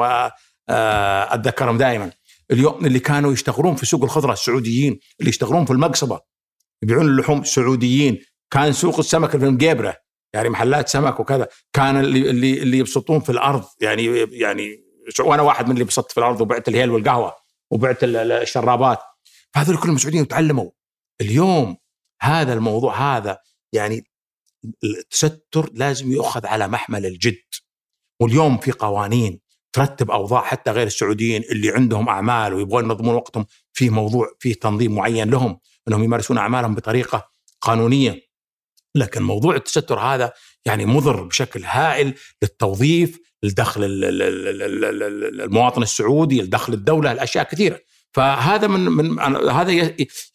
واتذكرهم 0.69 1.77
دائما 1.77 2.11
اليوم 2.51 2.85
اللي 2.85 2.99
كانوا 2.99 3.33
يشتغلون 3.33 3.75
في 3.75 3.85
سوق 3.85 4.03
الخضرة 4.03 4.33
السعوديين 4.33 4.99
اللي 5.19 5.29
يشتغلون 5.29 5.65
في 5.65 5.71
المقصبة 5.71 6.19
يبيعون 6.83 7.05
اللحوم 7.05 7.43
سعوديين. 7.43 8.25
كان 8.51 8.73
سوق 8.73 8.99
السمك 8.99 9.29
في 9.29 9.45
المقيبره 9.45 9.95
يعني 10.33 10.49
محلات 10.49 10.89
سمك 10.89 11.19
وكذا. 11.19 11.47
كان 11.73 11.97
اللي 11.99 12.29
اللي 12.29 12.61
اللي 12.61 12.77
يبسطون 12.77 13.19
في 13.19 13.29
الأرض 13.29 13.65
يعني 13.81 14.05
يعني 14.31 14.88
وأنا 15.19 15.41
واحد 15.41 15.65
من 15.65 15.71
اللي 15.71 15.83
بسطت 15.83 16.11
في 16.11 16.17
الأرض 16.17 16.41
وبعت 16.41 16.67
الهيل 16.67 16.89
والقهوة 16.89 17.35
وبعت 17.71 18.03
ال- 18.03 18.15
ال- 18.15 18.31
الشرابات. 18.31 18.99
فهذول 19.53 19.77
كلهم 19.77 19.97
سعوديين 19.97 20.23
وتعلموا. 20.23 20.71
اليوم 21.21 21.77
هذا 22.21 22.53
الموضوع 22.53 23.17
هذا 23.17 23.37
يعني 23.73 24.03
التستر 24.83 25.69
لازم 25.73 26.11
يؤخذ 26.11 26.45
على 26.45 26.67
محمل 26.67 27.05
الجد. 27.05 27.41
واليوم 28.21 28.57
في 28.57 28.71
قوانين 28.71 29.39
ترتب 29.73 30.11
أوضاع 30.11 30.41
حتى 30.43 30.71
غير 30.71 30.87
السعوديين 30.87 31.43
اللي 31.43 31.69
عندهم 31.71 32.09
أعمال 32.09 32.53
ويبغون 32.53 32.83
ينظمون 32.83 33.15
وقتهم 33.15 33.45
في 33.73 33.89
موضوع 33.89 34.27
في 34.39 34.53
تنظيم 34.53 34.95
معين 34.95 35.29
لهم 35.29 35.59
إنهم 35.87 36.03
يمارسون 36.03 36.37
أعمالهم 36.37 36.75
بطريقة 36.75 37.29
قانونية. 37.61 38.28
لكن 38.95 39.21
موضوع 39.23 39.55
التستر 39.55 39.99
هذا 39.99 40.33
يعني 40.65 40.85
مضر 40.85 41.23
بشكل 41.23 41.63
هائل 41.65 42.13
للتوظيف 42.41 43.19
لدخل 43.43 43.83
ال- 43.83 44.05
ال- 44.05 44.21
ال- 44.21 44.47
ال- 44.47 44.85
ال- 44.85 45.03
ال- 45.03 45.41
المواطن 45.41 45.81
السعودي 45.81 46.41
لدخل 46.41 46.73
الدولة 46.73 47.11
الاشياء 47.11 47.43
كثيره 47.43 47.79
فهذا 48.13 48.67
من 48.67 48.79
من 48.85 49.19
هذا 49.49 49.71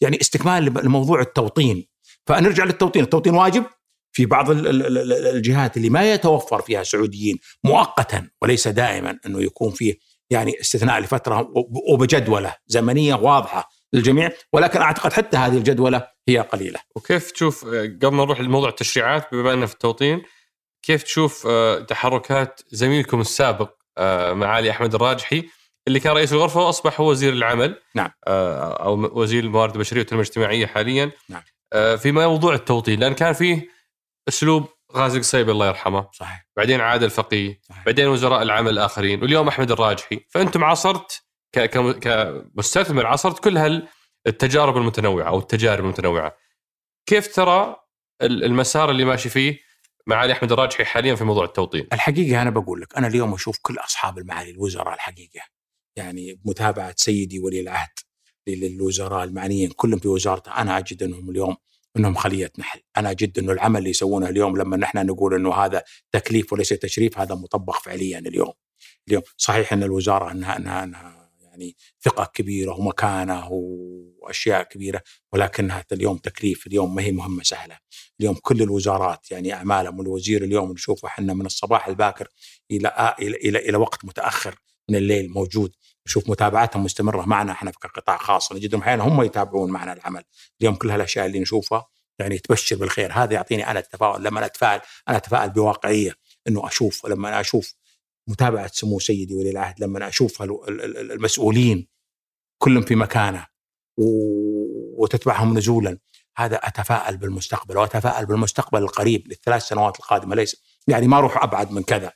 يعني 0.01 0.21
استكمال 0.21 0.65
لموضوع 0.65 1.21
التوطين 1.21 1.87
فنرجع 2.27 2.65
للتوطين 2.65 3.03
التوطين 3.03 3.35
واجب 3.35 3.65
في 4.13 4.27
بعض 4.27 4.51
ال- 4.51 4.67
ال- 4.67 4.87
ال- 4.87 4.99
ال- 5.13 5.27
الجهات 5.37 5.77
اللي 5.77 5.91
ما 5.91 6.13
يتوفر 6.13 6.63
فيها 6.63 6.83
سعوديين 6.83 7.39
مؤقتا 7.65 8.29
وليس 8.43 8.69
دائما 8.69 9.19
انه 9.27 9.43
يكون 9.43 9.71
فيه 9.71 9.95
يعني 10.31 10.61
استثناء 10.61 11.01
لفتره 11.01 11.41
وب- 11.41 11.83
وبجدوله 11.93 12.55
زمنيه 12.67 13.15
واضحه 13.15 13.69
للجميع 13.95 14.31
ولكن 14.53 14.81
أعتقد 14.81 15.13
حتى 15.13 15.37
هذه 15.37 15.57
الجدولة 15.57 16.09
هي 16.29 16.39
قليلة 16.39 16.81
وكيف 16.97 17.31
تشوف 17.31 17.65
قبل 17.75 18.15
ما 18.15 18.25
نروح 18.25 18.41
لموضوع 18.41 18.69
التشريعات 18.69 19.35
بما 19.35 19.53
إننا 19.53 19.67
في 19.67 19.73
التوطين 19.73 20.23
كيف 20.83 21.03
تشوف 21.03 21.47
آه، 21.47 21.79
تحركات 21.79 22.61
زميلكم 22.69 23.21
السابق 23.21 23.71
آه، 23.99 24.33
معالي 24.33 24.71
أحمد 24.71 24.95
الراجحي 24.95 25.49
اللي 25.89 26.01
كان 26.01 26.13
رئيس 26.13 26.33
الغرفة 26.33 26.61
وأصبح 26.61 27.01
هو 27.01 27.11
وزير 27.11 27.33
العمل 27.33 27.81
نعم. 27.95 28.11
آه، 28.27 28.85
أو 28.85 29.21
وزير 29.21 29.45
الموارد 29.45 29.75
البشرية 29.75 30.01
والتنمية 30.01 30.23
الاجتماعية 30.23 30.67
حاليا 30.67 31.11
نعم. 31.29 31.43
في 31.97 32.13
موضوع 32.13 32.55
التوطين 32.55 33.01
لأن 33.01 33.15
كان 33.15 33.33
فيه 33.33 33.69
أسلوب 34.29 34.69
غازي 34.97 35.19
قصيب 35.19 35.51
الله 35.51 35.67
يرحمه 35.67 36.09
صحيح 36.13 36.47
بعدين 36.57 36.81
عادل 36.81 37.05
الفقيه 37.05 37.61
صحيح. 37.63 37.85
بعدين 37.85 38.09
وزراء 38.09 38.43
العمل 38.43 38.71
الآخرين 38.71 39.23
واليوم 39.23 39.49
أحمد 39.49 39.71
الراجحي 39.71 40.27
فأنتم 40.31 40.65
عاصرت 40.65 41.24
كمستثمر 41.55 43.07
عاصرت 43.07 43.45
كل 43.45 43.59
هالتجارب 44.27 44.77
المتنوعة 44.77 45.29
أو 45.29 45.39
التجارب 45.39 45.85
المتنوعة. 45.85 46.37
كيف 47.07 47.35
ترى 47.35 47.77
ال- 48.23 48.45
المسار 48.45 48.91
اللي 48.91 49.05
ماشي 49.05 49.29
فيه 49.29 49.59
معالي 50.07 50.33
أحمد 50.33 50.53
الراجحي 50.53 50.85
حاليا 50.85 51.15
في 51.15 51.25
موضوع 51.25 51.45
التوطين؟ 51.45 51.87
الحقيقة 51.93 52.43
أنا 52.43 52.51
بقول 52.51 52.81
لك 52.81 52.97
أنا 52.97 53.07
اليوم 53.07 53.35
أشوف 53.35 53.59
كل 53.63 53.79
أصحاب 53.79 54.19
المعالي 54.19 54.51
الوزراء 54.51 54.95
الحقيقة. 54.95 55.41
يعني 55.97 56.41
متابعة 56.45 56.95
سيدي 56.97 57.41
ولي 57.41 57.61
العهد 57.61 57.91
للوزراء 58.49 59.25
المعنيين 59.25 59.71
كلهم 59.71 59.99
في 59.99 60.09
وزارته. 60.09 60.53
أنا 60.53 60.79
أجد 60.79 61.03
أنهم 61.03 61.31
اليوم 61.31 61.57
أنهم 61.97 62.15
خلية 62.15 62.53
نحل، 62.59 62.81
أنا 62.97 63.11
أجد 63.11 63.39
أنه 63.39 63.53
العمل 63.53 63.79
اللي 63.79 63.91
يسوونه 63.91 64.29
اليوم 64.29 64.57
لما 64.57 64.77
نحن 64.77 65.07
نقول 65.07 65.35
أنه 65.35 65.55
هذا 65.55 65.83
تكليف 66.13 66.53
وليس 66.53 66.69
تشريف 66.69 67.19
هذا 67.19 67.35
مطبق 67.35 67.79
فعليا 67.79 68.19
اليوم. 68.19 68.53
اليوم 69.09 69.23
صحيح 69.37 69.73
أن 69.73 69.83
الوزارة 69.83 70.31
انها 70.31 70.57
انها, 70.57 70.85
أنها 70.85 71.14
يعني 71.55 71.77
ثقة 72.01 72.25
كبيرة 72.35 72.73
ومكانة 72.73 73.49
وأشياء 73.51 74.63
كبيرة 74.63 75.03
ولكنها 75.33 75.85
اليوم 75.93 76.19
تكليف 76.19 76.67
اليوم 76.67 76.95
ما 76.95 77.03
هي 77.03 77.13
مهمة 77.13 77.43
سهلة. 77.43 77.79
اليوم 78.21 78.35
كل 78.43 78.63
الوزارات 78.63 79.31
يعني 79.31 79.55
أعمالهم 79.55 79.99
والوزير 79.99 80.45
اليوم 80.45 80.73
نشوفه 80.73 81.09
إحنا 81.09 81.35
من 81.35 81.47
الصباح 81.47 81.89
الباكر 81.89 82.29
إلى 82.71 83.15
إلى 83.21 83.37
إلى, 83.37 83.59
إلى 83.59 83.77
وقت 83.77 84.05
متأخر 84.05 84.55
من 84.89 84.97
الليل 84.97 85.31
موجود. 85.31 85.73
نشوف 86.07 86.31
متابعتهم 86.31 86.85
مستمرة 86.85 87.25
معنا 87.27 87.53
إحنا 87.53 87.71
كقطاع 87.71 88.17
خاص 88.17 88.53
نجدهم 88.53 88.81
أحيانا 88.81 89.05
هم 89.05 89.23
يتابعون 89.23 89.71
معنا 89.71 89.93
العمل. 89.93 90.23
اليوم 90.61 90.75
كل 90.75 90.91
هالأشياء 90.91 91.27
اللي 91.27 91.41
نشوفها 91.41 91.87
يعني 92.19 92.39
تبشر 92.39 92.77
بالخير. 92.77 93.13
هذا 93.13 93.35
يعطيني 93.35 93.71
أنا 93.71 93.79
التفاؤل. 93.79 94.25
لما 94.25 94.47
أتفائل 94.47 94.81
أنا 95.09 95.17
أتفائل 95.17 95.51
بواقعية 95.51 96.15
إنه 96.49 96.67
أشوف 96.67 97.07
لما 97.07 97.29
أنا 97.29 97.41
أشوف 97.41 97.75
متابعة 98.29 98.71
سمو 98.73 98.99
سيدي 98.99 99.35
ولي 99.35 99.51
العهد 99.51 99.81
لما 99.81 100.09
أشوف 100.09 100.43
المسؤولين 100.43 101.89
كلهم 102.59 102.83
في 102.83 102.95
مكانه 102.95 103.47
وتتبعهم 104.99 105.59
نزولا 105.59 105.99
هذا 106.37 106.57
اتفائل 106.57 107.17
بالمستقبل 107.17 107.77
واتفائل 107.77 108.27
بالمستقبل 108.27 108.83
القريب 108.83 109.29
للثلاث 109.29 109.63
سنوات 109.63 110.01
القادمة. 110.01 110.35
ليس 110.35 110.63
يعني 110.89 111.09
ما 111.09 111.19
أروح 111.19 111.43
أبعد 111.43 111.73
من 111.73 111.83
كذا. 111.83 112.13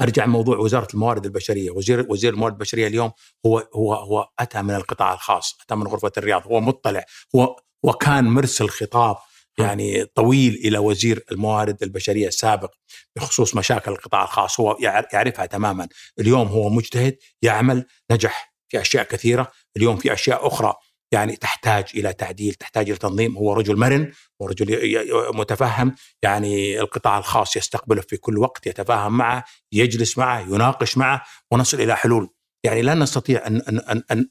أرجع 0.00 0.26
موضوع 0.26 0.58
وزارة 0.58 0.88
الموارد 0.94 1.24
البشرية. 1.24 1.70
وزير 1.70 2.06
وزير 2.10 2.32
الموارد 2.32 2.54
البشرية 2.54 2.86
اليوم 2.86 3.12
هو 3.46 3.68
هو 3.74 3.94
هو 3.94 4.28
أتى 4.38 4.62
من 4.62 4.74
القطاع 4.74 5.14
الخاص 5.14 5.58
أتى 5.64 5.74
من 5.74 5.86
غرفة 5.86 6.12
الرياض 6.18 6.46
هو 6.46 6.60
مطلع 6.60 7.04
هو 7.36 7.56
وكان 7.82 8.24
مرسل 8.24 8.68
خطاب 8.68 9.16
يعني 9.62 10.04
طويل 10.04 10.54
إلى 10.54 10.78
وزير 10.78 11.24
الموارد 11.32 11.82
البشرية 11.82 12.28
السابق 12.28 12.74
بخصوص 13.16 13.56
مشاكل 13.56 13.90
القطاع 13.92 14.22
الخاص. 14.24 14.60
هو 14.60 14.76
يعر- 14.80 15.06
يعرفها 15.12 15.46
تماما. 15.46 15.88
اليوم 16.20 16.48
هو 16.48 16.68
مجتهد 16.68 17.16
يعمل 17.42 17.86
نجح 18.10 18.54
في 18.68 18.80
أشياء 18.80 19.04
كثيرة. 19.04 19.52
اليوم 19.76 19.96
في 19.96 20.12
أشياء 20.12 20.46
أخرى 20.46 20.74
يعني 21.12 21.36
تحتاج 21.36 21.84
إلى 21.94 22.12
تعديل 22.12 22.54
تحتاج 22.54 22.88
إلى 22.88 22.98
تنظيم. 22.98 23.36
هو 23.36 23.52
رجل 23.52 23.76
مرن 23.76 24.12
ورجل 24.40 24.70
ي- 24.70 24.92
ي- 24.92 25.30
متفهم. 25.34 25.94
يعني 26.22 26.80
القطاع 26.80 27.18
الخاص 27.18 27.56
يستقبله 27.56 28.00
في 28.02 28.16
كل 28.16 28.38
وقت 28.38 28.66
يتفاهم 28.66 29.16
معه 29.16 29.44
يجلس 29.72 30.18
معه 30.18 30.40
يناقش 30.40 30.96
معه 30.98 31.24
ونصل 31.50 31.80
إلى 31.80 31.96
حلول. 31.96 32.28
يعني 32.64 32.82
لا 32.82 32.94
نستطيع 32.94 33.46
أن 33.46 33.56
أن 33.60 33.78
أن, 33.78 34.02
أن, 34.10 34.28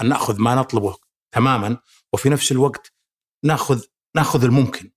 أن 0.00 0.08
نأخذ 0.08 0.40
ما 0.40 0.54
نطلبه 0.54 0.96
تماما 1.34 1.78
وفي 2.12 2.28
نفس 2.28 2.52
الوقت 2.52 2.92
نأخذ 3.44 3.82
ناخذ 4.16 4.44
الممكن. 4.44 4.90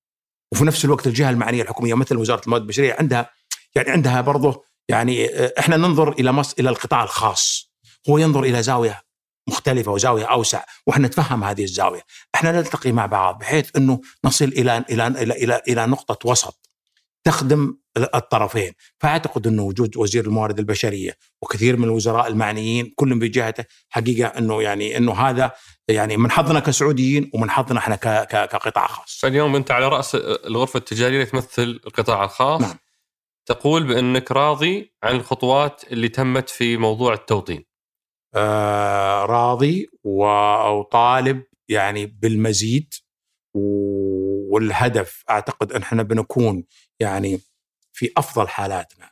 وفي 0.52 0.66
نفس 0.66 0.86
الوقت 0.86 1.08
الجهة 1.08 1.30
المعنية 1.30 1.62
الحكومية 1.62 1.94
مثل 1.94 2.18
وزارة 2.18 2.42
الموارد 2.46 2.62
البشرية 2.62 2.96
عندها 3.00 3.30
يعني 3.76 3.90
عندها 3.90 4.22
برضه 4.22 4.64
يعني 4.90 5.36
آه، 5.40 5.54
إحنا 5.60 5.78
ننظر 5.78 6.12
إلى 6.12 6.32
مصر 6.32 6.56
إلى 6.60 6.70
القطاع 6.70 7.04
الخاص. 7.04 7.74
هو 8.10 8.18
ينظر 8.18 8.44
إلى 8.44 8.64
زاوية 8.64 9.02
مختلفة 9.50 9.92
وزاوية 9.92 10.26
أوسع 10.26 10.64
وإحنا 10.88 11.08
نتفهم 11.08 11.44
هذه 11.44 11.64
الزاوية. 11.64 12.02
إحنا 12.36 12.52
نلتقي 12.52 12.92
مع 12.92 13.06
بعض 13.06 13.40
بحيث 13.40 13.70
إنه 13.78 14.02
نصل 14.26 14.46
إلى 14.46 14.86
إلى 14.90 15.08
إلى 15.08 15.34
إلى, 15.34 15.62
إلى 15.68 15.86
نقطة 15.86 16.30
وسط. 16.30 16.69
تخدم 17.30 17.78
الطرفين. 17.98 18.74
فأعتقد 19.00 19.48
أنه 19.48 19.64
وجود 19.64 19.98
وزير 19.98 20.26
الموارد 20.26 20.60
البشرية 20.60 21.18
وكثير 21.42 21.78
من 21.78 21.84
الوزراء 21.84 22.28
المعنيين 22.28 22.94
كلهم 22.96 23.20
بجهته 23.20 23.66
حقيقة 23.90 24.28
أنه 24.28 24.62
يعني 24.62 24.98
أنه 24.98 25.14
هذا 25.14 25.52
يعني 25.88 26.18
من 26.18 26.32
حظنا 26.32 26.60
كسعوديين 26.60 27.32
ومن 27.34 27.50
حظنا 27.50 27.80
إحنا 27.80 27.96
كقطاع 28.26 28.88
خاص. 28.88 29.20
فاليوم 29.22 29.56
أنت 29.56 29.72
على 29.72 29.88
رأس 29.88 30.16
الغرفة 30.16 30.78
التجارية 30.78 31.24
تمثل 31.24 31.82
القطاع 31.86 32.24
الخاص. 32.24 32.62
نعم. 32.62 32.78
تقول 33.46 33.84
بأنك 33.84 34.32
راضي 34.32 34.94
عن 35.04 35.16
الخطوات 35.16 35.84
اللي 35.92 36.10
تمت 36.10 36.50
في 36.50 36.78
موضوع 36.78 37.14
التوطين. 37.14 37.66
آه 38.36 39.26
راضي 39.26 39.88
وطالب 40.04 41.44
يعني 41.70 42.06
بالمزيد 42.06 42.94
والهدف 44.52 45.24
أعتقد 45.30 45.72
أن 45.74 45.82
إحنا 45.82 46.04
بنكون 46.04 46.64
يعني 47.00 47.42
في 47.94 48.12
أفضل 48.18 48.48
حالاتنا 48.48 49.12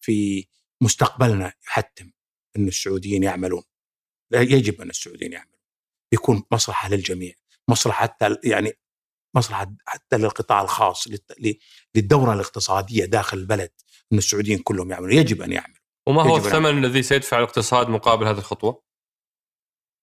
في 0.00 0.46
مستقبلنا 0.80 1.52
يحتم 1.66 2.10
أن 2.56 2.68
السعوديين 2.68 3.22
يعملون. 3.22 3.62
يجب 4.32 4.80
أن 4.80 4.90
السعوديين 4.90 5.32
يعملون. 5.32 5.58
يكون 6.12 6.42
مصلحة 6.50 6.88
للجميع 6.88 7.34
مصلحة 7.68 8.02
حتى 8.02 8.36
يعني 8.44 8.72
مصلحة 9.36 9.72
حتى 9.86 10.16
للقطاع 10.16 10.62
الخاص 10.62 11.08
للدورة 11.94 12.32
الاقتصادية 12.32 13.04
داخل 13.04 13.38
البلد 13.38 13.70
أن 14.12 14.18
السعوديين 14.18 14.58
كلهم 14.58 14.90
يعملون. 14.90 15.12
يجب 15.12 15.42
أن 15.42 15.52
يعملوا. 15.52 15.78
وما 16.08 16.22
هو 16.22 16.36
الثمن 16.36 16.84
الذي 16.84 17.02
سيدفع 17.02 17.38
الاقتصاد 17.38 17.88
مقابل 17.88 18.26
هذه 18.26 18.38
الخطوة؟ 18.38 18.82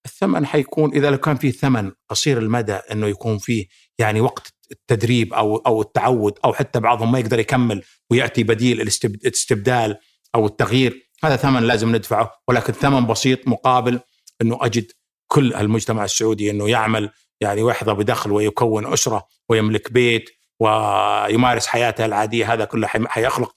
الثمن 0.05 0.45
حيكون 0.45 0.93
إذا 0.93 1.11
لو 1.11 1.17
كان 1.17 1.37
في 1.37 1.51
ثمن 1.51 1.91
قصير 2.09 2.37
المدى 2.37 2.73
أنه 2.73 3.07
يكون 3.07 3.37
فيه 3.37 3.67
يعني 3.99 4.21
وقت 4.21 4.54
التدريب 4.71 5.33
أو 5.33 5.57
أو 5.57 5.81
التعود 5.81 6.39
أو 6.45 6.53
حتى 6.53 6.79
بعضهم 6.79 7.11
ما 7.11 7.19
يقدر 7.19 7.39
يكمل 7.39 7.83
ويأتي 8.09 8.43
بديل 8.43 8.81
الاستب- 8.81 9.15
الاستبدال 9.25 9.97
أو 10.35 10.45
التغيير. 10.45 11.09
هذا 11.23 11.35
ثمن 11.35 11.63
لازم 11.63 11.95
ندفعه 11.95 12.31
ولكن 12.47 12.73
ثمن 12.73 13.07
بسيط 13.07 13.47
مقابل 13.47 13.99
إنه 14.41 14.57
أجد 14.61 14.91
كل 15.27 15.53
المجتمع 15.53 16.03
السعودي 16.05 16.51
إنه 16.51 16.69
يعمل 16.69 17.09
يعني 17.41 17.61
ويحظى 17.63 17.93
بدخل 17.93 18.31
ويكون 18.31 18.93
أسرة 18.93 19.27
ويملك 19.49 19.91
بيت 19.91 20.29
ويمارس 20.59 21.67
حياته 21.67 22.05
العادية. 22.05 22.53
هذا 22.53 22.65
كله 22.65 22.87
حي- 22.87 23.07
حيخلق 23.07 23.55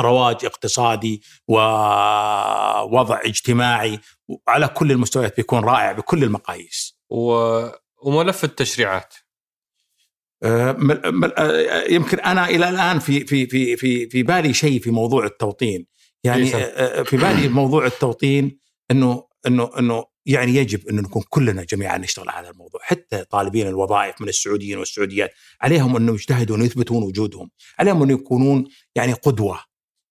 رواج 0.00 0.44
اقتصادي 0.44 1.22
ووضع 1.48 3.20
اجتماعي 3.24 4.00
على 4.48 4.68
كل 4.68 4.92
المستويات 4.92 5.36
بيكون 5.36 5.64
رائع 5.64 5.92
بكل 5.92 6.24
المقاييس. 6.24 6.98
و... 7.10 7.32
وملف 8.02 8.44
التشريعات. 8.44 9.14
يمكن 11.90 12.20
أنا 12.20 12.48
إلى 12.48 12.68
الآن 12.68 12.98
في 12.98 13.26
في 13.26 13.46
في 13.46 13.76
في 13.76 14.08
في 14.08 14.22
بالي 14.22 14.54
شيء 14.54 14.80
في 14.80 14.90
موضوع 14.90 15.24
التوطين. 15.24 15.86
يعني 16.24 16.56
إيه. 16.56 16.56
آه، 16.56 17.02
في 17.02 17.16
بالي 17.16 17.48
موضوع 17.48 17.86
التوطين 17.86 18.58
إنه 18.90 19.24
إنه 19.46 19.70
إنه 19.78 20.04
يعني 20.26 20.54
يجب 20.54 20.88
إنه 20.88 21.02
نكون 21.02 21.22
كلنا 21.28 21.64
جميعا 21.64 21.98
نشتغل 21.98 22.28
على 22.28 22.50
الموضوع. 22.50 22.80
حتى 22.82 23.24
طالبين 23.24 23.66
الوظائف 23.66 24.20
من 24.20 24.28
السعوديين 24.28 24.78
والسعوديات 24.78 25.30
عليهم 25.60 25.96
انه 25.96 26.12
يجتهدوا 26.14 26.56
ويثبتون 26.56 27.02
وجودهم. 27.02 27.50
عليهم 27.78 28.02
انه 28.02 28.12
يكونون 28.12 28.64
يعني 28.94 29.12
قدوة. 29.12 29.60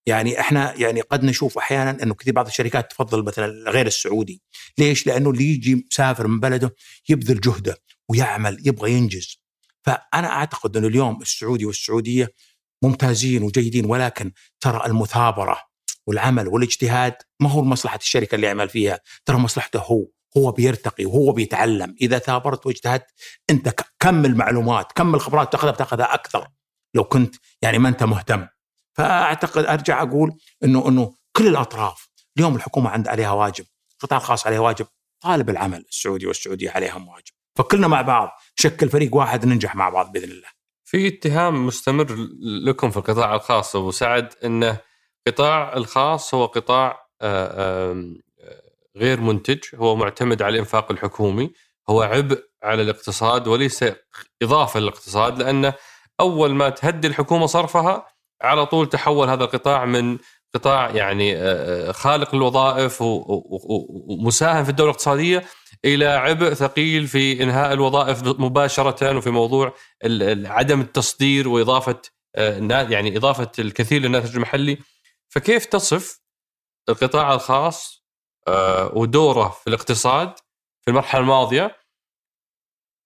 يعني 0.06 0.40
إحنا 0.40 0.74
يعني 0.76 1.00
قد 1.00 1.24
نشوف 1.24 1.58
أحيانا 1.58 2.02
إنه 2.02 2.14
كثير 2.14 2.34
بعض 2.34 2.46
الشركات 2.46 2.90
تفضل 2.90 3.24
مثلا 3.24 3.70
غير 3.70 3.86
السعودي. 3.86 4.42
ليش؟ 4.78 5.06
لأنه 5.06 5.30
اللي 5.30 5.44
يجي 5.44 5.86
مسافر 5.90 6.26
من 6.26 6.40
بلده 6.40 6.74
يبذل 7.08 7.40
جهده 7.40 7.76
ويعمل 8.08 8.62
يبغى 8.64 8.92
ينجز. 8.92 9.45
فأنا 9.86 10.28
أعتقد 10.28 10.76
أنه 10.76 10.86
اليوم 10.86 11.22
السعودي 11.22 11.66
والسعودية 11.66 12.34
ممتازين 12.82 13.42
وجيدين 13.42 13.86
ولكن 13.86 14.32
ترى 14.60 14.86
المثابرة 14.86 15.58
والعمل 16.06 16.48
والاجتهاد 16.48 17.14
ما 17.40 17.50
هو 17.50 17.62
مصلحه 17.62 17.96
الشركة 17.96 18.34
اللي 18.34 18.46
يعمل 18.46 18.68
فيها 18.68 19.00
ترى 19.24 19.36
مصلحته 19.36 19.80
هو 19.80 20.06
هو 20.36 20.52
بيرتقي 20.52 21.04
وهو 21.04 21.32
بيتعلم. 21.32 21.96
إذا 22.00 22.18
ثابرت 22.18 22.66
واجتهدت 22.66 23.06
أنت 23.50 23.74
كم 24.00 24.24
المعلومات 24.24 24.92
كم 24.92 25.14
الخبرات 25.14 25.52
تأخذها 25.52 25.70
بتأخذها 25.70 26.14
أكثر 26.14 26.48
لو 26.94 27.04
كنت 27.04 27.36
يعني 27.62 27.78
ما 27.78 27.88
أنت 27.88 28.02
مهتم. 28.02 28.46
فأعتقد 28.92 29.64
أرجع 29.64 30.02
أقول 30.02 30.36
إنه 30.64 30.88
إنه 30.88 31.14
كل 31.36 31.46
الأطراف 31.46 32.08
اليوم 32.36 32.56
الحكومة 32.56 32.90
عند 32.90 33.08
عليها 33.08 33.32
واجب 33.32 33.64
القطاع 33.92 34.18
الخاص 34.18 34.46
عليه 34.46 34.58
واجب 34.58 34.86
طالب 35.20 35.50
العمل 35.50 35.84
السعودي 35.88 36.26
والسعودية 36.26 36.70
عليهم 36.70 37.08
واجب. 37.08 37.35
فكلنا 37.56 37.88
مع 37.88 38.02
بعض 38.02 38.28
شكل 38.56 38.88
فريق 38.88 39.14
واحد 39.14 39.46
ننجح 39.46 39.76
مع 39.76 39.88
بعض 39.88 40.12
بإذن 40.12 40.30
الله. 40.30 40.48
في 40.84 41.08
اتهام 41.08 41.66
مستمر 41.66 42.16
لكم 42.64 42.90
في 42.90 42.96
القطاع 42.96 43.34
الخاص 43.34 43.76
أبو 43.76 43.90
سعد 43.90 44.32
انه 44.44 44.78
القطاع 45.28 45.76
الخاص 45.76 46.34
هو 46.34 46.46
قطاع 46.46 47.06
آه، 47.22 47.46
آه، 47.90 48.04
غير 48.96 49.20
منتج 49.20 49.58
هو 49.74 49.96
معتمد 49.96 50.42
على 50.42 50.52
الإنفاق 50.54 50.90
الحكومي 50.92 51.52
هو 51.90 52.02
عبء 52.02 52.42
على 52.62 52.82
الاقتصاد 52.82 53.48
وليس 53.48 53.84
إضافة 54.42 54.80
للاقتصاد 54.80 55.38
لأنه 55.42 55.74
أول 56.20 56.54
ما 56.54 56.68
تهدي 56.68 57.08
الحكومة 57.08 57.46
صرفها 57.46 58.06
على 58.42 58.66
طول 58.66 58.88
تحول 58.88 59.28
هذا 59.28 59.44
القطاع 59.44 59.84
من 59.84 60.18
قطاع 60.54 60.90
يعني 60.90 61.36
آه، 61.36 61.92
خالق 61.92 62.34
و- 63.00 64.14
ومساهم 64.14 64.64
في 64.64 64.70
الدولة 64.70 64.90
الاقتصادية 64.90 65.44
إلى 65.86 66.06
عبء 66.06 66.54
ثقيل 66.54 67.06
في 67.06 67.42
إنهاء 67.42 67.72
الوظائف 67.72 68.22
مباشرة 68.22 69.16
وفي 69.16 69.30
موضوع 69.30 69.74
عدم 70.44 70.80
التصدير 70.80 71.48
وإضافة 71.48 72.02
آه، 72.36 72.58
يعني 72.90 73.16
إضافة 73.16 73.50
الكثير 73.58 74.02
للناتج 74.02 74.34
المحلي. 74.34 74.78
فكيف 75.28 75.64
تصف 75.64 76.20
القطاع 76.88 77.34
الخاص 77.34 78.06
آه، 78.48 78.92
ودوره 78.94 79.48
في 79.48 79.66
الاقتصاد 79.66 80.34
في 80.82 80.90
المرحلة 80.90 81.20
الماضية؟ 81.20 81.76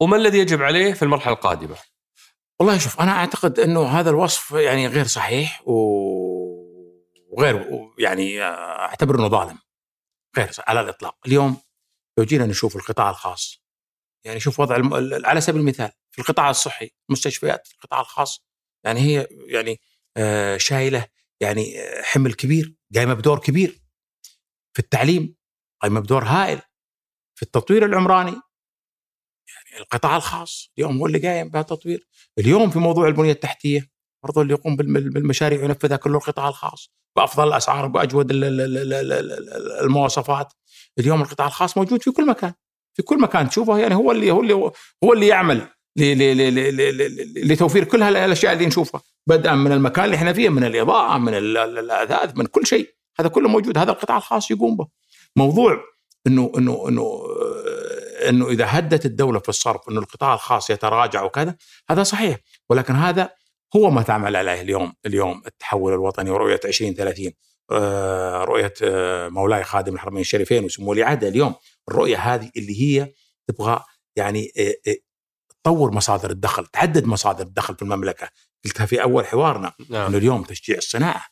وما 0.01 0.17
الذي 0.17 0.39
يجب 0.39 0.63
عليه 0.63 0.93
في 0.93 1.03
المرحلة 1.03 1.33
القادمة؟ 1.33 1.77
والله 2.61 2.79
شوف 2.79 3.01
أنا 3.01 3.13
أعتقد 3.13 3.61
إنه 3.61 3.87
هذا 3.87 4.11
الوصف 4.11 4.51
يعني 4.51 4.87
غير 4.87 5.07
صحيح 5.07 5.63
وغير 7.37 7.67
يعني 7.99 8.43
اعتبر 8.43 9.15
إنه 9.15 9.29
ظالم. 9.29 9.59
غير 10.37 10.51
على 10.67 10.81
الإطلاق. 10.81 11.17
اليوم 11.27 11.57
لو 12.21 12.27
جينا 12.27 12.47
نشوف 12.47 12.77
القطاع 12.77 13.11
الخاص. 13.11 13.63
يعني 14.25 14.41
شوف 14.41 14.61
وضع 14.61 14.77
الم... 14.77 14.91
على 15.27 15.41
سبيل 15.41 15.61
المثال 15.61 15.93
في 16.13 16.19
القطاع 16.19 16.51
الصحي 16.51 16.91
المستشفيات 17.09 17.67
في 17.67 17.75
القطاع 17.75 18.01
الخاص 18.01 18.45
يعني 18.85 19.01
هي 19.01 19.29
يعني 19.31 19.81
آه، 20.17 20.57
شايلة 20.57 21.07
يعني 21.41 21.81
آه، 21.81 22.03
حمل 22.03 22.35
كبير 22.35 22.75
قايمه 22.95 23.15
بدور 23.15 23.39
كبير 23.39 23.83
في 24.73 24.79
التعليم 24.79 25.35
قايمه 25.83 26.01
بدور 26.01 26.25
هائل 26.25 26.61
في 27.35 27.43
التطوير 27.43 27.85
العمراني. 27.85 28.31
يعني 29.49 29.81
القطاع 29.81 30.17
الخاص 30.17 30.73
اليوم 30.79 30.99
هو 30.99 31.07
اللي 31.07 31.19
قايم 31.19 31.49
بهالتطوير. 31.49 32.09
اليوم 32.39 32.71
في 32.71 32.79
موضوع 32.79 33.09
البنية 33.09 33.33
التحتية 33.33 33.91
برضو 34.23 34.43
اللي 34.43 34.53
يقوم 34.53 34.77
بالمشاريع 34.77 35.61
وينفذها 35.61 35.97
كله 35.97 36.17
القطاع 36.17 36.49
الخاص 36.49 36.93
بأفضل 37.17 37.49
الأسعار 37.49 37.87
بأجود 37.87 38.29
المواصفات. 39.83 40.53
اليوم 40.99 41.23
القطاع 41.23 41.47
الخاص 41.47 41.77
موجود 41.77 42.03
في 42.03 42.11
كل 42.11 42.27
مكان 42.27 42.53
في 42.95 43.03
كل 43.03 43.21
مكان 43.21 43.49
تشوفه 43.49 43.79
يعني 43.79 43.95
هو 43.95 44.13
اللي 44.13 44.31
هو 44.31 44.41
اللي 44.41 44.55
هو 45.05 45.13
اللي 45.13 45.27
يعمل 45.27 45.67
لتوفير 47.37 47.85
كل 47.85 48.03
هالأشياء 48.03 48.53
اللي 48.53 48.67
نشوفها 48.67 49.03
بدءا 49.27 49.55
من 49.55 49.73
المكان 49.73 50.05
اللي 50.05 50.17
إحنا 50.17 50.33
فيه 50.33 50.49
من 50.49 50.65
الإضاءة 50.65 51.19
من 51.19 51.35
الأثاث 51.35 52.37
من 52.37 52.47
كل 52.47 52.67
شيء. 52.67 52.95
هذا 53.21 53.29
كله 53.29 53.49
موجود 53.49 53.79
هذا 53.79 53.91
القطاع 53.91 54.17
الخاص 54.17 54.51
يقوم 54.51 54.77
به. 54.77 54.87
موضوع 55.37 55.81
إنه 56.27 56.53
إنه 56.59 56.89
إنه 56.89 57.23
إنه 58.29 58.49
إذا 58.49 58.67
هدت 58.69 59.07
الدولة 59.07 59.39
في 59.39 59.49
الصرف 59.49 59.89
إنه 59.89 60.01
القطاع 60.01 60.35
الخاص 60.35 60.71
يتراجع 60.71 61.23
وكذا 61.23 61.57
هذا 61.91 62.03
صحيح. 62.03 62.39
ولكن 62.71 62.95
هذا 62.95 63.31
هو 63.77 63.91
ما 63.91 64.03
تعمل 64.03 64.37
عليه 64.37 64.61
اليوم 64.61 64.93
اليوم 65.07 65.43
التحول 65.47 65.93
الوطني 65.93 66.31
ورؤية 66.31 66.61
2030 66.65 67.27
آه، 67.27 67.33
رؤية 68.45 68.75
آه، 68.83 69.29
مولاي 69.29 69.65
خادم 69.65 69.95
الحرمين 69.95 70.21
الشريفين 70.21 70.65
وسمو 70.65 70.91
ولي 70.91 71.03
عهده 71.03 71.29
اليوم. 71.29 71.55
الرؤية 71.89 72.17
هذه 72.17 72.51
اللي 72.57 72.83
هي 72.83 73.13
تبغى 73.49 73.85
يعني 74.17 74.53
آه، 74.59 74.97
تطور 75.63 75.91
مصادر 75.91 76.31
الدخل 76.31 76.67
تعدد 76.67 77.07
مصادر 77.07 77.45
الدخل 77.45 77.77
في 77.77 77.83
المملكة. 77.83 78.29
قلتها 78.65 78.87
في 78.87 79.03
أول 79.03 79.27
حوارنا 79.27 79.73
نعم. 79.91 80.07
إنه 80.07 80.19
اليوم 80.19 80.43
تشجيع 80.43 80.77
الصناعة. 80.77 81.27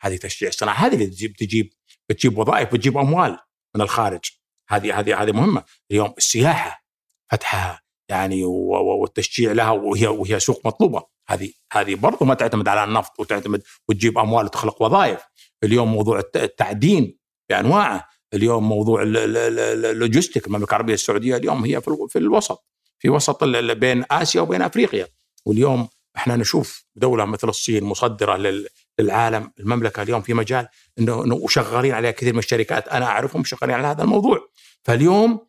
هذه 0.00 0.16
تشجيع 0.16 0.48
الصناعة. 0.48 0.74
هذه 0.74 0.94
اللي 0.94 1.06
تجيب 1.06 1.36
تجيب 1.36 1.72
بتجيب 2.08 2.38
وظائف 2.38 2.72
بتجيب 2.72 2.98
أموال 2.98 3.38
من 3.74 3.80
الخارج. 3.80 4.20
هذه 4.68 5.00
هذه 5.00 5.22
هذه 5.22 5.32
مهمة. 5.32 5.64
اليوم 5.90 6.14
السياحة 6.18 6.84
فتحها 7.30 7.82
يعني 8.08 8.44
والتشجيع 8.44 9.52
لها 9.52 9.70
وهي 9.70 10.06
وهي 10.06 10.40
سوق 10.40 10.66
مطلوبة. 10.66 11.02
هذه 11.28 11.52
هذه 11.72 11.94
برضه 11.94 12.26
ما 12.26 12.34
تعتمد 12.34 12.68
على 12.68 12.84
النفط 12.84 13.20
وتعتمد 13.20 13.62
وتجيب 13.88 14.18
أموال 14.18 14.44
وتخلق 14.44 14.82
وظائف. 14.82 15.20
اليوم 15.64 15.92
موضوع 15.92 16.22
التعدين 16.36 17.18
بأنواعه 17.50 18.08
اليوم 18.34 18.68
موضوع 18.68 19.02
اللوجستيك 19.06 20.46
المملكة 20.46 20.70
العربية 20.70 20.94
السعودية 20.94 21.36
اليوم 21.36 21.64
هي 21.64 21.80
في 21.80 22.16
الوسط 22.16 22.64
في 22.98 23.08
وسط 23.08 23.44
بين 23.44 24.04
آسيا 24.10 24.40
وبين 24.40 24.62
أفريقيا. 24.62 25.06
واليوم 25.46 25.88
إحنا 26.16 26.36
نشوف 26.36 26.84
دولة 26.96 27.24
مثل 27.24 27.48
الصين 27.48 27.84
مصدرة 27.84 28.64
للعالم 28.98 29.52
المملكة 29.60 30.02
اليوم 30.02 30.22
في 30.22 30.34
مجال 30.34 30.68
إنه 30.98 31.34
وشغالين 31.34 31.92
عليها 31.92 32.10
كثير 32.10 32.32
من 32.32 32.38
الشركات 32.38 32.88
أنا 32.88 33.06
أعرفهم 33.06 33.44
شغالين 33.44 33.76
على 33.76 33.86
هذا 33.86 34.02
الموضوع. 34.02 34.48
فاليوم 34.82 35.46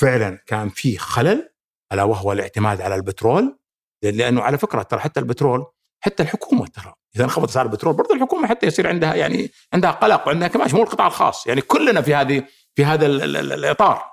فعلا 0.00 0.38
كان 0.46 0.68
في 0.68 0.98
خلل 0.98 1.48
ألا 1.92 2.02
وهو 2.02 2.32
الاعتماد 2.32 2.80
على 2.80 2.94
البترول 2.94 3.58
لأنه 4.02 4.40
على 4.42 4.58
فكرة 4.58 4.82
ترى 4.82 5.00
حتى 5.00 5.20
البترول 5.20 5.66
حتى 6.04 6.22
الحكومة 6.22 6.66
ترى. 6.66 6.94
إذا 7.16 7.24
انخفض 7.24 7.48
اسعار 7.48 7.66
البترول 7.66 7.94
برضه 7.94 8.14
الحكومة 8.14 8.48
حتى 8.48 8.66
يصير 8.66 8.86
عندها 8.86 9.14
يعني 9.14 9.50
عندها 9.72 9.90
قلق 9.90 10.26
وعندها 10.26 10.48
كمان 10.48 10.68
مو 10.72 10.82
القطاع 10.82 11.06
الخاص. 11.06 11.46
يعني 11.46 11.60
كلنا 11.60 12.02
في 12.02 12.14
هذه 12.14 12.44
في 12.74 12.84
هذا 12.84 13.06
الإطار. 13.06 14.04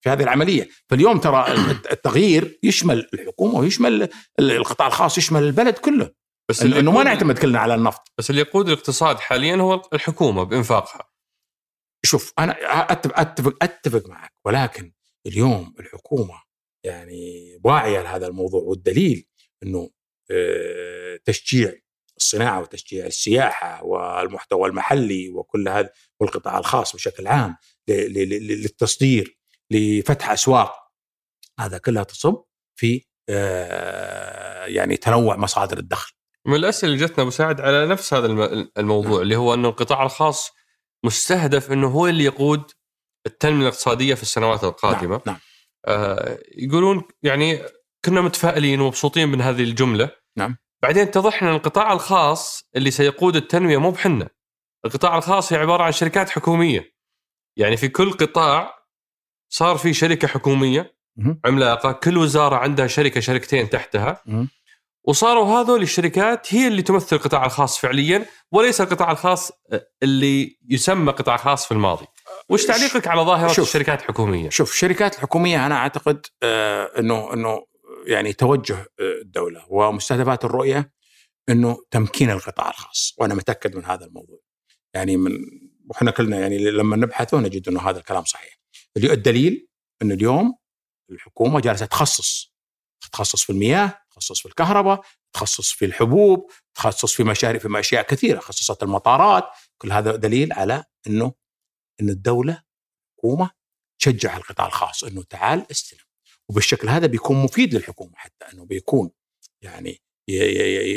في 0.00 0.10
هذه 0.10 0.22
العملية. 0.22 0.68
فاليوم 0.90 1.18
ترى 1.18 1.52
التغيير 1.92 2.58
يشمل 2.62 3.08
الحكومة 3.14 3.58
ويشمل 3.58 4.08
القطاع 4.40 4.86
الخاص 4.86 5.18
يشمل 5.18 5.42
البلد 5.42 5.78
كله. 5.78 6.10
بس 6.50 6.62
انه 6.62 6.92
ما 6.92 7.04
نعتمد 7.04 7.38
كلنا 7.38 7.58
على 7.58 7.74
النفط. 7.74 8.12
بس 8.18 8.30
اللي 8.30 8.40
يقود 8.40 8.68
الاقتصاد 8.68 9.18
حاليا 9.18 9.56
هو 9.56 9.82
الحكومة 9.92 10.42
بإنفاقها. 10.42 11.08
شوف 12.04 12.32
أنا 12.38 12.56
اتفق 12.92 13.20
اتفق 13.20 13.56
أتفق 13.62 14.08
معك. 14.08 14.32
ولكن 14.44 14.92
اليوم 15.26 15.74
الحكومة 15.80 16.42
يعني 16.84 17.58
واعية 17.64 18.02
لهذا 18.02 18.26
الموضوع. 18.26 18.62
والدليل 18.62 19.26
إنه 19.62 19.90
آه، 20.30 21.07
تشجيع 21.24 21.72
الصناعة 22.16 22.60
وتشجيع 22.60 23.06
السياحة 23.06 23.84
والمحتوى 23.84 24.68
المحلي 24.68 25.30
وكل 25.30 25.68
هذا 25.68 25.90
والقطاع 26.20 26.58
الخاص 26.58 26.96
بشكل 26.96 27.26
عام 27.26 27.56
للتصدير 27.88 29.38
لفتح 29.70 30.30
أسواق 30.30 30.74
هذا 31.60 31.78
كلها 31.78 32.02
تصب 32.02 32.42
في 32.76 33.04
آه، 33.30 34.64
يعني 34.66 34.96
تنوع 34.96 35.36
مصادر 35.36 35.78
الدخل. 35.78 36.12
من 36.46 36.54
الأسئلة 36.54 36.92
اللي 36.92 37.06
جتنا 37.06 37.24
مساعد 37.24 37.60
على 37.60 37.86
نفس 37.86 38.14
هذا 38.14 38.26
الموضوع 38.78 39.12
نعم. 39.12 39.20
اللي 39.20 39.36
هو 39.36 39.54
انه 39.54 39.68
القطاع 39.68 40.02
الخاص 40.02 40.50
مستهدف 41.04 41.72
إنه 41.72 41.88
هو 41.88 42.06
اللي 42.06 42.24
يقود 42.24 42.70
التنمية 43.26 43.62
الاقتصادية 43.62 44.14
في 44.14 44.22
السنوات 44.22 44.64
القادمة. 44.64 45.14
نعم. 45.14 45.22
نعم. 45.26 45.36
آه 45.86 46.38
يقولون 46.56 47.02
يعني 47.22 47.62
كنا 48.04 48.20
متفائلين 48.20 48.80
ومبسوطين 48.80 49.28
من 49.28 49.40
هذه 49.40 49.62
الجملة. 49.62 50.10
نعم. 50.36 50.56
بعدين 50.82 51.02
اتضح 51.02 51.42
ان 51.42 51.48
القطاع 51.48 51.92
الخاص 51.92 52.62
اللي 52.76 52.90
سيقود 52.90 53.36
التنمية 53.36 53.78
مو 53.78 53.90
بحنا. 53.90 54.28
القطاع 54.84 55.18
الخاص 55.18 55.52
هي 55.52 55.58
عبارة 55.58 55.82
عن 55.82 55.92
شركات 55.92 56.30
حكومية. 56.30 56.92
يعني 57.56 57.76
في 57.76 57.88
كل 57.88 58.12
قطاع 58.12 58.74
صار 59.52 59.76
في 59.76 59.94
شركة 59.94 60.28
حكومية 60.28 60.94
عملاقة 61.44 61.92
كل 61.92 62.16
وزارة 62.16 62.56
عندها 62.56 62.86
شركة 62.86 63.20
شركتين 63.20 63.70
تحتها. 63.70 64.22
وصاروا 65.04 65.46
هذول 65.46 65.82
الشركات 65.82 66.54
هي 66.54 66.68
اللي 66.68 66.82
تمثل 66.82 67.16
القطاع 67.16 67.46
الخاص 67.46 67.78
فعليا 67.78 68.26
وليس 68.52 68.80
القطاع 68.80 69.10
الخاص 69.10 69.52
اللي 70.02 70.58
يسمى 70.68 71.12
قطاع 71.12 71.36
خاص 71.36 71.66
في 71.66 71.72
الماضي. 71.72 72.06
وش 72.48 72.64
تعليقك 72.66 73.08
على 73.08 73.20
ظاهرة 73.22 73.52
شوف. 73.52 73.68
الشركات 73.68 74.00
الحكومية؟ 74.00 74.50
شوف 74.50 74.72
الشركات 74.72 75.14
الحكومية 75.14 75.66
أنا 75.66 75.76
أعتقد 75.76 76.26
آه 76.42 76.90
إنه 76.98 77.32
إنه 77.34 77.64
يعني 78.08 78.32
توجه 78.32 78.76
آه، 78.76 79.20
الدولة 79.22 79.66
ومستهدفات 79.68 80.44
الرؤية 80.44 80.92
إنه 81.48 81.78
تمكين 81.90 82.30
القطاع 82.30 82.70
الخاص 82.70 83.14
وأنا 83.18 83.34
متأكد 83.34 83.76
من 83.76 83.84
هذا 83.84 84.06
الموضوع. 84.06 84.38
يعني 84.94 85.16
من 85.16 85.32
وإحنا 85.90 86.10
كلنا 86.10 86.38
يعني 86.40 86.58
لما 86.58 86.96
نبحثه 86.96 87.40
نجد 87.40 87.68
إنه 87.68 87.80
هذا 87.80 87.98
الكلام 87.98 88.24
صحيح. 88.24 88.58
الدليل 88.96 89.68
إنه 90.02 90.14
اليوم 90.14 90.58
الحكومة 91.10 91.60
جالسة 91.60 91.86
تخصص 91.86 92.54
تخصص 93.12 93.44
في 93.44 93.50
المياه 93.50 94.02
تخصص 94.10 94.40
في 94.40 94.46
الكهرباء 94.46 95.00
تخصص 95.32 95.72
في 95.72 95.84
الحبوب 95.84 96.50
تخصص 96.74 97.14
في 97.14 97.24
مشاريع 97.24 97.60
في 97.60 97.80
أشياء 97.80 98.02
كثيرة 98.02 98.40
خصصت 98.40 98.82
المطارات. 98.82 99.44
كل 99.78 99.92
هذا 99.92 100.16
دليل 100.16 100.52
على 100.52 100.84
إنه 101.06 101.34
إن 102.00 102.08
الدولة 102.08 102.62
حكومه 103.18 103.50
تشجع 104.00 104.36
القطاع 104.36 104.66
الخاص 104.66 105.04
إنه 105.04 105.22
تعال 105.22 105.66
استلم. 105.70 106.07
وبالشكل 106.48 106.88
هذا 106.88 107.06
بيكون 107.06 107.36
مفيد 107.36 107.74
للحكومة 107.74 108.12
حتى 108.14 108.44
إنه 108.52 108.64
بيكون 108.64 109.10
يعني 109.62 110.00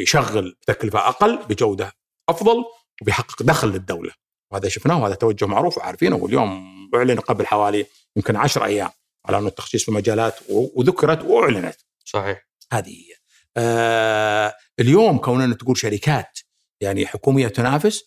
يشغل 0.01 0.57
بتكلفه 0.61 1.07
أقل 1.07 1.37
بجودة 1.37 1.91
أفضل 2.29 2.63
وبيحقق 3.01 3.43
دخل 3.43 3.67
للدولة. 3.67 4.13
وهذا 4.51 4.69
شفناه 4.69 5.01
وهذا 5.01 5.15
توجه 5.15 5.45
معروف 5.45 5.77
وعارفينه. 5.77 6.15
واليوم 6.15 6.71
أعلن 6.95 7.19
قبل 7.19 7.47
حوالي 7.47 7.85
يمكن 8.15 8.35
10 8.35 8.65
أيام 8.65 8.89
على 9.25 9.37
انه 9.37 9.47
التخصيص 9.47 9.85
في 9.85 9.91
مجالات 9.91 10.35
وذكرت 10.49 11.23
وأعلنت. 11.23 11.75
صحيح. 12.05 12.47
هذه 12.73 12.89
هي. 12.89 13.15
آه 13.57 14.53
اليوم 14.79 15.17
كوننا 15.17 15.55
تقول 15.55 15.77
شركات 15.77 16.39
يعني 16.81 17.07
حكومية 17.07 17.47
تنافس 17.47 18.03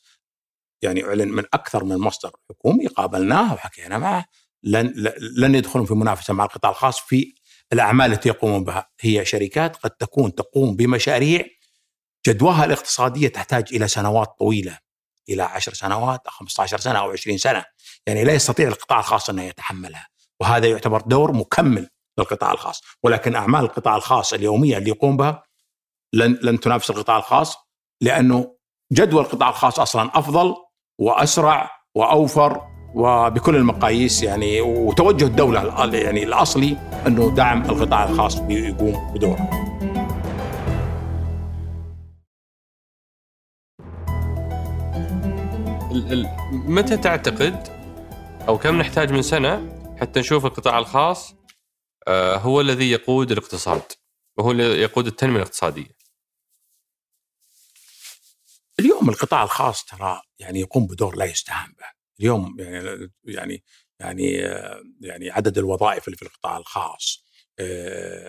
يعني 0.82 1.04
أعلن 1.04 1.28
من 1.28 1.44
أكثر 1.54 1.84
من 1.84 1.96
مصدر 1.96 2.30
حكومي 2.50 2.86
قابلناه 2.86 3.54
وحكينا 3.54 3.98
معه. 3.98 4.24
لن 4.64 5.12
لن 5.36 5.54
يدخلون 5.54 5.86
في 5.86 5.94
منافسة 5.94 6.34
مع 6.34 6.44
القطاع 6.44 6.70
الخاص 6.70 7.00
في 7.00 7.34
الأعمال 7.72 8.12
التي 8.12 8.28
يقومون 8.28 8.64
بها. 8.64 8.90
هي 9.00 9.24
شركات 9.24 9.76
قد 9.76 9.90
تكون 9.90 10.34
تقوم 10.34 10.76
بمشاريع 10.76 11.44
جدواها 12.26 12.64
الاقتصادية 12.64 13.28
تحتاج 13.28 13.64
إلى 13.72 13.88
سنوات 13.88 14.28
طويلة 14.38 14.78
إلى 15.28 15.42
10 15.42 15.74
سنوات 15.74 16.20
أو 16.26 16.32
15 16.32 16.78
سنة 16.78 16.98
أو 16.98 17.10
20 17.10 17.38
سنة. 17.38 17.64
يعني 18.06 18.24
لا 18.24 18.32
يستطيع 18.32 18.68
القطاع 18.68 18.98
الخاص 18.98 19.30
انه 19.30 19.42
يتحملها. 19.42 20.08
وهذا 20.40 20.66
يعتبر 20.66 21.00
دور 21.00 21.32
مكمل 21.32 21.88
للقطاع 22.18 22.52
الخاص. 22.52 22.82
ولكن 23.02 23.34
أعمال 23.34 23.60
القطاع 23.60 23.96
الخاص 23.96 24.32
اليومية 24.32 24.78
اللي 24.78 24.90
يقوم 24.90 25.16
بها 25.16 25.42
لن 26.12 26.38
لن 26.42 26.60
تنافس 26.60 26.90
القطاع 26.90 27.18
الخاص 27.18 27.56
لأنه 28.00 28.56
جدول 28.92 29.22
القطاع 29.22 29.48
الخاص 29.48 29.80
أصلا 29.80 30.10
أفضل 30.18 30.54
وأسرع 30.98 31.70
وأوفر 31.94 32.73
وبكل 32.94 33.56
المقاييس 33.56 34.22
يعني 34.22 34.60
وتوجه 34.60 35.24
الدولة 35.24 35.94
يعني 35.94 36.22
الأصلي 36.22 36.76
أنه 37.06 37.34
دعم 37.34 37.62
القطاع 37.62 38.04
الخاص 38.04 38.40
يقوم 38.48 39.12
بدوره. 39.14 39.50
متى 46.52 46.96
تعتقد 46.96 47.68
أو 48.48 48.58
كم 48.58 48.78
نحتاج 48.78 49.12
من 49.12 49.22
سنة 49.22 49.80
حتى 50.00 50.20
نشوف 50.20 50.46
القطاع 50.46 50.78
الخاص 50.78 51.34
آه، 52.08 52.36
هو 52.36 52.60
الذي 52.60 52.90
يقود 52.90 53.32
الاقتصاد 53.32 53.82
وهو 54.36 54.50
اللي 54.50 54.62
يقود 54.62 55.06
التنمية 55.06 55.36
الاقتصادية 55.36 55.96
اليوم 58.78 59.08
القطاع 59.08 59.42
الخاص 59.42 59.84
ترى 59.84 60.22
يعني 60.38 60.60
يقوم 60.60 60.86
بدور 60.86 61.16
لا 61.16 61.24
يستهان 61.24 61.72
به 61.78 61.93
اليوم 62.20 62.56
يعني 62.60 63.10
يعني 63.24 63.64
يعني 64.00 64.32
يعني 65.00 65.30
عدد 65.30 65.58
الوظائف 65.58 66.06
اللي 66.08 66.16
في 66.16 66.22
القطاع 66.22 66.56
الخاص 66.56 67.24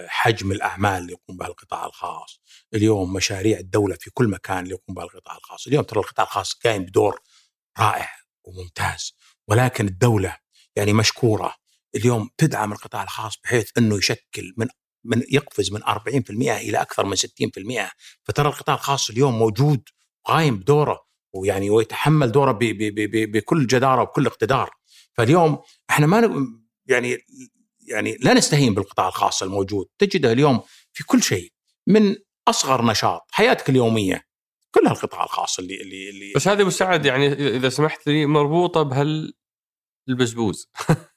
حجم 0.07 0.51
الأعمال 0.51 1.01
اللي 1.01 1.11
يقوم 1.11 1.38
بها 1.38 1.47
القطاع 1.47 1.86
الخاص 1.86 2.41
اليوم 2.73 3.13
مشاريع 3.13 3.59
الدولة 3.59 3.95
في 3.99 4.09
كل 4.09 4.27
مكان 4.27 4.59
اللي 4.63 4.69
يقوم 4.71 4.95
بها 4.95 5.03
القطاع 5.03 5.38
الخاص. 5.38 5.67
اليوم 5.67 5.83
ترى 5.83 5.99
القطاع 5.99 6.25
الخاص 6.25 6.53
قايم 6.53 6.86
بدور 6.86 7.19
رائع 7.79 8.09
وممتاز 8.43 9.13
ولكن 9.47 9.88
الدولة 9.88 10.38
يعني 10.75 10.93
مشكورة. 10.93 11.55
اليوم 11.95 12.29
تدعم 12.38 12.73
القطاع 12.73 13.03
الخاص 13.03 13.38
بحيث 13.43 13.71
إنه 13.77 13.97
يشكل 13.97 14.53
من 14.57 14.67
من 15.05 15.23
يقفز 15.31 15.71
من 15.71 15.83
40% 15.83 16.29
إلى 16.29 16.81
أكثر 16.81 17.05
من 17.05 17.15
60% 17.15 17.91
فترى 18.23 18.47
القطاع 18.47 18.75
الخاص 18.75 19.09
اليوم 19.09 19.39
موجود 19.39 19.89
قايم 20.25 20.59
بدوره 20.59 21.05
ويعني 21.36 21.69
ويتحمل 21.69 22.31
دوره 22.31 22.51
ب 22.51 22.59
ب 22.59 22.95
ب 22.95 23.31
بكل 23.31 23.67
جداره 23.67 24.01
وبكل 24.01 24.25
اقتدار. 24.25 24.69
فاليوم 25.13 25.59
إحنا 25.89 26.07
ما 26.07 26.47
يعني 26.88 27.17
يعني 27.88 28.17
لا 28.21 28.33
نستهين 28.33 28.73
بالقطاع 28.73 29.07
الخاص 29.07 29.43
الموجود. 29.43 29.86
تجده 29.97 30.31
اليوم 30.31 30.61
في 30.93 31.03
كل 31.03 31.23
شيء 31.23 31.51
من 31.88 32.15
أصغر 32.47 32.86
نشاط 32.86 33.27
حياتك 33.31 33.69
اليومية 33.69 34.25
كلها 34.71 34.91
القطاع 34.91 35.23
الخاص 35.23 35.59
اللي 35.59 35.81
اللي 35.81 36.09
اللي 36.09 36.33
بس 36.36 36.47
هذه 36.47 36.63
مساعد 36.63 37.05
يعني 37.05 37.33
إذا 37.33 37.69
سمحت 37.69 38.07
لي 38.07 38.25
مربوطة 38.25 38.83
بهال 38.83 39.33
البزبوز 40.09 40.69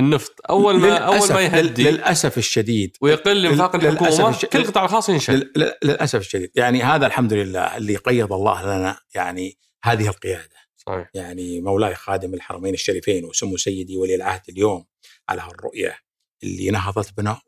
النفط. 0.00 0.34
أول 0.50 0.80
ما 0.80 0.98
أول 0.98 1.32
ما 1.32 1.40
يهدي. 1.40 1.90
للأسف 1.90 2.38
الشديد. 2.38 2.96
ويقل 3.00 3.46
انفاق 3.46 3.74
الحكومة. 3.74 4.38
كل 4.52 4.58
القطاع 4.58 4.84
الخاص 4.84 5.08
ينشل 5.08 5.52
للأسف 5.56 6.20
الشديد. 6.20 6.50
يعني 6.54 6.82
هذا 6.82 7.06
الحمد 7.06 7.32
لله 7.32 7.76
اللي 7.76 7.96
قيض 7.96 8.32
الله 8.32 8.62
لنا 8.62 9.00
يعني 9.14 9.58
هذه 9.84 10.08
القيادة. 10.08 10.56
صحيح. 10.76 11.10
يعني 11.14 11.60
مولاي 11.60 11.94
خادم 11.94 12.34
الحرمين 12.34 12.74
الشريفين 12.74 13.24
وسمو 13.24 13.56
سيدي 13.56 13.96
ولي 13.96 14.14
العهد 14.14 14.42
اليوم 14.48 14.84
على 15.28 15.42
هالرؤية 15.42 15.98
اللي 16.42 16.70
نهضت 16.70 17.16
بنا 17.16 17.40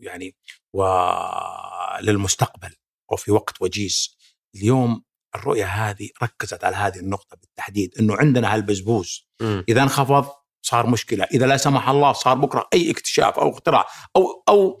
يعني 0.00 0.36
وللمستقبل 0.72 2.70
وفي 3.12 3.32
وقت 3.32 3.62
وجيز. 3.62 4.18
اليوم 4.54 5.02
الرؤية 5.34 5.64
هذه 5.64 6.08
ركزت 6.22 6.64
على 6.64 6.76
هذه 6.76 6.98
النقطة 6.98 7.36
بالتحديد 7.36 7.94
إنه 8.00 8.16
عندنا 8.16 8.54
هالبزبوز. 8.54 9.28
إذا 9.68 9.82
انخفض 9.82 10.26
صار 10.68 10.86
مشكلة. 10.86 11.24
إذا 11.24 11.46
لا 11.46 11.56
سمح 11.56 11.88
الله 11.88 12.12
صار 12.12 12.36
بكرة 12.36 12.68
أي 12.74 12.90
اكتشاف 12.90 13.38
أو 13.38 13.50
اختراع 13.50 13.84
أو 14.16 14.42
أو 14.48 14.80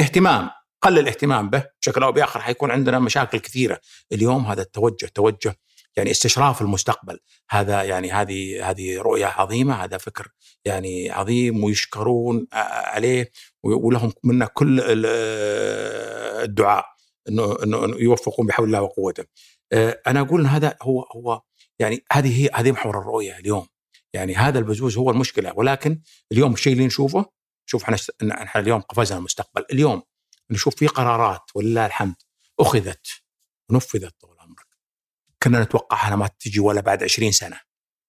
اهتمام 0.00 0.50
قل 0.82 0.98
الاهتمام 0.98 1.50
به 1.50 1.64
بشكل 1.82 2.02
أو 2.02 2.12
بآخر 2.12 2.40
حيكون 2.40 2.70
عندنا 2.70 2.98
مشاكل 2.98 3.38
كثيرة. 3.38 3.80
اليوم 4.12 4.46
هذا 4.46 4.62
التوجه 4.62 5.06
توجه 5.06 5.56
يعني 5.96 6.10
استشراف 6.10 6.62
المستقبل. 6.62 7.18
هذا 7.50 7.82
يعني 7.82 8.12
هذه 8.12 8.70
هذه 8.70 8.98
رؤية 8.98 9.26
عظيمة 9.26 9.74
هذا 9.74 9.98
فكر 9.98 10.28
يعني 10.64 11.10
عظيم 11.10 11.64
ويشكرون 11.64 12.46
عليه 12.52 13.30
ولهم 13.62 14.12
منا 14.24 14.46
كل 14.46 14.80
الدعاء 16.44 16.86
إنه 17.28 17.56
إنه 17.62 17.96
يوفقون 17.98 18.46
بحول 18.46 18.66
الله 18.66 18.82
وقوته. 18.82 19.24
أنا 20.06 20.20
أقول 20.20 20.40
إن 20.40 20.46
هذا 20.46 20.76
هو 20.82 21.02
هو 21.02 21.42
يعني 21.78 22.04
هذه 22.12 22.42
هي 22.42 22.50
هذه 22.54 22.72
محور 22.72 22.98
الرؤية 22.98 23.38
اليوم. 23.38 23.66
يعني 24.14 24.34
هذا 24.34 24.58
البزوز 24.58 24.98
هو 24.98 25.10
المشكلة 25.10 25.52
ولكن 25.56 26.00
اليوم 26.32 26.52
الشيء 26.52 26.72
اللي 26.72 26.86
نشوفه 26.86 27.26
شوف 27.66 27.82
إحنا 27.82 27.96
إحنا 28.42 28.60
اليوم 28.60 28.80
قفزنا 28.80 29.18
المستقبل 29.18 29.64
اليوم 29.72 30.02
نشوف 30.50 30.76
في 30.76 30.86
قرارات 30.86 31.42
ولله 31.54 31.86
الحمد 31.86 32.14
اخذت 32.60 33.06
ونفذت 33.70 34.20
طول 34.20 34.36
عمرك 34.40 34.66
كنا 35.42 35.62
نتوقعها 35.62 36.16
ما 36.16 36.26
تجي 36.26 36.60
ولا 36.60 36.80
بعد 36.80 37.02
20 37.02 37.32
سنه 37.32 37.60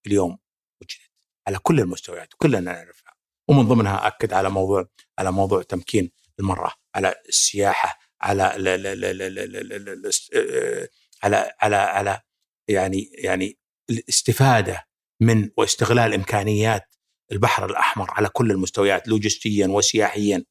اليوم 0.07 0.37
وجدت 0.81 1.11
على 1.47 1.57
كل 1.57 1.79
المستويات 1.79 2.33
كلنا 2.37 2.59
نعرفها 2.59 3.13
ومن 3.47 3.67
ضمنها 3.67 4.07
اكد 4.07 4.33
على 4.33 4.49
موضوع 4.49 4.87
على 5.19 5.31
موضوع 5.31 5.61
تمكين 5.61 6.11
المراه 6.39 6.71
على 6.95 7.15
السياحه 7.29 7.99
على 8.21 8.43
على 11.23 11.53
على 11.61 11.75
على 11.75 12.21
يعني 12.67 13.11
يعني 13.13 13.57
الاستفاده 13.89 14.87
من 15.21 15.49
واستغلال 15.57 16.13
إمكانيات 16.13 16.95
البحر 17.31 17.65
الأحمر 17.65 18.11
على 18.11 18.29
كل 18.29 18.51
المستويات 18.51 19.07
لوجستيا 19.07 19.67
وسياحيا 19.67 20.43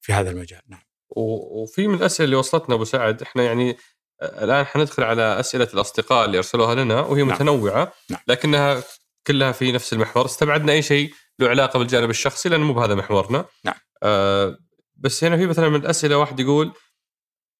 في 0.00 0.12
هذا 0.12 0.30
المجال 0.30 0.60
نعم. 0.68 0.80
وفي 1.16 1.88
من 1.88 1.94
الأسئلة 1.94 2.24
اللي 2.24 2.36
وصلتنا 2.36 2.74
أبو 2.74 2.84
سعد 2.84 3.22
إحنا 3.22 3.42
يعني 3.42 3.76
الآن 4.22 4.66
حندخل 4.66 5.02
على 5.02 5.40
أسئلة 5.40 5.68
الأصدقاء 5.74 6.24
اللي 6.24 6.38
أرسلوها 6.38 6.74
لنا 6.74 7.00
وهي 7.00 7.22
نعم. 7.22 7.34
متنوعة 7.34 7.92
نعم. 8.10 8.20
لكنها 8.26 8.82
كلها 9.26 9.52
في 9.52 9.72
نفس 9.72 9.92
المحور 9.92 10.24
استبعدنا 10.24 10.72
أي 10.72 10.82
شيء 10.82 11.12
له 11.38 11.48
علاقة 11.48 11.78
بالجانب 11.78 12.10
الشخصي 12.10 12.48
لأنه 12.48 12.64
مو 12.64 12.72
بهذا 12.72 12.94
محورنا 12.94 13.44
نعم 13.64 13.74
آه 14.02 14.58
بس 14.96 15.24
هنا 15.24 15.36
في 15.36 15.46
مثلا 15.46 15.68
من 15.68 15.80
الأسئلة 15.80 16.18
واحد 16.18 16.40
يقول 16.40 16.72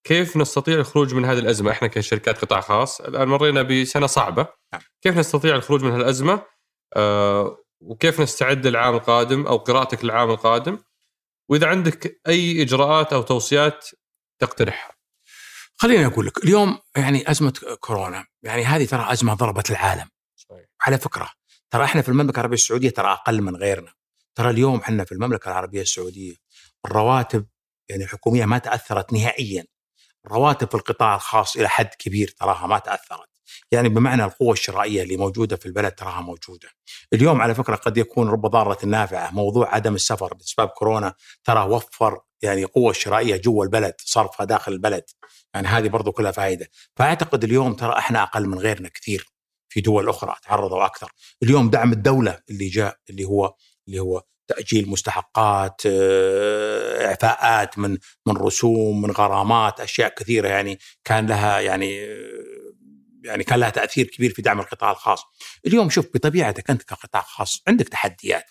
كيف 0.05 0.37
نستطيع 0.37 0.75
الخروج 0.75 1.15
من 1.15 1.25
هذه 1.25 1.39
الأزمة؟ 1.39 1.71
إحنا 1.71 1.89
كشركات 1.89 2.39
قطاع 2.39 2.61
خاص 2.61 3.01
الآن 3.01 3.29
مرينا 3.29 3.63
بسنة 3.63 4.07
صعبة. 4.07 4.47
نعم. 4.73 4.83
كيف 5.03 5.17
نستطيع 5.17 5.57
الخروج 5.57 5.85
من 5.85 5.93
هالأزمة؟ 5.93 6.43
آه 6.97 7.59
وكيف 7.81 8.21
نستعد 8.21 8.67
للعام 8.67 8.95
القادم 8.95 9.47
أو 9.47 9.57
قراءتك 9.57 10.05
للعام 10.05 10.31
القادم؟ 10.31 10.79
وإذا 11.49 11.67
عندك 11.67 12.21
أي 12.29 12.63
إجراءات 12.63 13.13
أو 13.13 13.23
توصيات 13.23 13.89
تقترحها. 14.39 14.93
خليني 15.77 16.07
أقول 16.07 16.27
لك 16.27 16.45
اليوم 16.45 16.79
يعني 16.97 17.31
أزمة 17.31 17.53
كورونا 17.81 18.27
يعني 18.43 18.65
هذه 18.65 18.85
ترى 18.85 19.13
أزمة 19.13 19.35
ضربت 19.35 19.71
العالم. 19.71 20.09
صحيح. 20.37 20.67
على 20.81 20.99
فكرة 20.99 21.31
ترى 21.71 21.85
إحنا 21.85 22.03
في 22.03 22.09
المملكة 22.09 22.37
العربية 22.37 22.55
السعودية 22.55 22.91
ترى 22.91 23.13
أقل 23.13 23.43
من 23.43 23.57
غيرنا. 23.57 23.93
ترى 24.35 24.51
اليوم 24.51 24.79
إحنا 24.79 25.05
في 25.05 25.13
المملكة 25.13 25.49
العربية 25.49 25.83
السعودية 25.83 26.35
الرواتب 26.85 27.47
يعني 27.89 28.05
الحكومية 28.05 28.45
ما 28.45 28.59
تأثرت 28.59 29.13
نهائيا. 29.13 29.65
رواتب 30.27 30.69
في 30.69 30.75
القطاع 30.75 31.15
الخاص 31.15 31.57
إلى 31.57 31.69
حد 31.69 31.89
كبير 31.99 32.29
تراها 32.29 32.67
ما 32.67 32.79
تأثرت. 32.79 33.29
يعني 33.73 33.89
بمعنى 33.89 34.25
القوة 34.25 34.53
الشرائية 34.53 35.03
اللي 35.03 35.17
موجودة 35.17 35.57
في 35.57 35.67
البلد 35.67 35.93
تراها 35.93 36.21
موجودة. 36.21 36.69
اليوم 37.13 37.41
على 37.41 37.55
فكرة 37.55 37.77
قد 37.77 37.97
يكون 37.97 38.29
رب 38.29 38.47
ضارة 38.47 38.87
نافعة 38.87 39.31
موضوع 39.31 39.75
عدم 39.75 39.95
السفر 39.95 40.35
بسبب 40.35 40.69
كورونا 40.69 41.15
ترى 41.45 41.69
وفر 41.69 42.21
يعني 42.43 42.65
قوة 42.65 42.93
شرائية 42.93 43.37
جوا 43.37 43.65
البلد 43.65 43.95
صرفها 43.99 44.47
داخل 44.47 44.73
البلد. 44.73 45.05
يعني 45.55 45.69
هذه 45.69 45.89
برضو 45.89 46.13
كلها 46.13 46.33
فائدة 46.33 46.69
فأعتقد 46.97 47.45
اليوم 47.45 47.75
ترى 47.75 47.99
إحنا 47.99 48.23
أقل 48.23 48.47
من 48.47 48.59
غيرنا 48.59 48.89
كثير 48.89 49.27
في 49.69 49.81
دول 49.81 50.09
أخرى 50.09 50.35
تعرضوا 50.43 50.85
أكثر. 50.85 51.13
اليوم 51.43 51.71
دعم 51.71 51.93
الدولة 51.93 52.41
اللي 52.51 52.69
جاء 52.69 52.97
اللي 53.11 53.25
هو 53.25 53.55
اللي 53.89 54.01
هو 54.01 54.23
تأجيل 54.49 54.91
مستحقات 54.91 55.83
آه، 55.87 57.07
إعفاءات 57.07 57.79
من 57.79 57.99
من 58.27 58.37
رسوم 58.37 59.03
من 59.03 59.11
غرامات 59.11 59.81
أشياء 59.81 60.15
كثيرة 60.15 60.49
يعني 60.49 60.79
كان 61.05 61.27
لها 61.27 61.61
يعني 61.61 62.07
يعني 63.25 63.45
كان 63.45 63.61
لها 63.61 63.71
تأثير 63.71 64.07
كبير 64.07 64.31
في 64.33 64.43
دعم 64.43 64.61
القطاع 64.61 64.91
الخاص. 64.91 65.25
اليوم 65.67 65.91
شوف 65.91 66.07
بطبيعتك 66.15 66.71
انت 66.71 66.83
كقطاع 66.83 67.23
خاص 67.23 67.63
عندك 67.69 67.89
تحديات. 67.89 68.51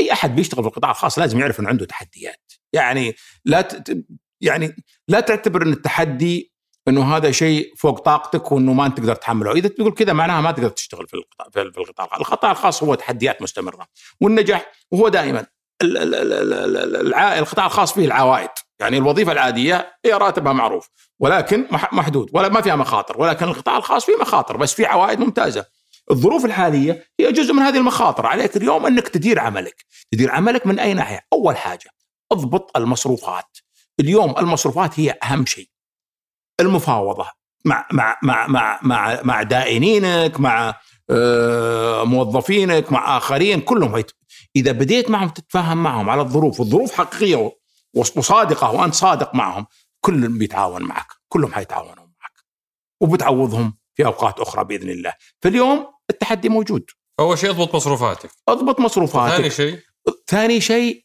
أي 0.00 0.12
أحد 0.12 0.36
بيشتغل 0.36 0.62
في 0.62 0.68
القطاع 0.68 0.90
الخاص 0.90 1.18
لازم 1.18 1.40
يعرف 1.40 1.60
إنه 1.60 1.68
عنده 1.68 1.86
تحديات. 1.86 2.52
يعني 2.72 3.14
لا 3.44 3.60
ت... 3.60 4.04
يعني 4.40 4.76
لا 5.08 5.20
تعتبر 5.20 5.62
إن 5.62 5.72
التحدي 5.72 6.51
إنه 6.88 7.16
هذا 7.16 7.30
شيء 7.30 7.72
فوق 7.76 7.98
طاقتك 7.98 8.52
وإنه 8.52 8.72
ما 8.72 8.86
أنت 8.86 8.98
تقدر 8.98 9.14
تحمله، 9.14 9.52
إذا 9.52 9.68
تقول 9.68 9.92
كذا 9.92 10.12
معناها 10.12 10.40
ما 10.40 10.52
تقدر 10.52 10.68
تشتغل 10.68 11.06
في 11.08 11.14
القطاع 11.14 11.46
في 11.52 11.78
القطاع 11.78 12.08
القطاع 12.20 12.50
الخاص 12.50 12.82
هو 12.82 12.94
تحديات 12.94 13.42
مستمرة 13.42 13.86
والنجاح 14.20 14.72
وهو 14.90 15.08
دائما 15.08 15.46
القطاع 17.38 17.66
الخاص 17.66 17.92
فيه 17.92 18.04
العوائد، 18.04 18.50
يعني 18.80 18.98
الوظيفة 18.98 19.32
العادية 19.32 19.92
هي 20.04 20.12
راتبها 20.12 20.52
معروف 20.52 20.88
ولكن 21.20 21.66
محدود 21.92 22.30
ولا 22.32 22.48
ما 22.48 22.60
فيها 22.60 22.76
مخاطر، 22.76 23.20
ولكن 23.20 23.48
القطاع 23.48 23.76
الخاص 23.76 24.04
فيه 24.04 24.16
مخاطر 24.20 24.56
بس 24.56 24.74
فيه 24.74 24.86
عوائد 24.86 25.20
ممتازة. 25.20 25.66
الظروف 26.10 26.44
الحالية 26.44 27.06
هي 27.20 27.32
جزء 27.32 27.52
من 27.52 27.62
هذه 27.62 27.76
المخاطر، 27.76 28.26
عليك 28.26 28.56
اليوم 28.56 28.86
إنك 28.86 29.08
تدير 29.08 29.38
عملك، 29.38 29.84
تدير 30.10 30.30
عملك 30.30 30.66
من 30.66 30.78
أي 30.78 30.94
ناحية؟ 30.94 31.26
أول 31.32 31.56
حاجة 31.56 31.90
اضبط 32.32 32.76
المصروفات. 32.76 33.58
اليوم 34.00 34.38
المصروفات 34.38 35.00
هي 35.00 35.18
أهم 35.22 35.46
شيء. 35.46 35.68
المفاوضة 36.60 37.26
مع 37.64 37.86
مع 37.92 38.18
مع 38.22 38.46
مع 38.46 38.78
مع, 38.82 39.22
مع 39.22 39.42
دائنينك 39.42 40.40
مع 40.40 40.74
آه، 41.10 42.04
موظفينك 42.04 42.92
مع 42.92 43.16
آخرين 43.16 43.60
كلهم 43.60 43.94
هيت. 43.94 44.10
إذا 44.56 44.72
بديت 44.72 45.10
معهم 45.10 45.28
تتفاهم 45.28 45.82
معهم 45.82 46.10
على 46.10 46.22
الظروف 46.22 46.60
والظروف 46.60 46.92
حقيقية 46.92 47.52
وصادقة 47.94 48.70
وأنت 48.70 48.94
صادق 48.94 49.34
معهم 49.34 49.66
كلهم 50.00 50.38
بيتعاون 50.38 50.82
معك 50.82 51.06
كلهم 51.28 51.52
حيتعاونوا 51.52 51.94
معك 51.94 52.44
وبتعوضهم 53.00 53.78
في 53.94 54.04
أوقات 54.04 54.40
أخرى 54.40 54.64
بإذن 54.64 54.88
الله. 54.88 55.12
فاليوم 55.42 55.86
التحدي 56.10 56.48
موجود. 56.48 56.84
اول 57.20 57.38
شيء 57.38 57.50
اضبط 57.50 57.74
مصروفاتك. 57.74 58.30
أضبط 58.48 58.80
مصروفاتك. 58.80 59.36
ثاني 59.36 59.50
شيء؟ 59.50 59.78
ثاني 60.26 60.60
شيء 60.60 61.04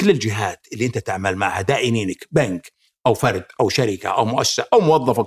كل 0.00 0.10
الجهات 0.10 0.66
اللي 0.72 0.86
أنت 0.86 0.98
تعمل 0.98 1.36
معها 1.36 1.62
دائنينك 1.62 2.28
بنك 2.30 2.72
أو 3.06 3.14
فرد 3.14 3.44
أو 3.60 3.68
شركة 3.68 4.08
أو 4.08 4.24
مؤسسة 4.24 4.66
أو 4.72 4.80
موظفك 4.80 5.26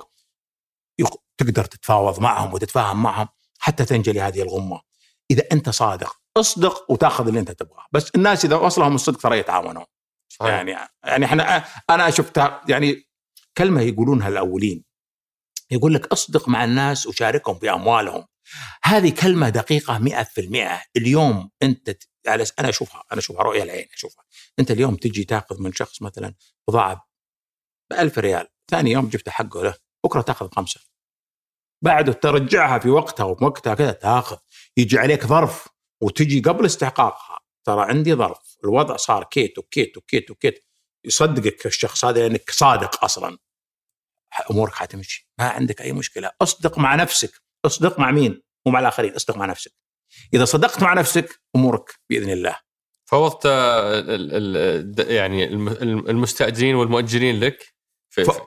تقدر 1.38 1.65
تتفاوض 1.65 2.19
معهم 2.19 2.53
وتتفاهم 2.53 3.03
معهم 3.03 3.28
حتى 3.59 3.86
تنجلي 3.86 4.21
هذه 4.21 4.41
الغمة. 4.41 4.82
إذا 5.32 5.43
أنت 5.51 5.69
صادق 5.69 6.15
اصدق 6.38 6.91
وتأخذ 6.91 7.28
اللي 7.28 7.39
أنت 7.39 7.51
تبغاه. 7.51 7.86
بس 7.91 8.09
الناس 8.15 8.45
إذا 8.45 8.55
وصلهم 8.55 8.95
الصدق 8.95 9.19
ترى 9.19 9.39
يتعاونون. 9.39 9.86
يعني 10.41 10.76
يعني 11.03 11.26
إحنا 11.26 11.65
أنا 11.89 12.09
شفتها 12.09 12.61
يعني 12.69 13.07
كلمة 13.57 13.82
يقولونها 13.82 14.28
الأولين. 14.28 14.84
يقول 15.71 15.93
لك 15.93 16.05
اصدق 16.05 16.49
مع 16.49 16.63
الناس 16.63 17.07
وشاركهم 17.07 17.59
في 17.59 17.71
أموالهم. 17.71 18.26
هذه 18.84 19.09
كلمة 19.09 19.49
دقيقة 19.49 19.97
100% 19.99 20.82
اليوم 20.97 21.49
أنت 21.63 21.89
على- 22.28 22.51
أنا 22.59 22.69
أشوفها 22.69 23.03
أنا 23.11 23.19
أشوفها 23.19 23.43
رؤية 23.43 23.63
العين 23.63 23.88
أشوفها. 23.93 24.23
أنت 24.59 24.71
اليوم 24.71 24.95
تجي 24.95 25.23
تأخذ 25.23 25.61
من 25.61 25.73
شخص 25.73 26.01
مثلا 26.01 26.34
بضاعه 26.67 27.07
ب 27.91 27.93
1000 27.93 28.19
ريال. 28.19 28.47
ثاني 28.71 28.91
يوم 28.91 29.07
جبت 29.09 29.29
حقه 29.29 29.63
له. 29.63 29.75
بكرة 30.05 30.21
تأخذ 30.21 30.49
خمسة. 30.51 30.81
بعده 31.81 32.13
ترجعها 32.13 32.79
في 32.79 32.89
وقتها 32.89 33.23
وبوقتها 33.23 33.75
كذا 33.75 33.91
تأخذ. 33.91 34.38
يجي 34.77 34.99
عليك 34.99 35.25
ظرف 35.25 35.67
وتجي 36.01 36.39
قبل 36.41 36.65
استحقاقها. 36.65 37.39
ترى 37.65 37.81
عندي 37.81 38.13
ظرف. 38.13 38.57
الوضع 38.63 38.95
صار 38.95 39.23
كيت 39.23 39.57
وكيت 39.57 39.97
وكيت 39.97 40.31
وكيت 40.31 40.65
يصدقك 41.05 41.65
الشخص 41.65 42.05
هذا 42.05 42.27
لأنك 42.27 42.51
صادق 42.51 43.03
أصلا. 43.03 43.38
أمورك 44.51 44.73
حتمشي. 44.73 45.29
ما 45.39 45.49
عندك 45.49 45.81
أي 45.81 45.91
مشكلة. 45.93 46.31
أصدق 46.41 46.77
مع 46.77 46.95
نفسك. 46.95 47.41
أصدق 47.65 47.99
مع 47.99 48.11
مين؟ 48.11 48.41
مو 48.65 48.71
مع 48.73 48.79
الآخرين. 48.79 49.15
أصدق 49.15 49.38
مع 49.38 49.45
نفسك. 49.45 49.71
إذا 50.33 50.45
صدقت 50.45 50.83
مع 50.83 50.93
نفسك 50.93 51.41
أمورك 51.55 51.99
بإذن 52.09 52.29
الله. 52.29 52.59
فوضت 53.05 53.45
يعني 55.09 55.43
الم- 55.45 55.67
الم- 55.67 56.09
المستأجرين 56.09 56.75
والمؤجرين 56.75 57.39
لك؟ 57.39 57.74
في 58.16 58.24
ف- 58.24 58.41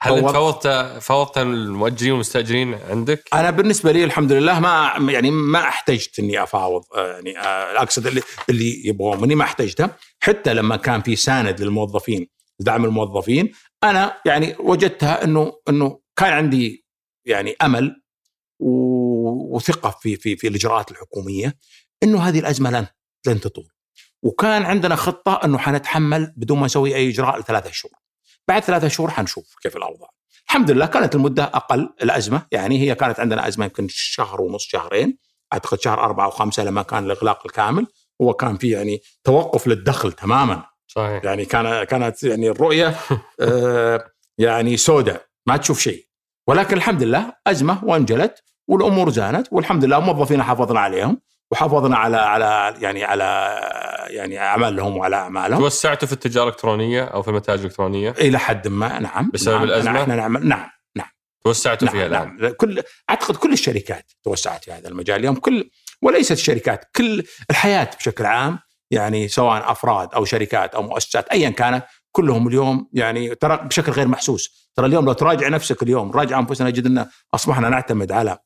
هل 0.00 0.20
فوض- 0.20 0.32
فوضت 0.32 0.66
فوضت 1.02 1.38
المؤجرين 1.38 2.12
والمستأجرين 2.12 2.74
عندك؟ 2.74 3.28
أنا 3.34 3.50
بالنسبة 3.50 3.92
لي 3.92 4.04
الحمد 4.04 4.32
لله 4.32 4.60
ما 4.60 4.94
يعني 5.12 5.30
ما 5.30 5.58
احتجت 5.58 6.18
إني 6.18 6.42
أفاوض 6.42 6.82
آه، 6.96 7.12
يعني 7.12 7.38
آه، 7.38 7.82
أقصد 7.82 8.06
اللي, 8.06 8.22
اللي 8.50 8.86
يبغون 8.88 9.20
مني 9.20 9.34
ما 9.34 9.44
احتجته. 9.44 9.88
حتى 10.20 10.54
لما 10.54 10.76
كان 10.76 11.02
في 11.02 11.16
ساند 11.16 11.60
للموظفين 11.60 12.28
دعم 12.60 12.84
الموظفين 12.84 13.52
أنا 13.84 14.20
يعني 14.26 14.56
وجدتها 14.60 15.24
انه 15.24 15.52
إنه 15.68 16.00
كان 16.16 16.32
عندي 16.32 16.84
يعني 17.26 17.56
أمل 17.62 18.02
و- 18.60 19.56
وثقة 19.56 19.90
في 20.00 20.16
في 20.16 20.36
في 20.36 20.48
الإجراءات 20.48 20.90
الحكومية 20.90 21.56
إنه 22.02 22.20
هذه 22.22 22.38
الأزمة 22.38 22.70
لن 22.70 22.86
لن 23.26 23.40
تطول. 23.40 23.68
وكان 24.22 24.62
عندنا 24.62 24.96
خطة 24.96 25.40
إنه 25.44 25.58
حنتحمل 25.58 26.32
بدون 26.36 26.58
ما 26.58 26.64
نسوي 26.64 26.94
أي 26.96 27.08
إجراء 27.08 27.38
لثلاثة 27.40 27.70
شهور. 27.70 27.92
بعد 28.48 28.62
ثلاثة 28.62 28.88
شهور 28.88 29.10
حنشوف 29.10 29.54
كيف 29.62 29.76
الأوضاع. 29.76 30.08
الحمد 30.48 30.70
لله 30.70 30.86
كانت 30.86 31.14
المدة 31.14 31.44
أقل 31.44 31.88
الأزمة 32.02 32.42
يعني 32.52 32.78
هي 32.80 32.94
كانت 32.94 33.20
عندنا 33.20 33.48
أزمة 33.48 33.64
يمكن 33.64 33.86
شهر 33.90 34.40
ونص 34.40 34.62
شهرين. 34.62 35.18
أعتقد 35.52 35.80
شهر 35.80 36.00
أربعة 36.00 36.26
وخمسة 36.26 36.64
لما 36.64 36.82
كان 36.82 37.04
الإغلاق 37.04 37.46
الكامل. 37.46 37.86
هو 38.22 38.34
كان 38.34 38.56
في 38.56 38.70
يعني 38.70 39.02
توقف 39.24 39.66
للدخل 39.66 40.12
تماما. 40.12 40.64
صحيح. 40.86 41.24
يعني 41.24 41.44
كان 41.44 41.84
كانت 41.84 42.22
يعني 42.22 42.48
الرؤية 42.48 42.94
آه، 43.40 44.10
يعني 44.38 44.76
سوداء 44.76 45.24
ما 45.46 45.56
تشوف 45.56 45.80
شيء. 45.80 46.08
ولكن 46.46 46.76
الحمد 46.76 47.02
لله 47.02 47.32
أزمة 47.46 47.84
وانجلت 47.84 48.42
والأمور 48.68 49.10
زانت 49.10 49.48
والحمد 49.52 49.84
لله 49.84 50.00
موظفينا 50.00 50.44
حافظنا 50.44 50.80
عليهم. 50.80 51.20
وحافظنا 51.50 51.96
على 51.96 52.16
على 52.16 52.74
يعني 52.80 53.04
على 53.04 53.24
يعني 54.10 54.38
أعمالهم 54.38 54.96
وعلى 54.96 55.16
أعمالهم. 55.16 55.60
توسعتوا 55.60 56.08
في 56.08 56.12
التجارة 56.12 56.44
الإلكترونية 56.44 57.04
أو 57.04 57.22
في 57.22 57.28
المتاجر 57.28 57.60
الإلكترونية؟ 57.60 58.10
إلى 58.10 58.38
حد 58.38 58.68
ما 58.68 58.98
نعم. 58.98 59.30
بسبب 59.34 59.54
نعم 59.54 59.64
الأزمة؟ 59.64 60.02
إحنا 60.02 60.16
نعمل 60.16 60.48
نعم 60.48 60.70
توسعتوا 61.44 61.86
نعم, 61.86 61.96
فيها 61.96 62.06
الان 62.06 62.36
نعم. 62.40 62.52
كل 62.52 62.82
أعتقد 63.10 63.36
كل 63.36 63.52
الشركات 63.52 64.12
توسعت 64.24 64.64
في 64.64 64.72
هذا 64.72 64.88
المجال. 64.88 65.16
اليوم 65.20 65.34
كل 65.34 65.70
وليست 66.02 66.32
الشركات 66.32 66.84
كل 66.96 67.24
الحياة 67.50 67.90
بشكل 67.98 68.26
عام 68.26 68.58
يعني 68.90 69.28
سواء 69.28 69.72
أفراد 69.72 70.14
أو 70.14 70.24
شركات 70.24 70.74
أو 70.74 70.82
مؤسسات 70.82 71.28
ايا 71.28 71.50
كانت 71.50 71.84
كلهم 72.12 72.48
اليوم 72.48 72.88
يعني 72.92 73.34
ترى 73.34 73.56
بشكل 73.56 73.92
غير 73.92 74.08
محسوس. 74.08 74.70
ترى 74.76 74.86
اليوم 74.86 75.04
لو 75.06 75.12
تراجع 75.12 75.48
نفسك 75.48 75.82
اليوم 75.82 76.12
راجع 76.12 76.38
أنفسنا 76.38 76.68
نجد 76.68 76.86
إن 76.86 77.06
أصبحنا 77.34 77.68
نعتمد 77.68 78.12
على 78.12 78.38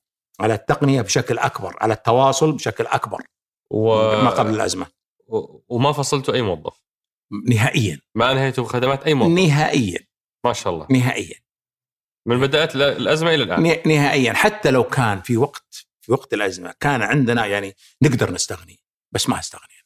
على 0.43 0.55
التقنية 0.55 1.03
بشكل 1.03 1.39
أكبر 1.39 1.77
على 1.81 1.95
التواصل 1.95 2.53
بشكل 2.53 2.87
أكبر 2.87 3.23
و... 3.71 3.87
ما 4.23 4.31
قبل 4.31 4.55
الأزمة. 4.55 4.87
و... 5.27 5.59
وما 5.69 5.93
فصلتوا 5.93 6.35
أي 6.35 6.43
موظف. 6.43 6.83
نهائيا. 7.49 8.01
ما 8.15 8.33
انهيتوا 8.33 8.65
خدمات 8.65 9.05
أي 9.05 9.15
موظف. 9.15 9.33
نهائيا. 9.39 9.99
ما 10.45 10.53
شاء 10.53 10.73
الله. 10.73 10.87
نهائيا. 10.91 11.35
من 12.27 12.41
بدات 12.41 12.75
ال- 12.75 12.83
الأزمة 12.83 13.35
إلى 13.35 13.43
الآن. 13.43 13.63
نه- 13.63 13.83
نهائيا. 13.87 14.33
حتى 14.33 14.71
لو 14.71 14.85
كان 14.85 15.21
في 15.21 15.37
وقت 15.37 15.87
في 16.01 16.13
وقت 16.13 16.35
الأزمة 16.35 16.75
كان 16.81 17.03
عندنا 17.03 17.47
يعني 17.47 17.75
نقدر 18.03 18.33
نستغني 18.33 18.81
بس 19.13 19.29
ما 19.29 19.39
استغنينا. 19.39 19.83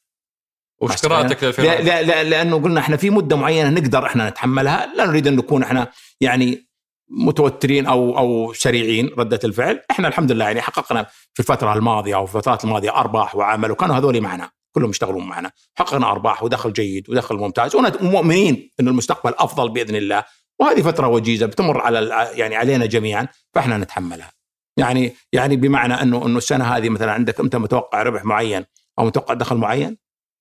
وش 0.81 1.05
قراءتك 1.05 1.43
لا, 1.43 1.81
لا, 1.81 2.01
لا 2.03 2.23
لأنه 2.23 2.63
قلنا 2.63 2.79
إحنا 2.79 2.97
في 2.97 3.09
مدة 3.09 3.35
معينة 3.35 3.69
نقدر 3.69 4.05
إحنا 4.05 4.29
نتحملها 4.29 4.85
لا 4.95 5.05
نريد 5.05 5.27
أن 5.27 5.35
نكون 5.35 5.63
إحنا 5.63 5.91
يعني 6.21 6.66
متوترين 7.09 7.85
أو 7.85 8.17
أو 8.17 8.53
سريعين 8.53 9.09
ردة 9.17 9.39
الفعل، 9.43 9.81
إحنا 9.91 10.07
الحمد 10.07 10.31
لله 10.31 10.45
يعني 10.45 10.61
حققنا 10.61 11.03
في 11.33 11.39
الفترة 11.39 11.73
الماضية 11.73 12.15
أو 12.15 12.25
في 12.25 12.35
الفترات 12.35 12.63
الماضية 12.63 12.95
أرباح 12.95 13.35
وعمل 13.35 13.71
وكانوا 13.71 13.97
هذول 13.97 14.21
معنا. 14.21 14.49
كلهم 14.71 14.89
يشتغلون 14.89 15.27
معنا، 15.27 15.51
حققنا 15.75 16.11
أرباح 16.11 16.43
ودخل 16.43 16.73
جيد 16.73 17.09
ودخل 17.09 17.35
ممتاز. 17.35 17.75
ومؤمنين 17.75 18.71
ان 18.79 18.87
المستقبل 18.87 19.33
أفضل 19.37 19.69
بإذن 19.69 19.95
الله. 19.95 20.23
وهذه 20.59 20.81
فترة 20.81 21.07
وجيزة 21.07 21.45
بتمر 21.45 21.81
على 21.81 22.29
يعني 22.33 22.55
علينا 22.55 22.85
جميعا 22.85 23.27
فإحنا 23.53 23.77
نتحملها. 23.77 24.31
يعني 24.77 25.15
يعني 25.33 25.55
بمعنى 25.55 25.93
انه 25.93 26.25
إنه 26.25 26.37
السنة 26.37 26.65
هذه 26.77 26.89
مثلا 26.89 27.11
عندك 27.11 27.39
أنت 27.39 27.55
متوقع 27.55 28.03
ربح 28.03 28.25
معين 28.25 28.65
أو 28.99 29.05
متوقع 29.05 29.33
دخل 29.33 29.57
معين 29.57 29.97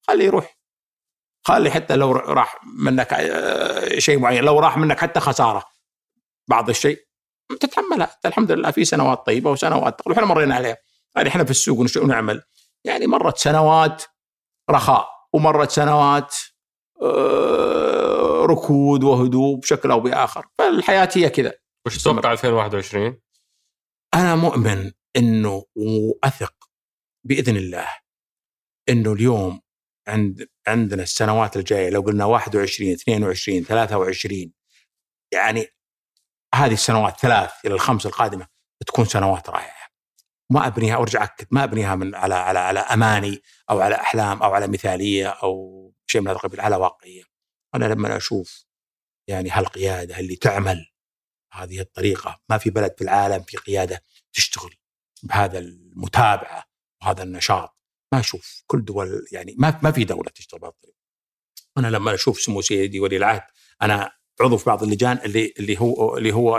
خليه 0.09 0.25
يروح. 0.25 0.57
خلي 1.47 1.71
حتى 1.71 1.97
لو 1.97 2.13
راح 2.13 2.59
منك 2.79 3.13
آه، 3.13 3.99
شيء 3.99 4.19
معين 4.19 4.45
لو 4.45 4.59
راح 4.59 4.79
منك 4.79 5.01
حتى 5.01 5.21
خسارة. 5.21 5.65
بعض 6.49 6.69
الشيء. 6.69 7.07
تتحملها. 7.61 8.17
الحمد 8.27 8.53
لله 8.53 8.71
في 8.71 8.85
سنوات 8.85 9.27
طيبة 9.27 9.51
وسنوات 9.51 10.01
إحنا 10.13 10.25
مرينا 10.25 10.55
عليها. 10.55 10.77
يعني 11.17 11.29
إحنا 11.29 11.45
في 11.45 11.51
السوق 11.51 11.87
ونعمل. 11.97 12.43
يعني 12.85 13.07
مرت 13.07 13.39
سنوات 13.39 14.03
رخاء 14.71 15.09
ومرت 15.33 15.71
سنوات 15.71 16.35
آه، 17.03 18.47
ركود 18.47 19.05
وهدوء 19.05 19.57
بشكل 19.57 19.91
أو 19.91 20.01
بآخر. 20.01 20.47
فالحياة 20.59 21.09
هي 21.15 21.31
كذا. 21.31 21.53
وش 21.87 21.99
تتوقع 21.99 22.33
2021 22.33 23.21
أنا 24.15 24.35
مؤمن 24.35 24.93
إنه 25.17 25.65
وأثق 25.77 26.55
بإذن 27.25 27.57
الله 27.57 27.89
إنه 28.89 29.13
اليوم 29.13 29.61
عند 30.09 30.49
عندنا 30.67 31.03
السنوات 31.03 31.57
الجاية 31.57 31.91
لو 31.91 32.01
قلنا 32.01 32.25
21 32.25 32.93
22 32.93 33.63
23 33.63 34.53
يعني 35.33 35.67
هذه 36.57 36.73
السنوات 36.73 37.21
ثلاث 37.21 37.51
إلى 37.65 37.75
الخمس 37.75 38.07
القادمة 38.07 38.47
تكون 38.87 39.05
سنوات 39.05 39.51
رائعة. 39.51 39.87
ما 40.51 40.67
أبنيها 40.67 40.97
وارجع 40.97 41.25
أكد 41.25 41.47
ما 41.51 41.65
أبنيها 41.65 41.95
من 41.95 42.15
على 42.15 42.35
على 42.35 42.59
على 42.59 42.81
أماني 42.81 43.43
أو 43.71 43.81
على 43.81 43.95
أحلام 43.95 44.43
أو 44.43 44.55
على 44.55 44.67
مثالية 44.67 45.29
أو 45.29 45.93
شيء 46.07 46.21
من 46.21 46.29
هذا 46.29 46.37
القبيل 46.37 46.61
على 46.61 46.77
واقعية. 46.77 47.23
أنا 47.75 47.85
لما 47.85 48.17
أشوف 48.17 48.67
يعني 49.29 49.51
هالقيادة 49.51 50.19
اللي 50.19 50.37
تعمل 50.37 50.93
هذه 51.53 51.81
الطريقة 51.81 52.41
ما 52.51 52.59
في 52.59 52.71
بلد 52.71 52.95
في 52.99 53.05
العالم 53.05 53.43
في 53.43 53.57
قيادة 53.57 54.03
تشتغل 54.33 54.75
بهذا 55.23 55.59
المتابعة 55.59 56.65
وهذا 57.03 57.23
النشاط 57.23 57.77
ما 58.13 58.21
أشوف 58.21 58.63
كل 58.67 58.85
دول 58.85 59.27
يعني 59.33 59.55
ما 59.59 59.81
ما 59.83 59.91
في 59.91 60.05
دولة 60.05 60.31
تشتغل 60.31 60.61
بهذه 60.61 60.71
الطريقة. 60.71 60.97
أنا 61.79 61.87
لما 61.87 62.15
أشوف 62.15 62.41
سمو 62.41 62.61
سيدي 62.61 63.01
ولي 63.01 63.17
العهد 63.17 63.43
أنا 63.83 64.13
عضو 64.41 64.57
في 64.57 64.65
بعض 64.65 64.83
اللجان 64.83 65.19
اللي 65.25 65.55
اللي 65.59 65.81
هو 65.81 66.17
اللي 66.17 66.33
هو 66.35 66.59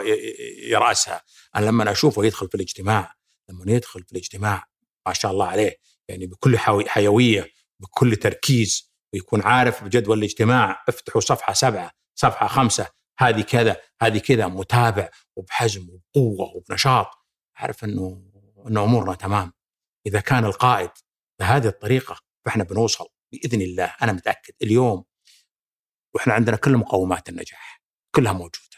يرأسها، 0.69 1.21
أنا 1.55 1.65
لما 1.65 1.91
أشوفه 1.91 2.25
يدخل 2.25 2.47
في 2.49 2.55
الاجتماع 2.55 3.13
لما 3.49 3.71
يدخل 3.71 4.03
في 4.03 4.11
الاجتماع 4.11 4.63
ما 5.07 5.13
شاء 5.13 5.31
الله 5.31 5.45
عليه 5.45 5.77
يعني 6.07 6.27
بكل 6.27 6.57
حيوي- 6.57 6.89
حيوية 6.89 7.51
بكل 7.79 8.15
تركيز 8.15 8.93
ويكون 9.13 9.41
عارف 9.41 9.83
بجدول 9.83 10.17
الاجتماع 10.17 10.83
افتحوا 10.89 11.21
صفحة 11.21 11.53
سبعة 11.53 11.91
صفحة 12.15 12.47
خمسة 12.47 12.87
هذه 13.19 13.41
كذا 13.41 13.77
هذه 14.01 14.17
كذا 14.17 14.47
متابع 14.47 15.09
وبحزم 15.35 15.87
وبقوة 15.89 16.55
وبنشاط. 16.55 17.07
عارف 17.55 17.83
إنه 17.83 18.21
إنه 18.67 18.83
أمورنا 18.83 19.13
تمام. 19.15 19.53
إذا 20.07 20.19
كان 20.19 20.45
القائد 20.45 20.89
بهذه 21.39 21.67
الطريقة 21.67 22.19
فإحنا 22.45 22.63
بنوصل 22.63 23.05
بإذن 23.31 23.61
الله. 23.61 23.93
أنا 24.01 24.11
متأكد. 24.11 24.53
اليوم 24.61 25.03
وإحنا 26.17 26.33
عندنا 26.33 26.55
كل 26.57 26.77
مقومات 26.77 27.29
النجاح 27.29 27.81
كلها 28.15 28.33
موجودة. 28.33 28.77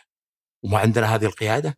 وما 0.65 0.77
عندنا 0.77 1.15
هذه 1.15 1.25
القيادة 1.25 1.77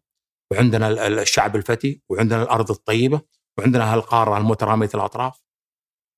وعندنا 0.51 0.87
ال- 0.89 0.99
ال- 0.99 1.19
الشعب 1.19 1.55
الفتي 1.55 2.01
وعندنا 2.09 2.43
الأرض 2.43 2.71
الطيبة 2.71 3.21
وعندنا 3.57 3.93
هالقارة 3.93 4.37
المترامية 4.37 4.89
الأطراف. 4.95 5.41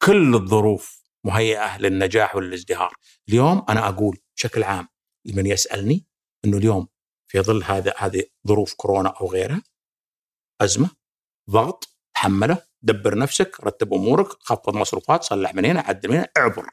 كل 0.01 0.35
الظروف 0.35 1.03
مهيئة 1.25 1.77
للنجاح 1.77 2.35
وللازدهار 2.35 2.93
اليوم 3.29 3.65
أنا 3.69 3.87
أقول 3.89 4.17
بشكل 4.35 4.63
عام 4.63 4.87
لمن 5.25 5.45
يسألني 5.45 6.07
إنه 6.45 6.57
اليوم 6.57 6.87
في 7.27 7.41
ظل 7.41 7.63
هذا 7.63 7.93
هذه 7.97 8.23
ظروف 8.47 8.73
كورونا 8.73 9.09
أو 9.09 9.31
غيرها 9.31 9.63
أزمة 10.61 10.89
ضغط 11.49 11.97
تحمله 12.15 12.65
دبر 12.81 13.17
نفسك 13.17 13.57
رتب 13.63 13.93
أمورك 13.93 14.27
خفض 14.27 14.75
مصروفات 14.75 15.23
صلح 15.23 15.55
من 15.55 15.65
هنا 15.65 15.79
عدل 15.79 16.09
من 16.09 16.15
هنا 16.15 16.27
اعبر. 16.37 16.69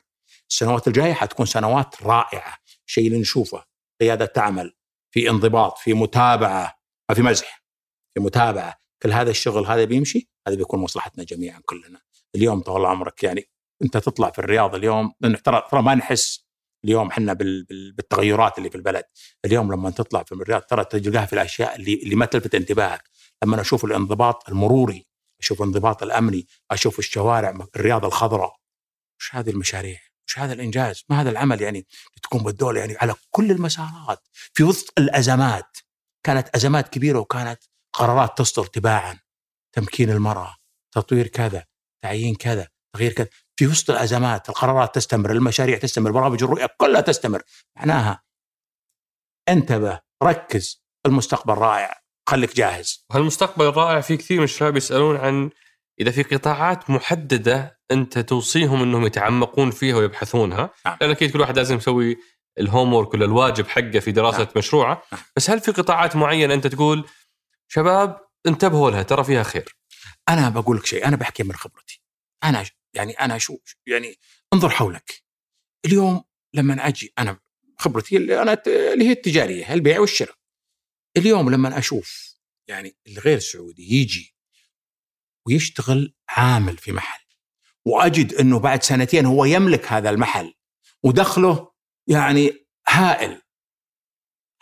السنوات 0.51 0.89
الجاية 0.89 1.13
حتكون 1.13 1.47
سنوات 1.47 2.03
رائعة. 2.03 2.59
شيء 2.87 3.07
اللي 3.07 3.21
نشوفه 3.21 3.65
قيادة 4.01 4.27
تعمل 4.27 4.75
في 5.15 5.31
انضباط 5.31 5.79
في 5.79 5.95
متابعة 5.95 6.79
ما 7.11 7.15
في 7.15 7.23
مزح 7.23 7.65
في 8.15 8.21
متابعة. 8.21 8.81
كل 9.03 9.13
هذا 9.13 9.31
الشغل 9.31 9.67
هذا 9.67 9.85
بيمشي 9.85 10.31
هذا 10.49 10.57
بيكون 10.57 10.81
مصلحتنا 10.81 11.25
جميعا 11.25 11.61
كلنا. 11.65 12.01
اليوم 12.35 12.61
طول 12.61 12.87
عمرك 12.87 13.25
يعني 13.25 13.51
أنت 13.83 13.97
تطلع 13.97 14.31
في 14.31 14.39
الرياض 14.39 14.75
اليوم 14.75 15.13
ترى 15.45 15.63
ترى 15.71 15.83
ما 15.83 15.95
نحس 15.95 16.47
اليوم 16.85 17.09
إحنا 17.09 17.33
بالتغيرات 17.33 18.59
اللي 18.59 18.71
في 18.71 18.77
البلد. 18.77 19.05
اليوم 19.45 19.73
لما 19.73 19.91
تطلع 19.91 20.23
في 20.23 20.33
الرياض 20.33 20.63
ترى 20.63 20.85
تلقاها 20.85 21.27
في 21.27 21.33
الأشياء 21.33 21.77
اللي 21.77 21.95
اللي 21.95 22.15
ما 22.15 22.27
تلفت 22.27 22.55
انتباهك. 22.55 23.11
لما 23.45 23.61
أشوف 23.61 23.85
الانضباط 23.85 24.49
المروري 24.49 25.07
أشوف 25.41 25.63
الانضباط 25.63 26.03
الأمني 26.03 26.47
أشوف 26.71 26.99
الشوارع 26.99 27.69
الرياض 27.77 28.05
الخضراء 28.05 28.57
وش 29.21 29.35
هذه 29.35 29.51
المشاريع؟ 29.51 30.10
وش 30.31 30.39
هذا 30.39 30.53
الإنجاز؟ 30.53 31.05
ما 31.09 31.21
هذا 31.21 31.31
العمل 31.31 31.63
يعني؟ 31.63 31.87
تكون 32.23 32.43
بالدولة 32.43 32.81
يعني 32.81 32.97
على 33.01 33.15
كل 33.31 33.51
المسارات 33.51 34.29
في 34.55 34.63
وسط 34.65 34.93
الأزمات. 34.99 35.77
كانت 36.27 36.49
أزمات 36.49 36.89
كبيرة 36.89 37.19
وكانت 37.19 37.63
قرارات 37.93 38.39
تصدر 38.39 38.67
تباعا. 38.67 39.19
تمكين 39.73 40.11
المرأة 40.11 40.57
تطوير 40.95 41.27
كذا 41.27 41.65
تعيين 42.05 42.35
كذا 42.35 42.69
تغيير 42.95 43.13
كذا. 43.13 43.29
في 43.57 43.67
وسط 43.67 43.91
الأزمات 43.91 44.49
القرارات 44.49 44.95
تستمر 44.95 45.33
المشاريع 45.33 45.79
تستمر 45.79 46.11
برامج 46.11 46.43
الرؤية 46.43 46.69
كلها 46.77 47.01
تستمر. 47.01 47.43
معناها 47.77 48.23
انتبه 49.49 50.01
ركز 50.23 50.85
المستقبل 51.07 51.55
رائع. 51.55 52.01
خليك 52.29 52.57
جاهز. 52.57 53.07
هالمستقبل 53.13 53.67
الرائع 53.67 54.01
في 54.01 54.17
كثير 54.17 54.39
من 54.39 54.45
الشباب 54.45 54.77
يسألون 54.77 55.17
عن 55.17 55.51
إذا 56.01 56.11
في 56.11 56.23
قطاعات 56.23 56.91
محددة 56.91 57.81
أنت 57.91 58.19
توصيهم 58.19 58.83
أنهم 58.83 59.07
يتعمقون 59.07 59.71
فيها 59.71 59.97
ويبحثونها 59.97 60.71
نعم. 60.87 60.97
لأن 61.01 61.11
أكيد 61.11 61.31
كل 61.31 61.41
واحد 61.41 61.57
لازم 61.57 61.77
يسوي 61.77 62.17
الهوم 62.59 62.93
ورك 62.93 63.15
ولا 63.15 63.25
الواجب 63.25 63.69
حقه 63.69 63.99
في 63.99 64.13
دراسة 64.13 64.39
نعم. 64.39 64.49
مشروعه 64.57 65.03
نعم. 65.13 65.23
بس 65.37 65.51
هل 65.51 65.61
في 65.61 65.73
قطاعات 65.73 66.17
معينة 66.17 66.55
أنت 66.55 66.67
تقول 66.67 67.09
شباب 67.69 68.21
انتبهوا 68.47 68.91
لها 68.91 69.03
ترى 69.03 69.25
فيها 69.25 69.43
خير 69.43 69.77
أنا 70.29 70.49
بقول 70.49 70.77
لك 70.77 70.87
شيء 70.87 71.07
أنا 71.07 71.17
بحكي 71.17 71.43
من 71.43 71.53
خبرتي 71.53 72.03
أنا 72.45 72.65
يعني 72.95 73.13
أنا 73.13 73.39
شو 73.39 73.59
يعني 73.87 74.19
انظر 74.53 74.69
حولك 74.69 75.23
اليوم 75.87 76.25
لما 76.55 76.89
أجي 76.89 77.13
أنا 77.19 77.39
خبرتي 77.79 78.17
اللي 78.17 78.43
أنا 78.43 78.63
اللي 78.67 79.05
هي 79.05 79.13
التجارية 79.13 79.75
البيع 79.75 80.01
والشراء 80.01 80.35
اليوم 81.17 81.51
لما 81.51 81.79
أشوف 81.79 82.37
يعني 82.69 82.97
الغير 83.07 83.39
سعودي 83.39 83.95
يجي 83.95 84.37
ويشتغل 85.51 86.15
عامل 86.29 86.77
في 86.77 86.93
محل. 86.93 87.25
وأجد 87.85 88.35
إنه 88.35 88.59
بعد 88.59 88.83
سنتين 88.83 89.27
هو 89.27 89.45
يملك 89.45 89.93
هذا 89.93 90.11
المحل 90.11 90.55
ودخله 91.03 91.71
يعني 92.07 92.67
هائل. 92.89 93.43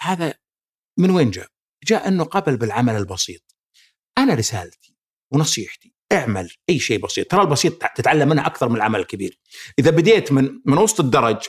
هذا 0.00 0.34
من 0.98 1.10
وين 1.10 1.30
جاء؟ 1.30 1.48
جاء 1.84 2.08
إنه 2.08 2.24
قبل 2.24 2.56
بالعمل 2.56 2.96
البسيط. 2.96 3.56
أنا 4.18 4.34
رسالتي 4.34 4.96
ونصيحتي 5.30 5.94
اعمل 6.12 6.50
أي 6.68 6.78
شيء 6.78 7.00
بسيط. 7.00 7.30
ترى 7.30 7.42
البسيط 7.42 7.84
تتعلم 7.86 8.28
منه 8.28 8.46
أكثر 8.46 8.68
من 8.68 8.76
العمل 8.76 9.00
الكبير. 9.00 9.40
إذا 9.78 9.90
بديت 9.90 10.32
من 10.32 10.60
من 10.64 10.78
وسط 10.78 11.00
الدرج 11.00 11.46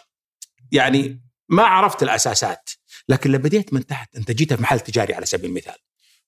يعني 0.71 1.21
ما 1.49 1.63
عرفت 1.63 2.03
الأساسات 2.03 2.69
لكن 3.09 3.31
لو 3.31 3.37
بديت 3.37 3.73
من 3.73 3.85
تحت 3.85 4.15
أنت 4.15 4.31
جيت 4.31 4.53
في 4.53 4.61
محل 4.61 4.79
تجاري 4.79 5.13
على 5.13 5.25
سبيل 5.25 5.49
المثال 5.49 5.77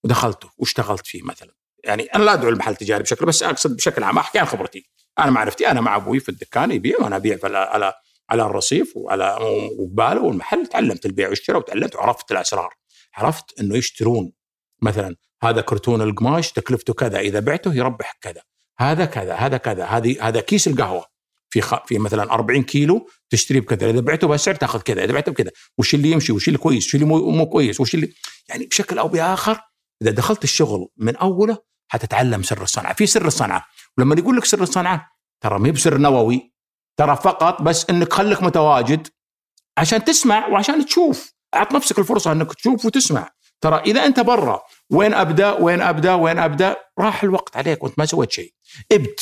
ودخلته 0.03 0.51
واشتغلت 0.57 1.07
فيه 1.07 1.24
مثلا. 1.24 1.61
يعني 1.84 2.03
أنا 2.03 2.23
لا 2.23 2.34
أدعو 2.34 2.49
المحل 2.49 2.71
التجاري 2.71 3.03
بشكل 3.03 3.25
بس 3.25 3.43
أقصد 3.43 3.75
بشكل 3.75 4.03
عام 4.03 4.17
أحكي 4.17 4.39
عن 4.39 4.45
خبرتي. 4.45 4.89
أنا 5.19 5.32
معرفتي 5.32 5.67
أنا 5.71 5.82
مع 5.82 5.95
أبوي 5.95 6.19
في 6.19 6.29
الدكان 6.29 6.71
يبيع 6.71 6.95
وأنا 6.99 7.15
أبيع 7.15 7.38
على 7.43 7.93
على 8.29 8.43
الرصيف 8.43 8.97
وعلى 8.97 9.38
وقباله 9.79 10.21
والمحل. 10.21 10.67
تعلمت 10.67 11.05
البيع 11.05 11.29
والشراء 11.29 11.59
وتعلمت 11.59 11.95
وعرفت 11.95 12.32
الأسرار. 12.32 12.73
عرفت 13.13 13.59
إنه 13.59 13.77
يشترون. 13.77 14.32
مثلا 14.82 15.15
هذا 15.43 15.61
كرتون 15.61 16.01
القماش 16.01 16.51
تكلفته 16.51 16.93
كذا 16.93 17.19
إذا 17.19 17.39
بعته 17.39 17.73
يربح 17.73 18.17
كذا. 18.21 18.41
هذا 18.79 19.05
كذا 19.05 19.34
هذا 19.34 19.57
كذا 19.57 19.86
هذه 19.86 20.27
هذا 20.27 20.41
كيس 20.41 20.67
القهوة. 20.67 21.05
في 21.49 21.61
خ... 21.61 21.86
في 21.86 21.99
مثلا 21.99 22.34
40 22.34 22.63
كيلو 22.63 23.09
تشتريه 23.29 23.59
بكذا. 23.59 23.89
إذا 23.89 23.99
بعته 23.99 24.27
بهالسعر 24.27 24.55
تأخذ 24.55 24.82
كذا 24.82 25.03
إذا 25.03 25.13
بعته 25.13 25.32
بكذا. 25.32 25.51
وش 25.77 25.93
اللي 25.93 26.11
يمشي؟ 26.11 26.32
وش 26.32 26.47
اللي 26.47 26.59
كويس؟ 26.59 26.88
وش 26.88 26.95
اللي 26.95 27.05
مو, 27.05 27.32
مو 27.32 27.45
كويس؟ 27.45 27.79
وش 27.79 27.95
اللي 27.95 28.13
يعني 28.49 28.65
بشكل 28.65 28.99
أو 28.99 29.07
بآخر 29.07 29.59
إذا 30.01 30.11
دخلت 30.11 30.43
الشغل 30.43 30.88
من 30.97 31.15
أوله 31.15 31.70
حتتعلم 31.92 32.44
سر 32.44 32.64
الصنعة. 32.64 32.94
في 32.94 33.06
سر 33.06 33.28
الصنعة. 33.28 33.66
ولما 33.98 34.16
يقول 34.16 34.38
لك 34.38 34.46
سر 34.46 34.64
الصنعة 34.64 35.12
ترى 35.42 35.60
ما 35.60 35.72
بسر 35.72 35.98
نووي 35.98 36.54
ترى 36.98 37.16
فقط 37.16 37.62
بس 37.62 37.89
إنك 37.89 38.14
خليك 38.14 38.44
متواجد 38.44 39.08
عشان 39.78 40.04
تسمع 40.04 40.48
وعشان 40.48 40.86
تشوف. 40.86 41.34
أعط 41.56 41.74
نفسك 41.74 42.00
الفرصة 42.00 42.32
إنك 42.32 42.54
تشوف 42.54 42.86
وتسمع. 42.86 43.30
ترى 43.62 43.80
إذا 43.80 44.06
أنت 44.06 44.20
برا 44.20 44.62
وين 44.89 45.14
أبدأ؟ 45.14 45.52
وين 45.52 45.82
أبدأ؟ 45.82 46.14
وين 46.14 46.39
أبدأ؟ 46.39 46.76
راح 47.00 47.24
الوقت 47.24 47.58
عليك 47.58 47.84
وأنت 47.84 48.00
ما 48.00 48.06
سويت 48.06 48.32
شيء. 48.32 48.54
ابد. 48.92 49.16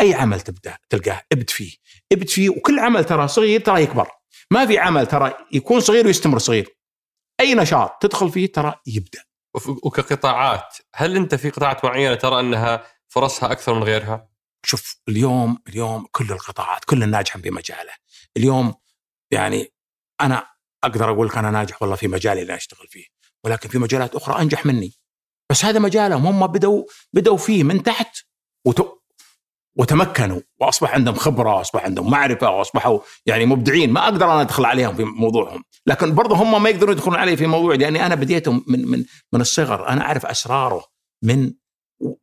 أي 0.00 0.14
عمل 0.14 0.40
تبدأ 0.40 0.76
تلقاه 0.90 1.22
ابد 1.32 1.50
فيه. 1.50 1.72
ابد 2.12 2.28
فيه 2.28 2.48
وكل 2.48 2.78
عمل 2.78 3.04
ترى 3.04 3.28
صغير 3.28 3.60
ترى 3.60 3.82
يكبر. 3.82 4.08
ما 4.50 4.66
في 4.66 4.78
عمل 4.78 5.06
ترى 5.06 5.34
يكون 5.52 5.80
صغير 5.80 6.06
ويستمر 6.06 6.38
صغير. 6.38 6.76
أي 7.40 7.54
نشاط 7.54 7.98
تدخل 8.00 8.30
فيه 8.30 8.52
ترى 8.52 8.74
يبدأ. 8.86 9.24
وكقطاعات 9.82 10.76
هل 10.94 11.16
أنت 11.16 11.34
في 11.34 11.50
قطاعات 11.50 11.84
معينة 11.84 12.14
ترى 12.14 12.40
أنها 12.40 12.84
فرصها 13.08 13.52
أكثر 13.52 13.74
من 13.74 13.82
غيرها؟ 13.82 14.28
شوف 14.66 15.00
اليوم 15.08 15.58
اليوم 15.68 16.06
كل 16.12 16.32
القطاعات 16.32 16.84
كل 16.84 17.02
الناجح 17.02 17.36
بمجاله 17.36 17.92
اليوم 18.36 18.74
يعني 19.30 19.72
أنا 20.20 20.46
أقدر 20.84 21.10
أقول 21.10 21.26
لك 21.26 21.38
أنا 21.38 21.50
ناجح 21.50 21.82
والله 21.82 21.96
في 21.96 22.08
مجالي 22.08 22.42
اللي 22.42 22.54
أشتغل 22.54 22.88
فيه 22.88 23.04
ولكن 23.44 23.68
في 23.68 23.78
مجالات 23.78 24.14
أخرى 24.14 24.42
أنجح 24.42 24.66
مني 24.66 24.92
بس 25.50 25.64
هذا 25.64 25.78
مجالهم 25.78 26.26
هم 26.26 26.46
بدوا 26.46 26.84
بدوا 27.12 27.36
فيه 27.36 27.64
من 27.64 27.82
تحت. 27.82 28.16
وتمكنوا 29.76 30.40
وأصبح 30.60 30.94
عندهم 30.94 31.14
خبرة 31.14 31.54
واصبح 31.54 31.84
عندهم 31.84 32.10
معرفة 32.10 32.50
واصبحوا 32.50 32.98
يعني 33.26 33.46
مبدعين. 33.46 33.92
ما 33.92 34.04
أقدر 34.04 34.24
أنا 34.24 34.40
أدخل 34.40 34.64
عليهم 34.64 34.94
في 34.94 35.04
موضوعهم. 35.04 35.62
لكن 35.86 36.14
برضه 36.14 36.34
هم 36.36 36.62
ما 36.62 36.68
يقدرون 36.68 36.92
يدخلون 36.92 37.16
علي 37.16 37.36
في 37.36 37.46
موضوع 37.46 37.74
لأني 37.74 38.06
أنا 38.06 38.14
بديتهم 38.14 38.64
من 38.68 38.88
من 38.88 39.04
من 39.32 39.40
الصغر. 39.40 39.88
أنا 39.88 40.02
أعرف 40.02 40.26
أسراره 40.26 40.84
من 41.22 41.52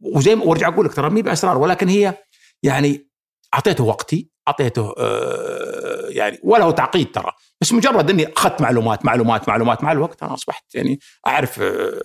وزي 0.01 0.35
ما 0.35 0.43
وارجع 0.43 0.67
أقول 0.67 0.85
لك 0.85 0.93
ترى 0.93 1.09
مي 1.09 1.21
بأسرار 1.21 1.57
ولكن 1.57 1.89
هي 1.89 2.17
يعني 2.63 3.09
أعطيته 3.53 3.83
وقتي 3.83 4.31
أعطيته 4.47 4.93
آه 4.97 6.07
يعني 6.09 6.39
ولا 6.43 6.63
هو 6.63 6.71
تعقيد 6.71 7.11
ترى. 7.11 7.31
بس 7.61 7.73
مجرد 7.73 8.09
إني 8.09 8.33
أخذت 8.33 8.61
معلومات 8.61 9.05
معلومات 9.05 9.49
معلومات 9.49 9.83
مع 9.83 9.91
الوقت 9.91 10.23
أنا 10.23 10.33
أصبحت 10.33 10.75
يعني 10.75 10.99
أعرف 11.27 11.59
آه، 11.61 12.01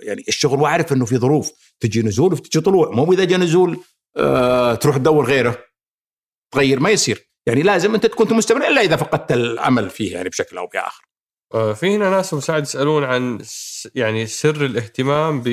يعني 0.00 0.24
الشغل 0.28 0.60
وأعرف 0.60 0.92
إنه 0.92 1.04
في 1.04 1.16
ظروف. 1.16 1.52
تجي 1.80 2.02
نزول 2.02 2.32
وتجي 2.32 2.60
طلوع. 2.60 2.90
مو 2.90 3.12
إذا 3.12 3.24
جاء 3.24 3.38
نزول 3.38 3.78
آه 4.16 4.74
تروح 4.74 4.96
تدور 4.96 5.26
غيره 5.26 5.58
تغير 6.54 6.80
ما 6.80 6.90
يصير 6.90 7.28
يعني 7.46 7.62
لازم 7.62 7.94
أنت 7.94 8.06
تكون 8.06 8.34
مستمر 8.34 8.68
إلا 8.68 8.80
إذا 8.80 8.96
فقدت 8.96 9.32
الامل 9.32 9.90
فيه 9.90 10.12
يعني 10.12 10.28
بشكل 10.28 10.58
أو 10.58 10.66
بآخر. 10.66 11.04
آه 11.54 11.72
في 11.72 11.96
هنا 11.96 12.10
ناس 12.10 12.34
مساعد 12.34 12.62
يسألون 12.62 13.04
عن 13.04 13.44
يعني 13.94 14.26
سر 14.26 14.64
الاهتمام 14.64 15.44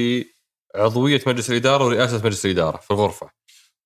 بعضوية 0.75 1.21
مجلس 1.27 1.49
الإدارة 1.49 1.85
ورئاسة 1.85 2.17
مجلس 2.17 2.45
الإدارة 2.45 2.77
في 2.77 2.91
الغرفة. 2.91 3.29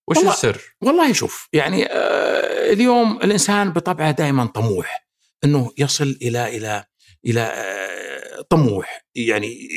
وش 0.08 0.18
والله 0.18 0.32
السر؟ 0.34 0.76
والله 0.82 1.14
شوف 1.14 1.50
يعني 1.54 1.86
آه 1.86 2.74
اليوم 2.74 3.18
الإنسان 3.24 3.72
بطبعه 3.72 4.12
دائما 4.12 4.46
طموح 4.46 5.08
إنه 5.44 5.72
يصل 5.78 6.18
إلى 6.22 6.58
إلى 6.58 6.84
إلى 7.26 7.42
آه 7.42 8.42
طموح 8.50 9.06
يعني 9.16 9.70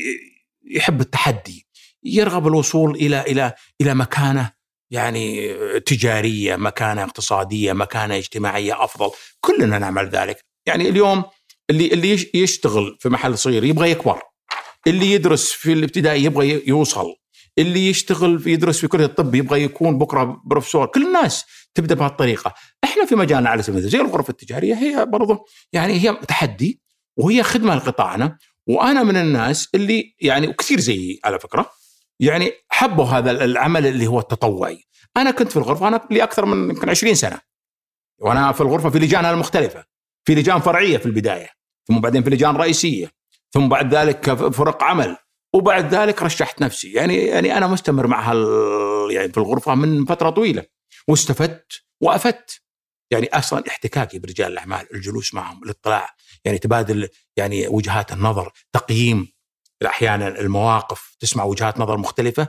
يحب 0.65 1.01
التحدي 1.01 1.67
يرغب 2.03 2.47
الوصول 2.47 2.95
إلى 2.95 3.21
إلى 3.21 3.53
إلى 3.81 3.95
مكانه 3.95 4.56
يعني 4.91 5.53
تجارية، 5.79 6.55
مكانة 6.55 7.03
اقتصادية، 7.03 7.73
مكانة 7.73 8.17
اجتماعية 8.17 8.83
أفضل، 8.83 9.09
كلنا 9.41 9.79
نعمل 9.79 10.09
ذلك، 10.09 10.45
يعني 10.65 10.89
اليوم 10.89 11.23
اللي 11.69 11.87
اللي 11.87 12.29
يشتغل 12.33 12.97
في 12.99 13.09
محل 13.09 13.37
صغير 13.37 13.63
يبغى 13.63 13.91
يكبر. 13.91 14.21
اللي 14.87 15.11
يدرس 15.11 15.51
في 15.51 15.73
الابتدائي 15.73 16.23
يبغى 16.23 16.63
يوصل، 16.67 17.15
اللي 17.57 17.89
يشتغل 17.89 18.39
في 18.39 18.51
يدرس 18.51 18.79
في 18.79 18.87
كلية 18.87 19.05
الطب 19.05 19.35
يبغى 19.35 19.63
يكون 19.63 19.97
بكرة 19.97 20.41
بروفيسور. 20.45 20.85
كل 20.85 21.07
الناس 21.07 21.45
تبدأ 21.73 21.95
بهالطريقة. 21.95 22.53
إحنا 22.83 23.05
في 23.05 23.15
مجالنا 23.15 23.49
على 23.49 23.63
سبيل 23.63 23.79
المثال 23.79 23.91
زي 23.91 24.05
الغرف 24.05 24.29
التجارية 24.29 24.75
هي 24.75 25.05
برضه 25.05 25.45
يعني 25.73 25.93
هي 25.93 26.13
تحدي 26.27 26.81
وهي 27.17 27.43
خدمة 27.43 27.75
لقطاعنا. 27.75 28.37
وأنا 28.67 29.03
من 29.03 29.17
الناس 29.17 29.67
اللي 29.75 30.15
يعني 30.19 30.47
وكثير 30.47 30.79
زيي 30.79 31.19
على 31.23 31.39
فكرة 31.39 31.71
يعني 32.19 32.51
حبوا 32.69 33.05
هذا 33.05 33.31
العمل 33.31 33.87
اللي 33.87 34.07
هو 34.07 34.19
التطوعي. 34.19 34.83
أنا 35.17 35.31
كنت 35.31 35.51
في 35.51 35.57
الغرفة 35.57 35.87
أنا 35.87 36.07
لي 36.11 36.23
أكثر 36.23 36.45
من 36.45 36.69
يمكن 36.69 36.89
20 36.89 37.15
سنة. 37.15 37.41
وأنا 38.19 38.51
في 38.51 38.61
الغرفة 38.61 38.89
في 38.89 38.99
لجانها 38.99 39.31
المختلفة. 39.31 39.85
في 40.25 40.35
لجان 40.35 40.59
فرعية 40.59 40.97
في 40.97 41.05
البداية 41.05 41.49
ثم 41.87 41.99
بعدين 41.99 42.23
في 42.23 42.29
لجان 42.29 42.55
رئيسية 42.55 43.11
ثم 43.53 43.69
بعد 43.69 43.95
ذلك 43.95 44.33
فرق 44.33 44.83
عمل 44.83 45.17
وبعد 45.53 45.95
ذلك 45.95 46.23
رشحت 46.23 46.61
نفسي. 46.61 46.91
يعني 46.91 47.15
يعني 47.15 47.57
أنا 47.57 47.67
مستمر 47.67 48.07
مع 48.07 48.31
هال 48.31 48.37
يعني 49.11 49.31
في 49.31 49.37
الغرفة 49.37 49.75
من 49.75 50.05
فترة 50.05 50.29
طويلة. 50.29 50.65
واستفدت 51.07 51.81
وأفدت. 52.01 52.61
يعني 53.11 53.27
أصلا 53.33 53.63
احتكاكي 53.67 54.19
برجال 54.19 54.51
الأعمال 54.51 54.93
الجلوس 54.93 55.33
معهم 55.33 55.63
الاطلاع 55.63 56.15
يعني 56.45 56.57
تبادل 56.57 57.09
يعني 57.37 57.67
وجهات 57.67 58.11
النظر 58.11 58.51
تقييم. 58.73 59.36
أحيانا 59.85 60.27
المواقف 60.27 61.15
تسمع 61.19 61.43
وجهات 61.43 61.79
نظر 61.79 61.97
مختلفة 61.97 62.47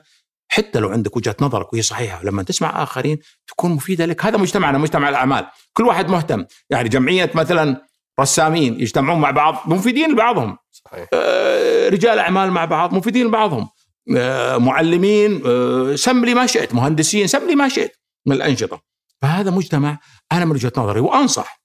حتى 0.51 0.79
لو 0.79 0.89
عندك 0.89 1.17
وجهة 1.17 1.37
نظرك 1.41 1.73
وهي 1.73 1.83
صحيحة 1.83 2.25
لما 2.25 2.43
تسمع 2.43 2.83
آخرين 2.83 3.19
تكون 3.47 3.71
مفيدة 3.71 4.07
لك. 4.07 4.25
هذا 4.25 4.37
مجتمعنا 4.37 4.79
مجتمع 4.79 5.09
الأعمال. 5.09 5.47
كل 5.73 5.87
واحد 5.87 6.09
مهتم. 6.09 6.45
يعني 6.71 6.89
جمعية 6.89 7.31
مثلا 7.35 7.87
رسامين 8.21 8.81
يجتمعون 8.81 9.21
مع 9.21 9.31
بعض 9.31 9.63
مفيدين 9.67 10.13
لبعضهم. 10.13 10.59
صحيح. 10.71 11.09
آه 11.13 11.89
رجال 11.89 12.19
أعمال 12.19 12.51
مع 12.51 12.65
بعض 12.65 12.95
مفيدين 12.95 13.27
لبعضهم. 13.27 13.69
آه 14.17 14.57
معلمين 14.57 15.43
آه 15.47 15.95
سم 15.95 16.25
لي 16.25 16.35
ما 16.35 16.47
شئت. 16.47 16.75
مهندسين 16.75 17.27
سم 17.27 17.47
لي 17.47 17.55
ما 17.55 17.69
شئت 17.69 17.97
من 18.27 18.37
الأنشطة. 18.37 18.83
فهذا 19.23 19.51
مجتمع 19.51 19.99
أنا 20.33 20.45
من 20.45 20.51
وجهة 20.51 20.73
نظري 20.77 21.01
وأنصح 21.01 21.63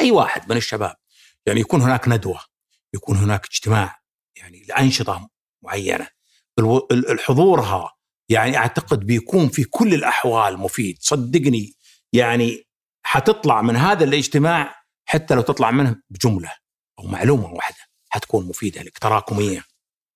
أي 0.00 0.10
واحد 0.10 0.50
من 0.50 0.56
الشباب 0.56 0.94
يعني 1.46 1.60
يكون 1.60 1.82
هناك 1.82 2.08
ندوة 2.08 2.40
يكون 2.94 3.16
هناك 3.16 3.46
اجتماع. 3.46 4.05
يعني 4.36 4.64
لأنشطة 4.68 5.28
معينة. 5.62 6.08
حضورها 7.18 7.92
يعني 8.28 8.56
أعتقد 8.56 9.06
بيكون 9.06 9.48
في 9.48 9.64
كل 9.64 9.94
الأحوال 9.94 10.58
مفيد. 10.58 10.98
صدقني 11.00 11.74
يعني 12.12 12.66
حتطلع 13.02 13.62
من 13.62 13.76
هذا 13.76 14.04
الاجتماع 14.04 14.74
حتى 15.04 15.34
لو 15.34 15.42
تطلع 15.42 15.70
منه 15.70 15.96
بجملة 16.10 16.52
أو 16.98 17.06
معلومة 17.06 17.52
واحدة 17.52 17.76
حتكون 18.08 18.46
مفيدة 18.48 18.82
لك. 18.82 18.98
تراكمية. 18.98 19.64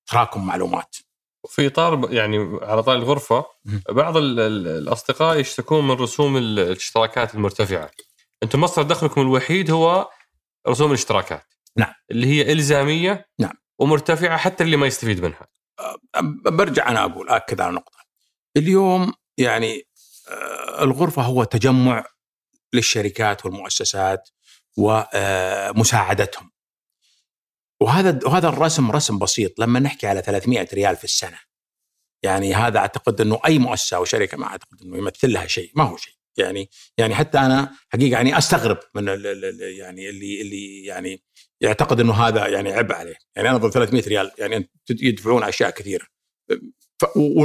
تراكم 0.07 0.45
معلومات. 0.45 0.95
في 1.47 1.67
اطار 1.67 2.13
يعني 2.13 2.37
على 2.61 2.83
طار 2.83 2.95
الغرفة 2.95 3.45
بعض 3.89 4.17
الأصدقاء 4.17 5.39
يشتكون 5.39 5.87
من 5.87 5.91
رسوم 5.95 6.37
الاشتراكات 6.37 7.35
المرتفعة. 7.35 7.91
أنتم 8.43 8.61
مصدر 8.61 8.81
دخلكم 8.81 9.21
الوحيد 9.21 9.71
هو 9.71 10.09
رسوم 10.67 10.87
الاشتراكات. 10.87 11.53
نعم. 11.77 11.93
اللي 12.11 12.27
هي 12.27 12.51
إلزامية 12.51 13.25
نعم. 13.39 13.53
ومرتفعة 13.81 14.37
حتى 14.37 14.63
اللي 14.63 14.77
ما 14.77 14.87
يستفيد 14.87 15.23
منها. 15.23 15.47
برجع 16.45 16.89
أنا 16.89 17.05
أقول 17.05 17.29
أكد 17.29 17.61
على 17.61 17.75
نقطة. 17.75 17.99
اليوم 18.57 19.13
يعني 19.37 19.87
آه، 20.29 20.83
الغرفة 20.83 21.21
هو 21.21 21.43
تجمع 21.43 22.05
للشركات 22.73 23.45
والمؤسسات 23.45 24.29
ومساعدتهم 24.77 26.51
وهذا 27.81 28.19
وهذا 28.25 28.49
الرسم 28.49 28.91
رسم 28.91 29.19
بسيط. 29.19 29.59
لما 29.59 29.79
نحكي 29.79 30.07
على 30.07 30.21
300 30.21 30.67
ريال 30.73 30.95
في 30.95 31.03
السنة 31.03 31.39
يعني 32.23 32.53
هذا 32.53 32.79
أعتقد 32.79 33.21
إنه 33.21 33.39
أي 33.45 33.59
مؤسسة 33.59 33.97
أو 33.97 34.05
شركة 34.05 34.37
ما 34.37 34.45
أعتقد 34.45 34.81
إنه 34.81 34.97
يمثل 34.97 35.33
لها 35.33 35.47
شيء 35.47 35.71
ما 35.75 35.83
هو 35.83 35.97
شيء. 35.97 36.13
يعني 36.37 36.69
يعني 36.97 37.15
حتى 37.15 37.39
أنا 37.39 37.75
حقيقة 37.89 38.11
يعني 38.11 38.37
أستغرب 38.37 38.79
من 38.95 39.07
يعني 39.59 40.09
اللي 40.09 40.41
اللي 40.41 40.85
يعني 40.85 41.23
يعتقد 41.61 41.99
إنه 41.99 42.13
هذا 42.13 42.47
يعني 42.47 42.73
عبء 42.73 42.95
عليه، 42.95 43.15
يعني 43.35 43.49
أنا 43.49 43.57
أظن 43.57 43.69
300 43.69 44.03
ريال 44.07 44.31
يعني 44.37 44.69
يدفعون 44.89 45.43
أشياء 45.43 45.69
كثيره 45.69 46.05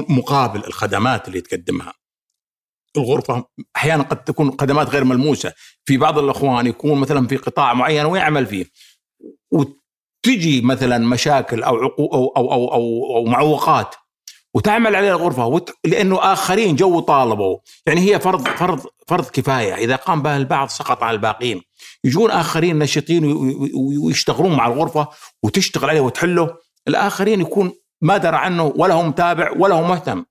مقابل 0.09 0.65
الخدمات 0.65 1.29
اللي 1.29 1.41
تقدمها. 1.41 1.95
الغرفة 2.97 3.45
أحيانا 3.77 4.03
قد 4.03 4.25
تكون 4.25 4.51
خدمات 4.61 4.89
غير 4.89 5.05
ملموسة، 5.05 5.53
في 5.85 5.97
بعض 5.97 6.19
الأخوان 6.19 6.67
يكون 6.67 7.01
مثلا 7.01 7.27
في 7.27 7.37
قطاع 7.37 7.75
معين 7.75 8.07
ويعمل 8.07 8.47
فيه. 8.47 8.67
وتجي 9.53 10.61
مثلا 10.61 10.99
مشاكل 10.99 11.63
أو 11.63 11.77
عقو 11.77 12.07
أو 12.07 12.27
أو 12.37 12.53
أو, 12.53 12.73
أو, 12.73 13.17
أو 13.17 13.25
معوقات 13.25 13.95
وتعمل 14.57 14.97
عليه 14.97 15.11
الغرفة 15.11 15.47
وت... 15.47 15.71
لأنه 15.85 16.33
آخرين 16.33 16.77
جو 16.77 17.01
طالبوا. 17.01 17.59
يعني 17.87 18.01
هي 18.01 18.21
فرض 18.21 18.49
فرض 18.49 18.87
فرض 19.09 19.27
كفاية. 19.31 19.75
إذا 19.75 19.97
قام 19.97 20.23
به 20.23 20.37
البعض 20.37 20.69
سقط 20.69 21.03
على 21.03 21.15
الباقين. 21.15 21.63
يجون 22.05 22.31
آخرين 22.31 22.79
نشيطين 22.79 23.25
ويشتغلون 23.75 24.57
مع 24.57 24.67
الغرفة 24.67 25.09
وتشتغل 25.43 25.91
عليه 25.91 26.01
وتحله. 26.01 26.57
الآخرين 26.89 27.41
يكون 27.41 27.73
ما 28.01 28.17
درى 28.17 28.37
عنه 28.37 28.73
ولا 28.77 28.95
هو 28.95 29.03
متابع 29.03 29.51
ولا 29.57 29.75
هو 29.75 29.83
مهتم. 29.83 30.25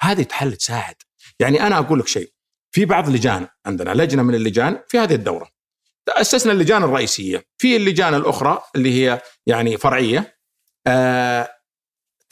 هذه 0.00 0.22
تحل 0.22 0.52
تساعد. 0.52 0.94
يعني 1.40 1.66
أنا 1.66 1.78
أقول 1.78 1.98
لك 1.98 2.08
شيء. 2.08 2.32
في 2.70 2.84
بعض 2.84 3.06
اللجان 3.06 3.46
عندنا 3.66 3.90
لجنة 3.90 4.22
من 4.22 4.34
اللجان 4.34 4.80
في 4.88 4.98
هذه 4.98 5.14
الدورة. 5.14 5.48
اسسنا 6.08 6.52
اللجان 6.52 6.82
الرئيسية. 6.82 7.44
في 7.58 7.76
اللجان 7.76 8.14
الأخرى 8.14 8.62
اللي 8.76 9.02
هي 9.02 9.22
يعني 9.46 9.76
فرعية. 9.76 10.36
آه 10.86 11.61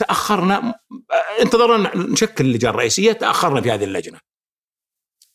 تأخرنا 0.01 0.75
انتظرنا 1.41 1.97
نشكل 1.97 2.45
اللجان 2.45 2.71
الرئيسية 2.71 3.13
تأخرنا 3.13 3.61
في 3.61 3.71
هذه 3.71 3.85
اللجنة. 3.85 4.19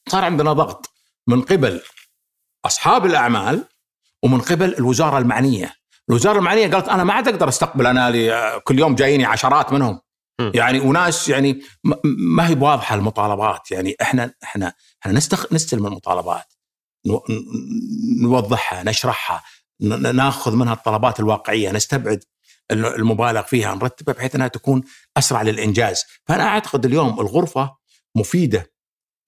صار 0.10 0.24
عندنا 0.26 0.54
ضغط 0.54 0.90
من 1.28 1.42
قبل 1.42 1.82
أصحاب 2.66 3.06
الأعمال 3.06 3.68
ومن 4.24 4.42
قبل 4.42 4.76
الوزارة 4.76 5.18
المعنية. 5.18 5.76
الوزارة 6.10 6.38
المعنية 6.40 6.68
قالت 6.72 6.90
أنا 6.90 7.04
ما 7.04 7.14
عاد 7.14 7.28
أقدر 7.28 7.50
أستقبل 7.50 7.88
أنا 7.88 8.10
لي 8.12 8.62
كل 8.64 8.80
يوم 8.80 8.96
جاييني 8.96 9.26
عشرات 9.26 9.74
منهم. 9.74 10.00
م. 10.42 10.52
يعني 10.56 10.80
وناس 10.80 11.30
يعني 11.30 11.62
ما 12.06 12.48
هي 12.48 12.54
واضحة 12.54 12.96
المطالبات. 12.96 13.72
يعني 13.72 13.96
إحنا 14.02 14.34
إحنا 14.44 14.74
إحنا 15.02 15.14
نستخ... 15.14 15.54
نستلم 15.54 15.88
المطالبات 15.88 16.54
نوضحها 18.22 18.84
نشرحها 18.84 19.44
ناخذ 20.14 20.56
منها 20.56 20.74
الطلبات 20.74 21.20
الواقعية 21.20 21.72
نستبعد 21.72 22.24
المبالغ 22.72 23.42
فيها 23.42 23.76
نرتبها 23.76 24.14
بحيث 24.14 24.36
إنها 24.36 24.48
تكون 24.48 24.84
أسرع 25.18 25.42
للإنجاز. 25.42 26.04
فأنا 26.28 26.44
أعتقد 26.44 26.86
اليوم 26.86 27.20
الغرفة 27.20 27.76
مفيدة 28.16 28.72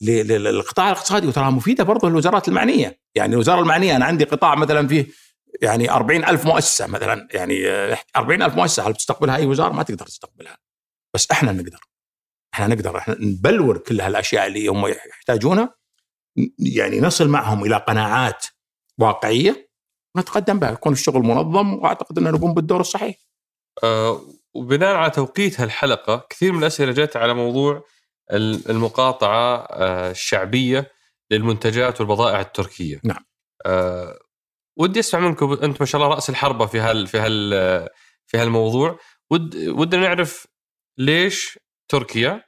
للقطاع 0.01 0.91
الاقتصادي 0.91 1.27
وتراها 1.27 1.49
مفيدة 1.49 1.83
برضه 1.83 2.09
للوزارات 2.09 2.47
المعنية. 2.47 2.99
يعني 3.15 3.33
الوزاره 3.33 3.59
المعنية 3.59 3.95
أنا 3.95 4.05
عندي 4.05 4.23
قطاع 4.23 4.55
مثلا 4.55 4.87
فيه 4.87 5.07
يعني 5.61 5.91
أربعين 5.91 6.25
ألف 6.25 6.45
مؤسسة 6.45 6.87
مثلا 6.87 7.27
يعني 7.31 7.63
أربعين 8.15 8.41
ألف 8.41 8.55
مؤسسة 8.55 8.87
هل 8.87 8.95
تستقبلها 8.95 9.35
أي 9.35 9.45
وزارة؟ 9.45 9.73
ما 9.73 9.83
تقدر 9.83 10.05
تستقبلها. 10.05 10.57
بس 11.13 11.31
إحنا 11.31 11.51
نقدر. 11.51 11.79
إحنا 12.53 12.67
نقدر 12.67 12.97
إحنا 12.97 13.15
نبلور 13.19 13.77
كل 13.77 14.01
هالأشياء 14.01 14.47
اللي 14.47 14.67
هم 14.67 14.87
يحتاجونها 14.87 15.75
يعني 16.59 16.99
نصل 16.99 17.27
معهم 17.27 17.63
إلى 17.63 17.75
قناعات 17.75 18.45
واقعية 18.97 19.69
نتقدم 20.17 20.59
بها. 20.59 20.71
يكون 20.71 20.93
الشغل 20.93 21.21
منظم 21.21 21.73
وأعتقد 21.73 22.17
ان 22.17 22.31
نقوم 22.31 22.53
بالدور 22.53 22.81
الصحيح. 22.81 23.15
أه 23.83 24.21
وبناء 24.53 24.95
على 24.95 25.11
توقيت 25.11 25.59
هالحلقة 25.61 26.27
كثير 26.29 26.51
من 26.51 26.59
الأسئلة 26.59 26.91
جت 26.91 27.17
على 27.17 27.33
موضوع 27.33 27.83
المقاطعة 28.69 29.55
أه 29.57 30.11
الشعبية 30.11 30.91
للمنتجات 31.31 32.01
والبضائع 32.01 32.41
التركية. 32.41 33.01
نعم. 33.03 33.25
أه 33.65 34.19
ودي 34.77 34.99
أسمع 34.99 35.19
منكم 35.19 35.53
انت 35.53 35.79
ما 35.79 35.85
شاء 35.85 36.01
الله 36.01 36.15
رأس 36.15 36.29
الحربة 36.29 36.65
في 36.65 36.79
هال 36.79 37.07
في 37.07 37.17
هال 37.17 37.49
في 38.27 38.37
هالموضوع 38.37 38.99
ود 39.31 39.55
ودنا 39.55 40.01
نعرف 40.01 40.47
ليش 40.97 41.59
تركيا 41.91 42.43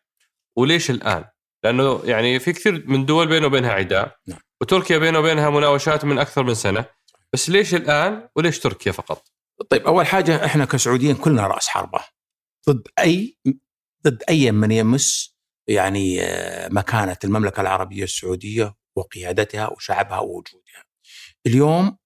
وليش 0.58 0.90
الآن؟ 0.90 1.26
لأنه 1.64 2.02
يعني 2.04 2.40
في 2.40 2.54
كثير 2.54 2.84
من 2.88 3.06
دول 3.06 3.28
بينه 3.28 3.48
وبينها 3.48 3.72
عداء 3.72 4.16
نعم. 4.28 4.40
وتركيا 4.62 4.98
بينه 4.98 5.20
وبينها 5.20 5.50
مناوشات 5.50 6.06
من 6.06 6.20
أكثر 6.20 6.44
من 6.44 6.54
سنة 6.54 6.86
بس 7.34 7.50
ليش 7.50 7.76
الآن 7.76 8.30
وليش 8.36 8.60
تركيا 8.60 8.92
فقط؟ 8.92 9.28
طيب 9.70 9.88
أول 9.88 10.08
حاجة 10.08 10.46
إحنا 10.46 10.66
كسعوديين 10.66 11.16
كلنا 11.16 11.48
رأس 11.48 11.68
حربة 11.68 12.00
ضد 12.70 12.88
أي 13.00 13.38
ضد 14.06 14.24
أي 14.30 14.52
من 14.52 14.72
يمس 14.72 15.36
يعني 15.68 16.22
آه، 16.24 16.70
مكانة 16.70 17.18
المملكة 17.24 17.62
العربية 17.62 18.04
السعودية 18.04 18.76
وقيادتها 18.96 19.68
وشعبها 19.68 20.20
ووجودها. 20.20 20.86
اليوم 21.46 21.98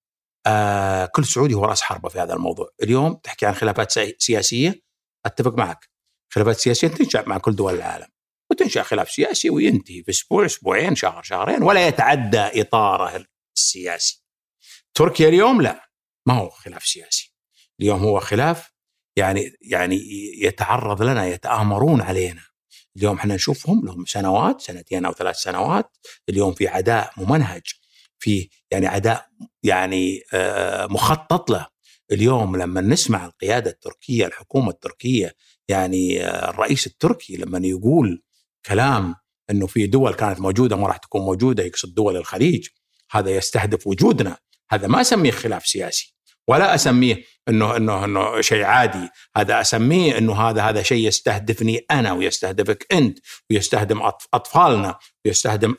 آه 0.48 1.06
كل 1.06 1.26
سعودي 1.26 1.54
هو 1.54 1.66
رأس 1.66 1.82
حربة 1.82 2.10
في 2.10 2.20
هذا 2.20 2.34
الموضوع، 2.34 2.70
اليوم 2.84 3.14
تحكي 3.14 3.46
عن 3.46 3.54
خلافات 3.54 3.92
سياسية 4.22 4.82
أتفق 5.26 5.58
معك. 5.58 5.90
خلافات 6.34 6.58
سياسية 6.58 6.88
تنشأ 6.88 7.24
مع 7.28 7.38
كل 7.38 7.56
دول 7.56 7.76
العالم. 7.76 8.08
وتنشأ 8.52 8.84
خلاف 8.84 9.12
سياسي 9.12 9.50
وينتهي 9.50 10.04
في 10.04 10.12
أسبوع 10.12 10.46
أسبوعين 10.46 10.96
شهر 10.96 11.24
شهرين 11.24 11.64
ولا 11.64 11.88
يتعدى 11.88 12.62
إطاره 12.62 13.26
السياسي. 13.58 14.24
تركيا 14.94 15.30
اليوم 15.30 15.62
لا 15.62 15.90
ما 16.28 16.34
هو 16.34 16.50
خلاف 16.50 16.86
سياسي 16.86 17.33
اليوم 17.84 18.04
هو 18.04 18.20
خلاف 18.20 18.72
يعني 19.16 19.52
يعني 19.62 20.02
يتعرض 20.42 21.02
لنا 21.02 21.28
يتآمرون 21.28 22.02
علينا. 22.02 22.42
اليوم 22.98 23.16
إحنا 23.16 23.36
نشوفهم 23.36 23.86
لهم 23.86 24.06
سنوات 24.06 24.62
سنتين 24.62 25.06
أو 25.06 25.14
ثلاث 25.14 25.36
سنوات. 25.36 25.98
اليوم 26.30 26.54
في 26.54 26.68
عداء 26.68 27.12
ممنهج 27.18 27.62
في 28.20 28.50
يعني 28.72 28.88
عداء 28.88 29.26
يعني 29.64 30.22
آه، 30.34 30.86
مخطط 30.86 31.50
له. 31.50 31.68
اليوم 32.12 32.56
لما 32.56 32.82
نسمع 32.82 33.26
القيادة 33.26 33.72
التركية 33.72 34.26
الحكومة 34.26 34.70
التركية 34.70 35.36
يعني 35.68 36.26
آه، 36.26 36.50
الرئيس 36.50 36.88
التركي 36.88 37.38
لما 37.38 37.68
يقول 37.68 38.24
كلام 38.66 39.16
إنه 39.50 39.68
في 39.68 39.88
دول 39.88 40.14
كانت 40.14 40.40
موجودة 40.40 40.76
ما 40.76 40.88
راح 40.88 40.98
تكون 40.98 41.22
موجودة 41.22 41.64
يقصد 41.64 41.94
دول 41.94 42.18
الخليج 42.18 42.68
هذا 43.12 43.32
يستهدف 43.32 43.88
وجودنا. 43.88 44.38
هذا 44.70 44.88
ما 44.88 45.02
أسميه 45.02 45.32
خلاف 45.32 45.68
سياسي. 45.68 46.14
ولا 46.48 46.76
أسميه 46.76 47.24
انه 47.50 47.78
انه 47.78 48.06
إنه 48.06 48.42
شيء 48.42 48.64
عادي. 48.64 49.10
هذا 49.38 49.62
أسميه 49.62 50.18
إنه 50.18 50.34
هذا 50.34 50.62
هذا 50.62 50.82
شيء 50.82 51.08
يستهدفني 51.08 51.86
أنا 51.92 52.14
ويستهدفك 52.14 52.88
أنت 52.92 53.20
ويستهدم 53.52 54.02
أطفالنا 54.34 55.00
ويستهدم 55.26 55.76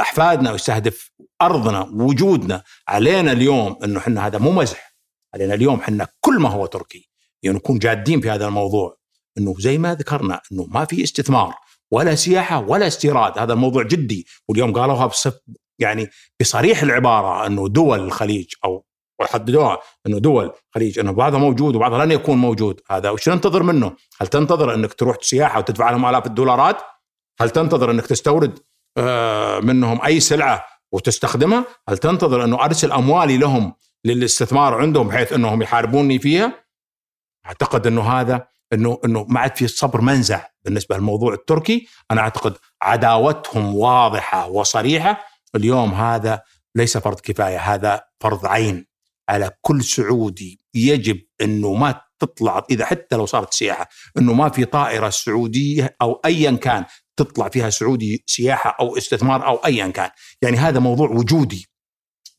أحفادنا 0.00 0.52
ويستهدف 0.52 1.10
أرضنا 1.42 1.80
وجودنا 1.92 2.62
علينا 2.88 3.32
اليوم 3.32 3.76
إنه 3.84 3.98
إحنا 3.98 4.26
هذا 4.26 4.38
مو 4.38 4.50
مزح. 4.50 4.94
علينا 5.34 5.54
اليوم 5.54 5.80
إحنا 5.80 6.08
كل 6.20 6.38
ما 6.38 6.48
هو 6.48 6.66
تركي. 6.66 7.10
يعني 7.42 7.56
نكون 7.56 7.78
جادين 7.78 8.20
في 8.20 8.30
هذا 8.30 8.46
الموضوع. 8.46 8.96
إنه 9.38 9.54
زي 9.58 9.78
ما 9.78 9.94
ذكرنا 9.94 10.40
إنه 10.52 10.66
ما 10.66 10.84
في 10.84 11.02
استثمار 11.02 11.54
ولا 11.90 12.14
سياحة 12.14 12.60
ولا 12.60 12.86
استيراد. 12.86 13.38
هذا 13.38 13.52
الموضوع 13.52 13.82
جدي. 13.82 14.26
واليوم 14.48 14.72
قالوها 14.72 15.06
بصف 15.06 15.34
يعني 15.78 16.10
بصريح 16.40 16.82
العبارة 16.82 17.46
إنه 17.46 17.68
دول 17.68 18.00
الخليج 18.00 18.52
أو 18.64 18.84
وحددوها 19.20 19.78
إنه 20.06 20.18
دول 20.18 20.52
الخليج 20.68 20.98
إنه 20.98 21.12
بعضها 21.12 21.38
موجود 21.38 21.76
وبعضها 21.76 22.04
لن 22.04 22.12
يكون 22.12 22.38
موجود 22.38 22.80
هذا 22.90 23.10
وش 23.10 23.28
ننتظر 23.28 23.62
منه؟ 23.62 23.96
هل 24.20 24.26
تنتظر 24.26 24.74
إنك 24.74 24.94
تروح 24.94 25.16
سياحة 25.20 25.58
وتدفع 25.58 25.90
لهم 25.90 26.06
آلاف 26.06 26.26
الدولارات؟ 26.26 26.76
هل 27.40 27.50
تنتظر 27.50 27.90
إنك 27.90 28.06
تستورد 28.06 28.58
آه، 28.98 29.60
منهم 29.60 30.02
أي 30.02 30.20
سلعة 30.20 30.64
وتستخدمها؟ 30.92 31.64
هل 31.88 31.98
تنتظر 31.98 32.44
إنه 32.44 32.64
أرسل 32.64 32.92
أموالي 32.92 33.36
لهم 33.36 33.74
للاستثمار 34.04 34.74
عندهم 34.74 35.08
بحيث 35.08 35.32
إنهم 35.32 35.62
يحاربوني 35.62 36.18
فيها؟ 36.18 36.64
أعتقد 37.46 37.86
إنه 37.86 38.02
هذا 38.02 38.48
إنه 38.72 38.98
إنه 39.04 39.24
ما 39.28 39.40
عاد 39.40 39.56
في 39.56 39.64
الصبر 39.64 40.00
منزع 40.00 40.46
بالنسبة 40.64 40.96
للموضوع 40.96 41.34
التركي، 41.34 41.86
أنا 42.10 42.20
أعتقد 42.20 42.56
عداوتهم 42.82 43.76
واضحة 43.76 44.48
وصريحة، 44.48 45.24
اليوم 45.54 45.94
هذا 45.94 46.42
ليس 46.74 46.98
فرض 46.98 47.20
كفاية، 47.20 47.58
هذا 47.58 48.04
فرض 48.20 48.46
عين 48.46 48.89
على 49.30 49.50
كل 49.60 49.84
سعودي 49.84 50.60
يجب 50.74 51.20
إنه 51.40 51.74
ما 51.74 52.00
تطلع 52.18 52.66
إذا 52.70 52.84
حتى 52.84 53.16
لو 53.16 53.26
صارت 53.26 53.54
سياحة 53.54 53.88
إنه 54.18 54.32
ما 54.32 54.48
في 54.48 54.64
طائرة 54.64 55.10
سعودية 55.10 55.96
أو 56.02 56.20
ايا 56.24 56.50
كان 56.50 56.84
تطلع 57.16 57.48
فيها 57.48 57.70
سعودي 57.70 58.24
سياحة 58.26 58.76
أو 58.80 58.96
استثمار 58.96 59.46
أو 59.46 59.56
ايا 59.56 59.88
كان، 59.88 60.10
يعني 60.42 60.56
هذا 60.56 60.78
موضوع 60.80 61.08
وجودي. 61.08 61.70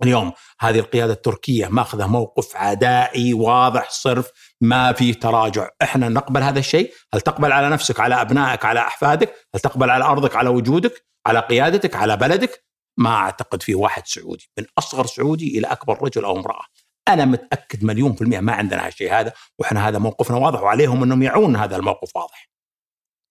اليوم 0.04 0.32
هذه 0.60 0.80
القيادة 0.80 1.14
التركية 1.14 1.68
ماخذة 1.68 2.08
موقف 2.08 2.56
عدائي 2.56 3.34
واضح 3.34 3.90
صرف 3.90 4.32
ما 4.62 4.94
في 4.94 5.14
تراجع. 5.14 5.70
إحنا 5.82 6.10
نقبل 6.10 6.44
هذا 6.44 6.60
الشيء؟ 6.60 6.94
هل 7.14 7.22
تقبل 7.22 7.52
على 7.52 7.70
نفسك 7.70 8.00
على 8.00 8.22
أبنائك 8.22 8.66
على 8.66 8.80
أحفادك؟ 8.80 9.34
هل 9.56 9.62
تقبل 9.62 9.90
على 9.90 10.04
أرضك 10.04 10.36
على 10.36 10.50
وجودك 10.50 11.06
على 11.28 11.40
قيادتك 11.40 11.96
على 11.96 12.18
بلدك؟ 12.18 12.66
ما 12.98 13.10
أعتقد 13.10 13.64
في 13.64 13.76
واحد 13.76 14.08
سعودي. 14.08 14.50
من 14.58 14.66
أصغر 14.78 15.06
سعودي 15.06 15.58
إلى 15.58 15.68
أكبر 15.68 16.04
رجل 16.04 16.26
أو 16.26 16.38
امرأة. 16.38 16.64
أنا 17.08 17.26
متأكد 17.26 17.84
مليون 17.84 18.14
في 18.14 18.22
المئه 18.22 18.40
ما 18.40 18.54
عندنا 18.54 18.88
هالشيء 18.88 19.14
هذا 19.14 19.34
وإحنا 19.60 19.88
هذا 19.88 19.98
موقفنا 19.98 20.38
واضح 20.38 20.62
وعليهم 20.62 21.04
إنهم 21.04 21.24
يعون 21.24 21.56
هذا 21.56 21.76
الموقف 21.76 22.16
واضح. 22.16 22.50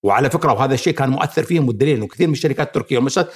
وعلى 0.05 0.31
فكرة 0.31 0.53
وهذا 0.53 0.75
الشيء 0.75 0.95
كان 0.95 1.11
مؤثر 1.11 1.43
فيهم 1.43 1.69
والدليل 1.69 1.97
إنه 1.97 2.07
كثير 2.07 2.27
من 2.27 2.33
الشركات 2.33 2.67
التركية 2.67 2.97
والمؤسسات 2.97 3.33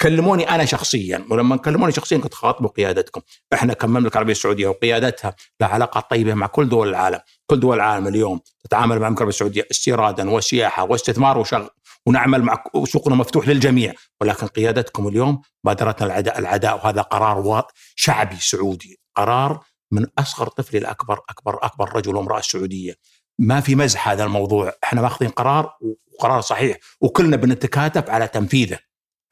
كلموني 0.00 0.50
أنا 0.50 0.64
شخصيا 0.64 1.24
ولما 1.30 1.56
كلموني 1.56 1.92
شخصيا 1.92 2.18
كنت 2.18 2.34
خاطبوا 2.34 2.70
قيادتكم. 2.70 3.20
إحنا 3.52 3.74
كمملكه 3.74 4.12
العربيه 4.12 4.32
السعوديه 4.32 4.68
وقيادتها 4.68 5.34
لها 5.60 5.68
علاقات 5.68 6.10
طيبة 6.10 6.34
مع 6.34 6.46
كل 6.46 6.68
دول 6.68 6.88
العالم. 6.88 7.20
كل 7.46 7.60
دول 7.60 7.76
العالم 7.76 8.08
اليوم 8.08 8.40
تتعامل 8.64 8.98
مع 8.98 9.06
المملكه 9.06 9.18
العربيه 9.18 9.28
السعوديه 9.34 9.66
استيرادا 9.70 10.30
وسياحة 10.30 10.84
واستثمار 10.84 11.38
وشغل 11.38 11.70
ونعمل 12.06 12.42
مع 12.42 12.64
سوقنا 12.84 13.14
مفتوح 13.14 13.48
للجميع. 13.48 13.94
ولكن 14.20 14.46
قيادتكم 14.46 15.08
اليوم 15.08 15.42
بادرتنا 15.64 16.06
العداء 16.06 16.38
العداء 16.38 16.76
وهذا 16.76 17.02
قرار 17.02 17.66
شعبي 17.94 18.36
سعودي. 18.36 19.00
قرار 19.16 19.60
من 19.90 20.06
أصغر 20.18 20.48
طفل 20.48 20.76
إلى 20.76 20.90
أكبر 20.90 21.20
أكبر 21.28 21.58
اكبر 21.66 21.96
رجل 21.96 22.16
وامرأة 22.16 22.40
سعودية 22.40 22.94
ما 23.38 23.60
في 23.60 23.74
مزح 23.74 24.08
هذا 24.08 24.24
الموضوع 24.24 24.72
إحنا 24.84 25.02
ماخذين 25.02 25.30
قرار 25.30 25.78
وقرار 25.80 26.40
صحيح 26.40 26.78
وكلنا 27.00 27.36
بنتكاتف 27.36 28.10
على 28.10 28.28
تنفيذه 28.28 28.78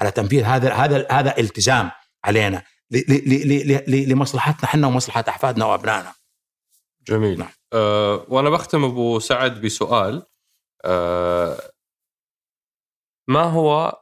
على 0.01 0.11
تنفيذ 0.11 0.43
هذا 0.43 0.73
هذا 0.73 1.07
هذا 1.11 1.39
التزام 1.39 1.91
علينا 2.25 2.63
لمصلحتنا 3.89 4.65
إحنا 4.65 4.87
ومصلحة 4.87 5.25
أحفادنا 5.29 5.65
وأبنائنا. 5.65 6.15
جميل. 7.09 7.39
نعم. 7.39 7.49
أه 7.73 8.27
وأنا 8.29 8.51
بختم 8.51 8.85
أبو 8.85 9.19
سعد 9.19 9.61
بسؤال 9.61 10.27
أه 10.85 11.71
ما 13.29 13.43
هو 13.43 14.01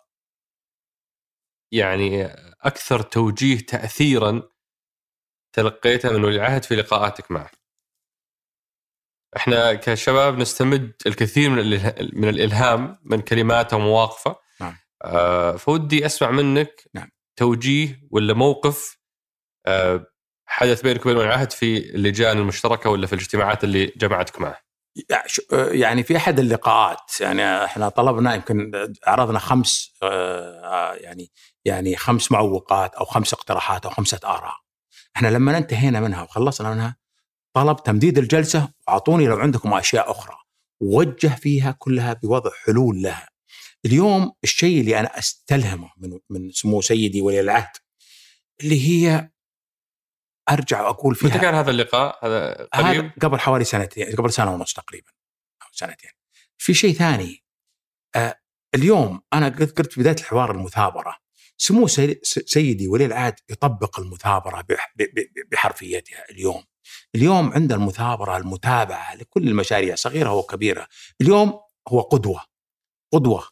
يعني 1.73 2.25
أكثر 2.61 3.03
توجيه 3.03 3.59
تاثيرا 3.59 4.43
تلقيته 5.55 6.13
من 6.13 6.25
ولي 6.25 6.37
العهد 6.37 6.65
في 6.65 6.77
لقاءاتك 6.77 7.31
معه؟ 7.31 7.51
إحنا 9.37 9.75
كشباب 9.75 10.39
نستمد 10.39 10.93
الكثير 11.07 11.51
من 11.51 11.57
من 12.13 12.29
الإلهام 12.29 12.99
من 13.05 13.21
كلماته 13.21 13.77
ومواقفه 13.77 14.37
آه 15.05 15.57
فودي 15.57 16.07
أسمع 16.07 16.31
منك 16.31 16.83
نعم. 16.95 17.11
توجيه 17.37 18.01
ولا 18.11 18.35
موقف 18.35 18.99
آه 19.67 20.07
حدث 20.47 20.83
بينك 20.83 21.07
وبين 21.07 21.17
العهد 21.17 21.53
في 21.53 21.95
اللجان 21.95 22.39
المشتركة 22.39 22.91
ولا 22.91 23.07
في 23.07 23.13
الاجتماعات 23.13 23.65
اللي 23.65 23.87
جمعتك 23.87 24.41
معه؟ 24.41 24.65
يعني 25.51 26.03
في 26.03 26.17
أحد 26.17 26.39
اللقاءات 26.39 27.21
يعني 27.21 27.65
إحنا 27.65 27.89
طلبنا 27.89 28.35
يمكن 28.35 28.73
عرضنا 29.07 29.39
خمس 29.39 29.95
آه، 30.03 30.95
يعني 30.95 31.31
يعني 31.65 31.97
خمس 31.97 32.33
معوقات 32.33 32.95
أو 32.95 33.05
خمس 33.05 33.33
اقتراحات 33.33 33.85
أو 33.85 33.91
خمسة 33.91 34.21
آراء. 34.25 34.64
إحنا 35.17 35.29
لما 35.29 35.59
انتهينا 35.59 36.01
منها 36.01 36.23
وخلصنا 36.23 36.75
منها 36.75 36.97
طلب 37.57 37.83
تمديد 37.83 38.19
الجلسة 38.19 38.73
وأعطوني 38.89 39.27
لو 39.27 39.37
عندكم 39.37 39.75
أشياء 39.75 40.11
أخرى. 40.11 40.37
وجه 40.81 41.29
فيها 41.29 41.73
كلها 41.73 42.13
بوضع 42.13 42.51
حلول 42.65 43.03
لها. 43.03 43.29
اليوم 43.85 44.33
الشيء 44.45 44.81
اللي 44.81 45.01
أنا 45.01 45.19
أستلهمه 45.19 45.91
من 45.97 46.19
من 46.31 46.51
سمو 46.51 46.81
سيدي 46.81 47.21
ولي 47.21 47.41
العهد 47.41 47.77
اللي 48.61 48.89
هي 48.89 49.31
أرجع 50.51 50.83
وأقول 50.83 51.15
فيها 51.15 51.29
متى 51.31 51.39
كان 51.39 51.55
هذا 51.55 51.71
اللقاء؟ 51.71 52.27
هذا 52.27 52.69
قريب؟ 52.73 53.13
قبل 53.23 53.41
حوالي 53.41 53.65
سنتين 53.65 54.17
قبل 54.17 54.33
سنة 54.33 54.55
ونص 54.55 54.73
تقريبا 54.73 55.11
أو 55.63 55.69
سنتين. 55.73 56.11
في 56.59 56.75
شيء 56.75 56.95
ثاني 56.95 57.45
آه 58.17 58.41
اليوم 58.75 59.23
أنا 59.33 59.49
قلت 59.49 59.79
قلت 59.79 59.93
في 59.93 60.01
بداية 60.01 60.17
الحوار 60.17 60.51
المثابرة 60.51 61.17
سمو 61.57 61.87
سيدي 62.23 62.89
ولي 62.89 63.07
العهد 63.07 63.35
يطبق 63.51 64.01
المثابرة 64.01 64.65
بحرفيتها 65.53 66.25
اليوم. 66.31 66.65
اليوم 67.15 67.53
عند 67.53 67.73
المثابرة 67.73 68.37
المتابعة 68.37 69.15
لكل 69.15 69.49
المشاريع 69.49 69.95
صغيرة 69.95 70.33
وكبيره، 70.33 70.87
اليوم 71.21 71.61
هو 71.89 72.01
قدوة. 72.01 72.45
قدوة 73.13 73.49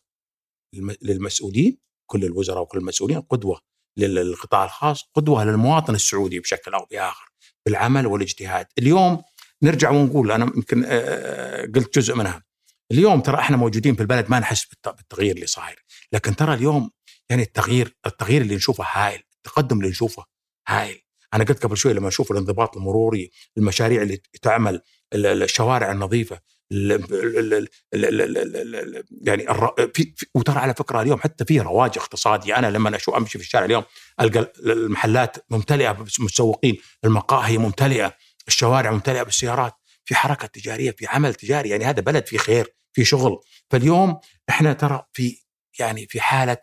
للمسؤولين 1.02 1.78
كل 2.06 2.24
الوزراء 2.24 2.62
وكل 2.62 2.78
المسؤولين 2.78 3.20
قدوة 3.20 3.60
للقطاع 3.96 4.64
الخاص 4.64 5.02
قدوة 5.14 5.44
للمواطن 5.44 5.94
السعودي 5.94 6.40
بشكل 6.40 6.74
أو 6.74 6.86
بآخر 6.90 7.32
بالعمل 7.66 8.06
والاجتهاد. 8.06 8.66
اليوم 8.78 9.22
نرجع 9.62 9.90
ونقول 9.90 10.32
أنا 10.32 10.44
يمكن 10.44 10.84
قلت 11.74 11.98
جزء 11.98 12.14
منها. 12.14 12.44
اليوم 12.92 13.20
ترى 13.20 13.38
إحنا 13.38 13.56
موجودين 13.56 13.94
في 13.94 14.00
البلد 14.00 14.30
ما 14.30 14.38
نحس 14.38 14.66
بالتغيير 14.84 15.34
اللي 15.34 15.46
صاير. 15.46 15.84
لكن 16.12 16.36
ترى 16.36 16.54
اليوم 16.54 16.90
يعني 17.32 17.42
التغيير 17.42 17.96
التغيير 18.06 18.42
اللي 18.42 18.56
نشوفه 18.56 18.84
هائل 18.92 19.22
التقدم 19.36 19.78
اللي 19.78 19.88
نشوفه 19.88 20.24
هائل 20.68 21.00
أنا 21.34 21.44
قلت 21.44 21.62
قبل 21.62 21.76
شوي 21.76 21.92
لما 21.92 22.08
أشوف 22.08 22.30
الانضباط 22.32 22.76
المروري 22.76 23.30
المشاريع 23.58 24.02
اللي 24.02 24.20
تعمل 24.42 24.82
الشوارع 25.14 25.92
النظيفه 25.92 26.40
يعني 29.22 29.46
وترى 30.34 30.58
على 30.58 30.74
فكره 30.74 31.02
اليوم 31.02 31.20
حتى 31.20 31.44
في 31.44 31.60
رواج 31.60 31.98
اقتصادي 31.98 32.56
أنا 32.56 32.66
لما 32.66 32.96
أشوف 32.96 33.14
امشي 33.14 33.38
في 33.38 33.44
الشارع 33.44 33.64
اليوم 33.64 33.84
القى 34.20 34.52
المحلات 34.58 35.36
ممتلئه 35.50 35.92
بالمسوقين 35.92 36.78
المقاهي 37.04 37.58
ممتلئه 37.58 38.16
الشوارع 38.48 38.90
ممتلئه 38.90 39.22
بالسيارات 39.22 39.72
في 40.04 40.14
حركه 40.14 40.46
تجاريه 40.46 40.90
في 40.90 41.06
عمل 41.06 41.34
تجاري 41.34 41.68
يعني 41.68 41.84
هذا 41.84 42.00
بلد 42.00 42.26
في 42.26 42.38
خير 42.38 42.74
في 42.92 43.04
شغل 43.04 43.40
فاليوم 43.70 44.20
إحنا 44.48 44.72
ترى 44.72 45.06
في 45.12 45.42
يعني 45.78 46.06
في 46.06 46.20
حاله 46.20 46.58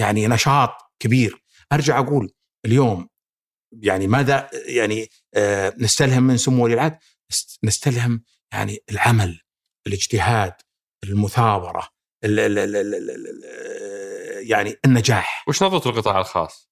يعني 0.00 0.26
نشاط 0.26 0.70
كبير 0.98 1.42
أرجع 1.72 1.98
أقول 1.98 2.32
اليوم 2.66 3.08
يعني 3.72 4.06
ماذا 4.06 4.50
يعني 4.66 5.08
آه 5.34 5.74
نستلهم 5.78 6.22
من 6.22 6.36
سمو 6.36 6.64
ولي 6.64 6.74
العهد 6.74 6.98
نستلهم 7.64 8.24
يعني 8.52 8.78
العمل 8.90 9.40
الاجتهاد 9.86 10.52
المثابرة 11.04 11.88
ال 12.24 12.40
ال 12.40 12.58
ال 12.58 12.76
ال 12.76 12.94
ال 12.94 14.50
يعني 14.50 14.76
النجاح 14.84 15.44
وش 15.48 15.62
نظرته 15.62 15.90
للقطاع 15.90 16.18
الخاص؟ 16.18 16.70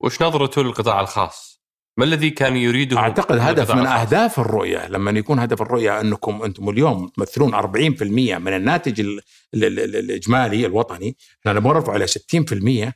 وش 0.00 0.22
نظرته 0.22 0.62
للقطاع 0.62 1.00
الخاص؟ 1.00 1.61
ما 1.96 2.04
الذي 2.04 2.30
كان 2.30 2.56
يريده 2.56 2.98
أعتقد 2.98 3.38
هدف 3.38 3.70
من. 3.70 3.86
أهداف 3.86 4.40
الرؤية 4.40 4.88
لما 4.88 5.10
يكون 5.10 5.38
هدف 5.38 5.62
الرؤية 5.62 6.00
أنكم 6.00 6.42
أنتم 6.42 6.68
اليوم 6.68 7.08
تمثلون 7.08 7.54
40% 7.54 8.02
من 8.38 8.52
الناتج 8.52 9.06
الإجمالي 9.54 10.66
الوطني 10.66 11.16
إحنا 11.40 11.52
نبغى 11.52 11.74
نرفع 11.74 11.96
إلى 11.96 12.06
60% 12.06 12.92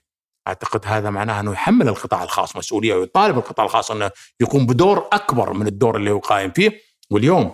أعتقد 0.48 0.80
هذا 0.86 1.10
معناه 1.10 1.40
أنه 1.40 1.52
يحمل 1.52 1.88
القطاع 1.88 2.22
الخاص 2.22 2.56
مسؤولية 2.56 2.94
ويطالب 2.94 3.38
القطاع 3.38 3.64
الخاص 3.64 3.90
أنه 3.90 4.10
يقوم 4.40 4.66
بدور 4.66 5.08
أكبر 5.12 5.52
من 5.52 5.66
الدور 5.66 5.96
اللي 5.96 6.10
هو 6.10 6.18
قائم 6.18 6.50
فيه 6.50 6.80
واليوم 7.10 7.52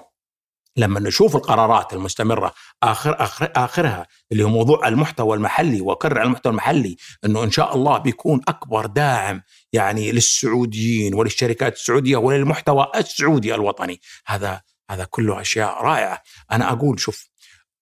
لما 0.76 1.00
نشوف 1.00 1.36
القرارات 1.36 1.92
المستمرة 1.92 2.54
اخر 2.82 3.22
اخر 3.22 3.52
آخرها 3.56 4.06
اللي 4.32 4.44
هو 4.44 4.48
موضوع 4.48 4.88
المحتوى 4.88 5.36
المحلي 5.36 5.80
وكرر 5.80 6.22
المحتوى 6.22 6.52
المحلي 6.52 6.96
إنه 7.24 7.44
إن 7.44 7.50
شاء 7.50 7.74
الله 7.74 7.98
بيكون 7.98 8.40
أكبر 8.48 8.86
داعم 8.86 9.42
يعني 9.72 10.12
للسعوديين 10.12 11.14
وللشركات 11.14 11.76
السعودية 11.76 12.16
وللمحتوى 12.16 12.92
السعودي 12.96 13.54
الوطني. 13.54 14.00
هذا 14.26 14.60
هذا 14.90 15.04
كله 15.04 15.40
أشياء 15.40 15.82
رائعة. 15.82 16.22
أنا 16.52 16.72
أقول 16.72 17.00
شوف 17.00 17.28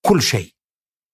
كل 0.06 0.22
شيء 0.22 0.54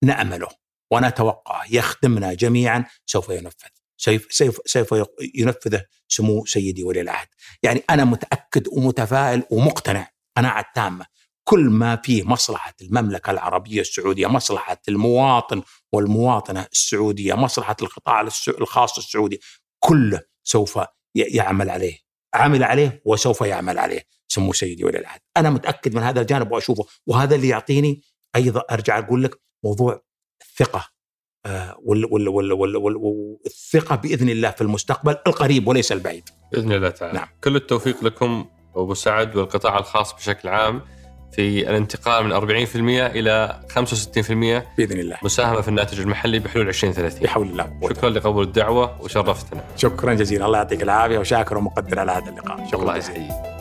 نأمله 0.04 0.48
ونتوقع 0.90 1.64
يخدمنا 1.70 2.34
جميعا 2.34 2.84
سوف 3.06 3.28
ينفذ. 3.28 3.68
سيف 3.96 4.26
سيف 4.30 4.58
سيف 4.66 4.94
ينفذه 5.34 5.84
سمو 6.08 6.44
سيدي 6.44 6.84
ولي 6.84 7.00
العهد. 7.00 7.28
يعني 7.62 7.82
أنا 7.90 8.04
متأكد 8.04 8.68
ومتفائل 8.72 9.42
ومقتنع. 9.50 10.08
قناعة 10.36 10.64
تامة. 10.74 11.06
كل 11.48 11.60
ما 11.60 11.96
فيه 11.96 12.22
مصلحة 12.22 12.74
المملكة 12.82 13.30
العربية 13.30 13.80
السعودية 13.80 14.26
مصلحة 14.26 14.82
المواطن 14.88 15.62
والمواطنة 15.92 16.66
السعودية 16.72 17.34
مصلحة 17.34 17.76
القطاع 17.82 18.28
الخاص 18.48 18.98
السعودي 18.98 19.40
كله 19.78 20.20
سوف 20.44 20.78
يعمل 21.14 21.70
عليه. 21.70 21.98
عمل 22.34 22.64
عليه 22.64 23.02
وسوف 23.04 23.40
يعمل 23.40 23.78
عليه 23.78 24.02
سمو 24.28 24.52
سيدي 24.52 24.84
ولي 24.84 24.98
العهد. 24.98 25.20
أنا 25.36 25.50
متأكد 25.50 25.94
من 25.94 26.02
هذا 26.02 26.20
الجانب 26.20 26.52
وأشوفه. 26.52 26.84
وهذا 27.06 27.34
اللي 27.34 27.48
يعطيني 27.48 28.02
أيضا 28.36 28.62
أرجع 28.70 28.98
أقول 28.98 29.24
لك 29.24 29.40
موضوع 29.64 30.02
الثقة 30.42 30.88
آه، 31.46 31.76
والثقة 33.44 33.96
بإذن 33.96 34.28
الله 34.28 34.50
في 34.50 34.60
المستقبل 34.60 35.16
القريب 35.26 35.68
وليس 35.68 35.92
البعيد. 35.92 36.28
بإذن 36.52 36.72
الله 36.72 36.90
تعالى. 36.90 37.18
نعم. 37.18 37.28
كل 37.44 37.56
التوفيق 37.56 38.04
لكم 38.04 38.46
أبو 38.76 38.94
سعد 38.94 39.36
والقطاع 39.36 39.78
الخاص 39.78 40.14
بشكل 40.14 40.48
عام. 40.48 40.95
في 41.36 41.70
الانتقال 41.70 42.24
من 42.24 42.32
40% 42.32 43.06
إلى 43.16 43.60
65% 43.68 44.64
بإذن 44.78 45.00
الله. 45.00 45.16
مساهمة 45.22 45.60
في 45.60 45.68
الناتج 45.68 46.00
المحلي 46.00 46.38
بحلول 46.38 46.68
2030 46.68 47.22
بحول 47.22 47.46
الله 47.46 47.70
شكرا 47.82 48.10
لقبول 48.10 48.44
الدعوة 48.44 49.02
وشرفتنا. 49.02 49.64
شكرا 49.76 50.14
جزيلا. 50.14 50.46
الله 50.46 50.58
يعطيك 50.58 50.82
العافية 50.82 51.18
وشاكر 51.18 51.58
ومقدر 51.58 51.98
على 51.98 52.12
هذا 52.12 52.30
اللقاء. 52.30 52.66
شكرا 52.66 52.80
الله 52.80 52.96
يحييك. 52.96 53.55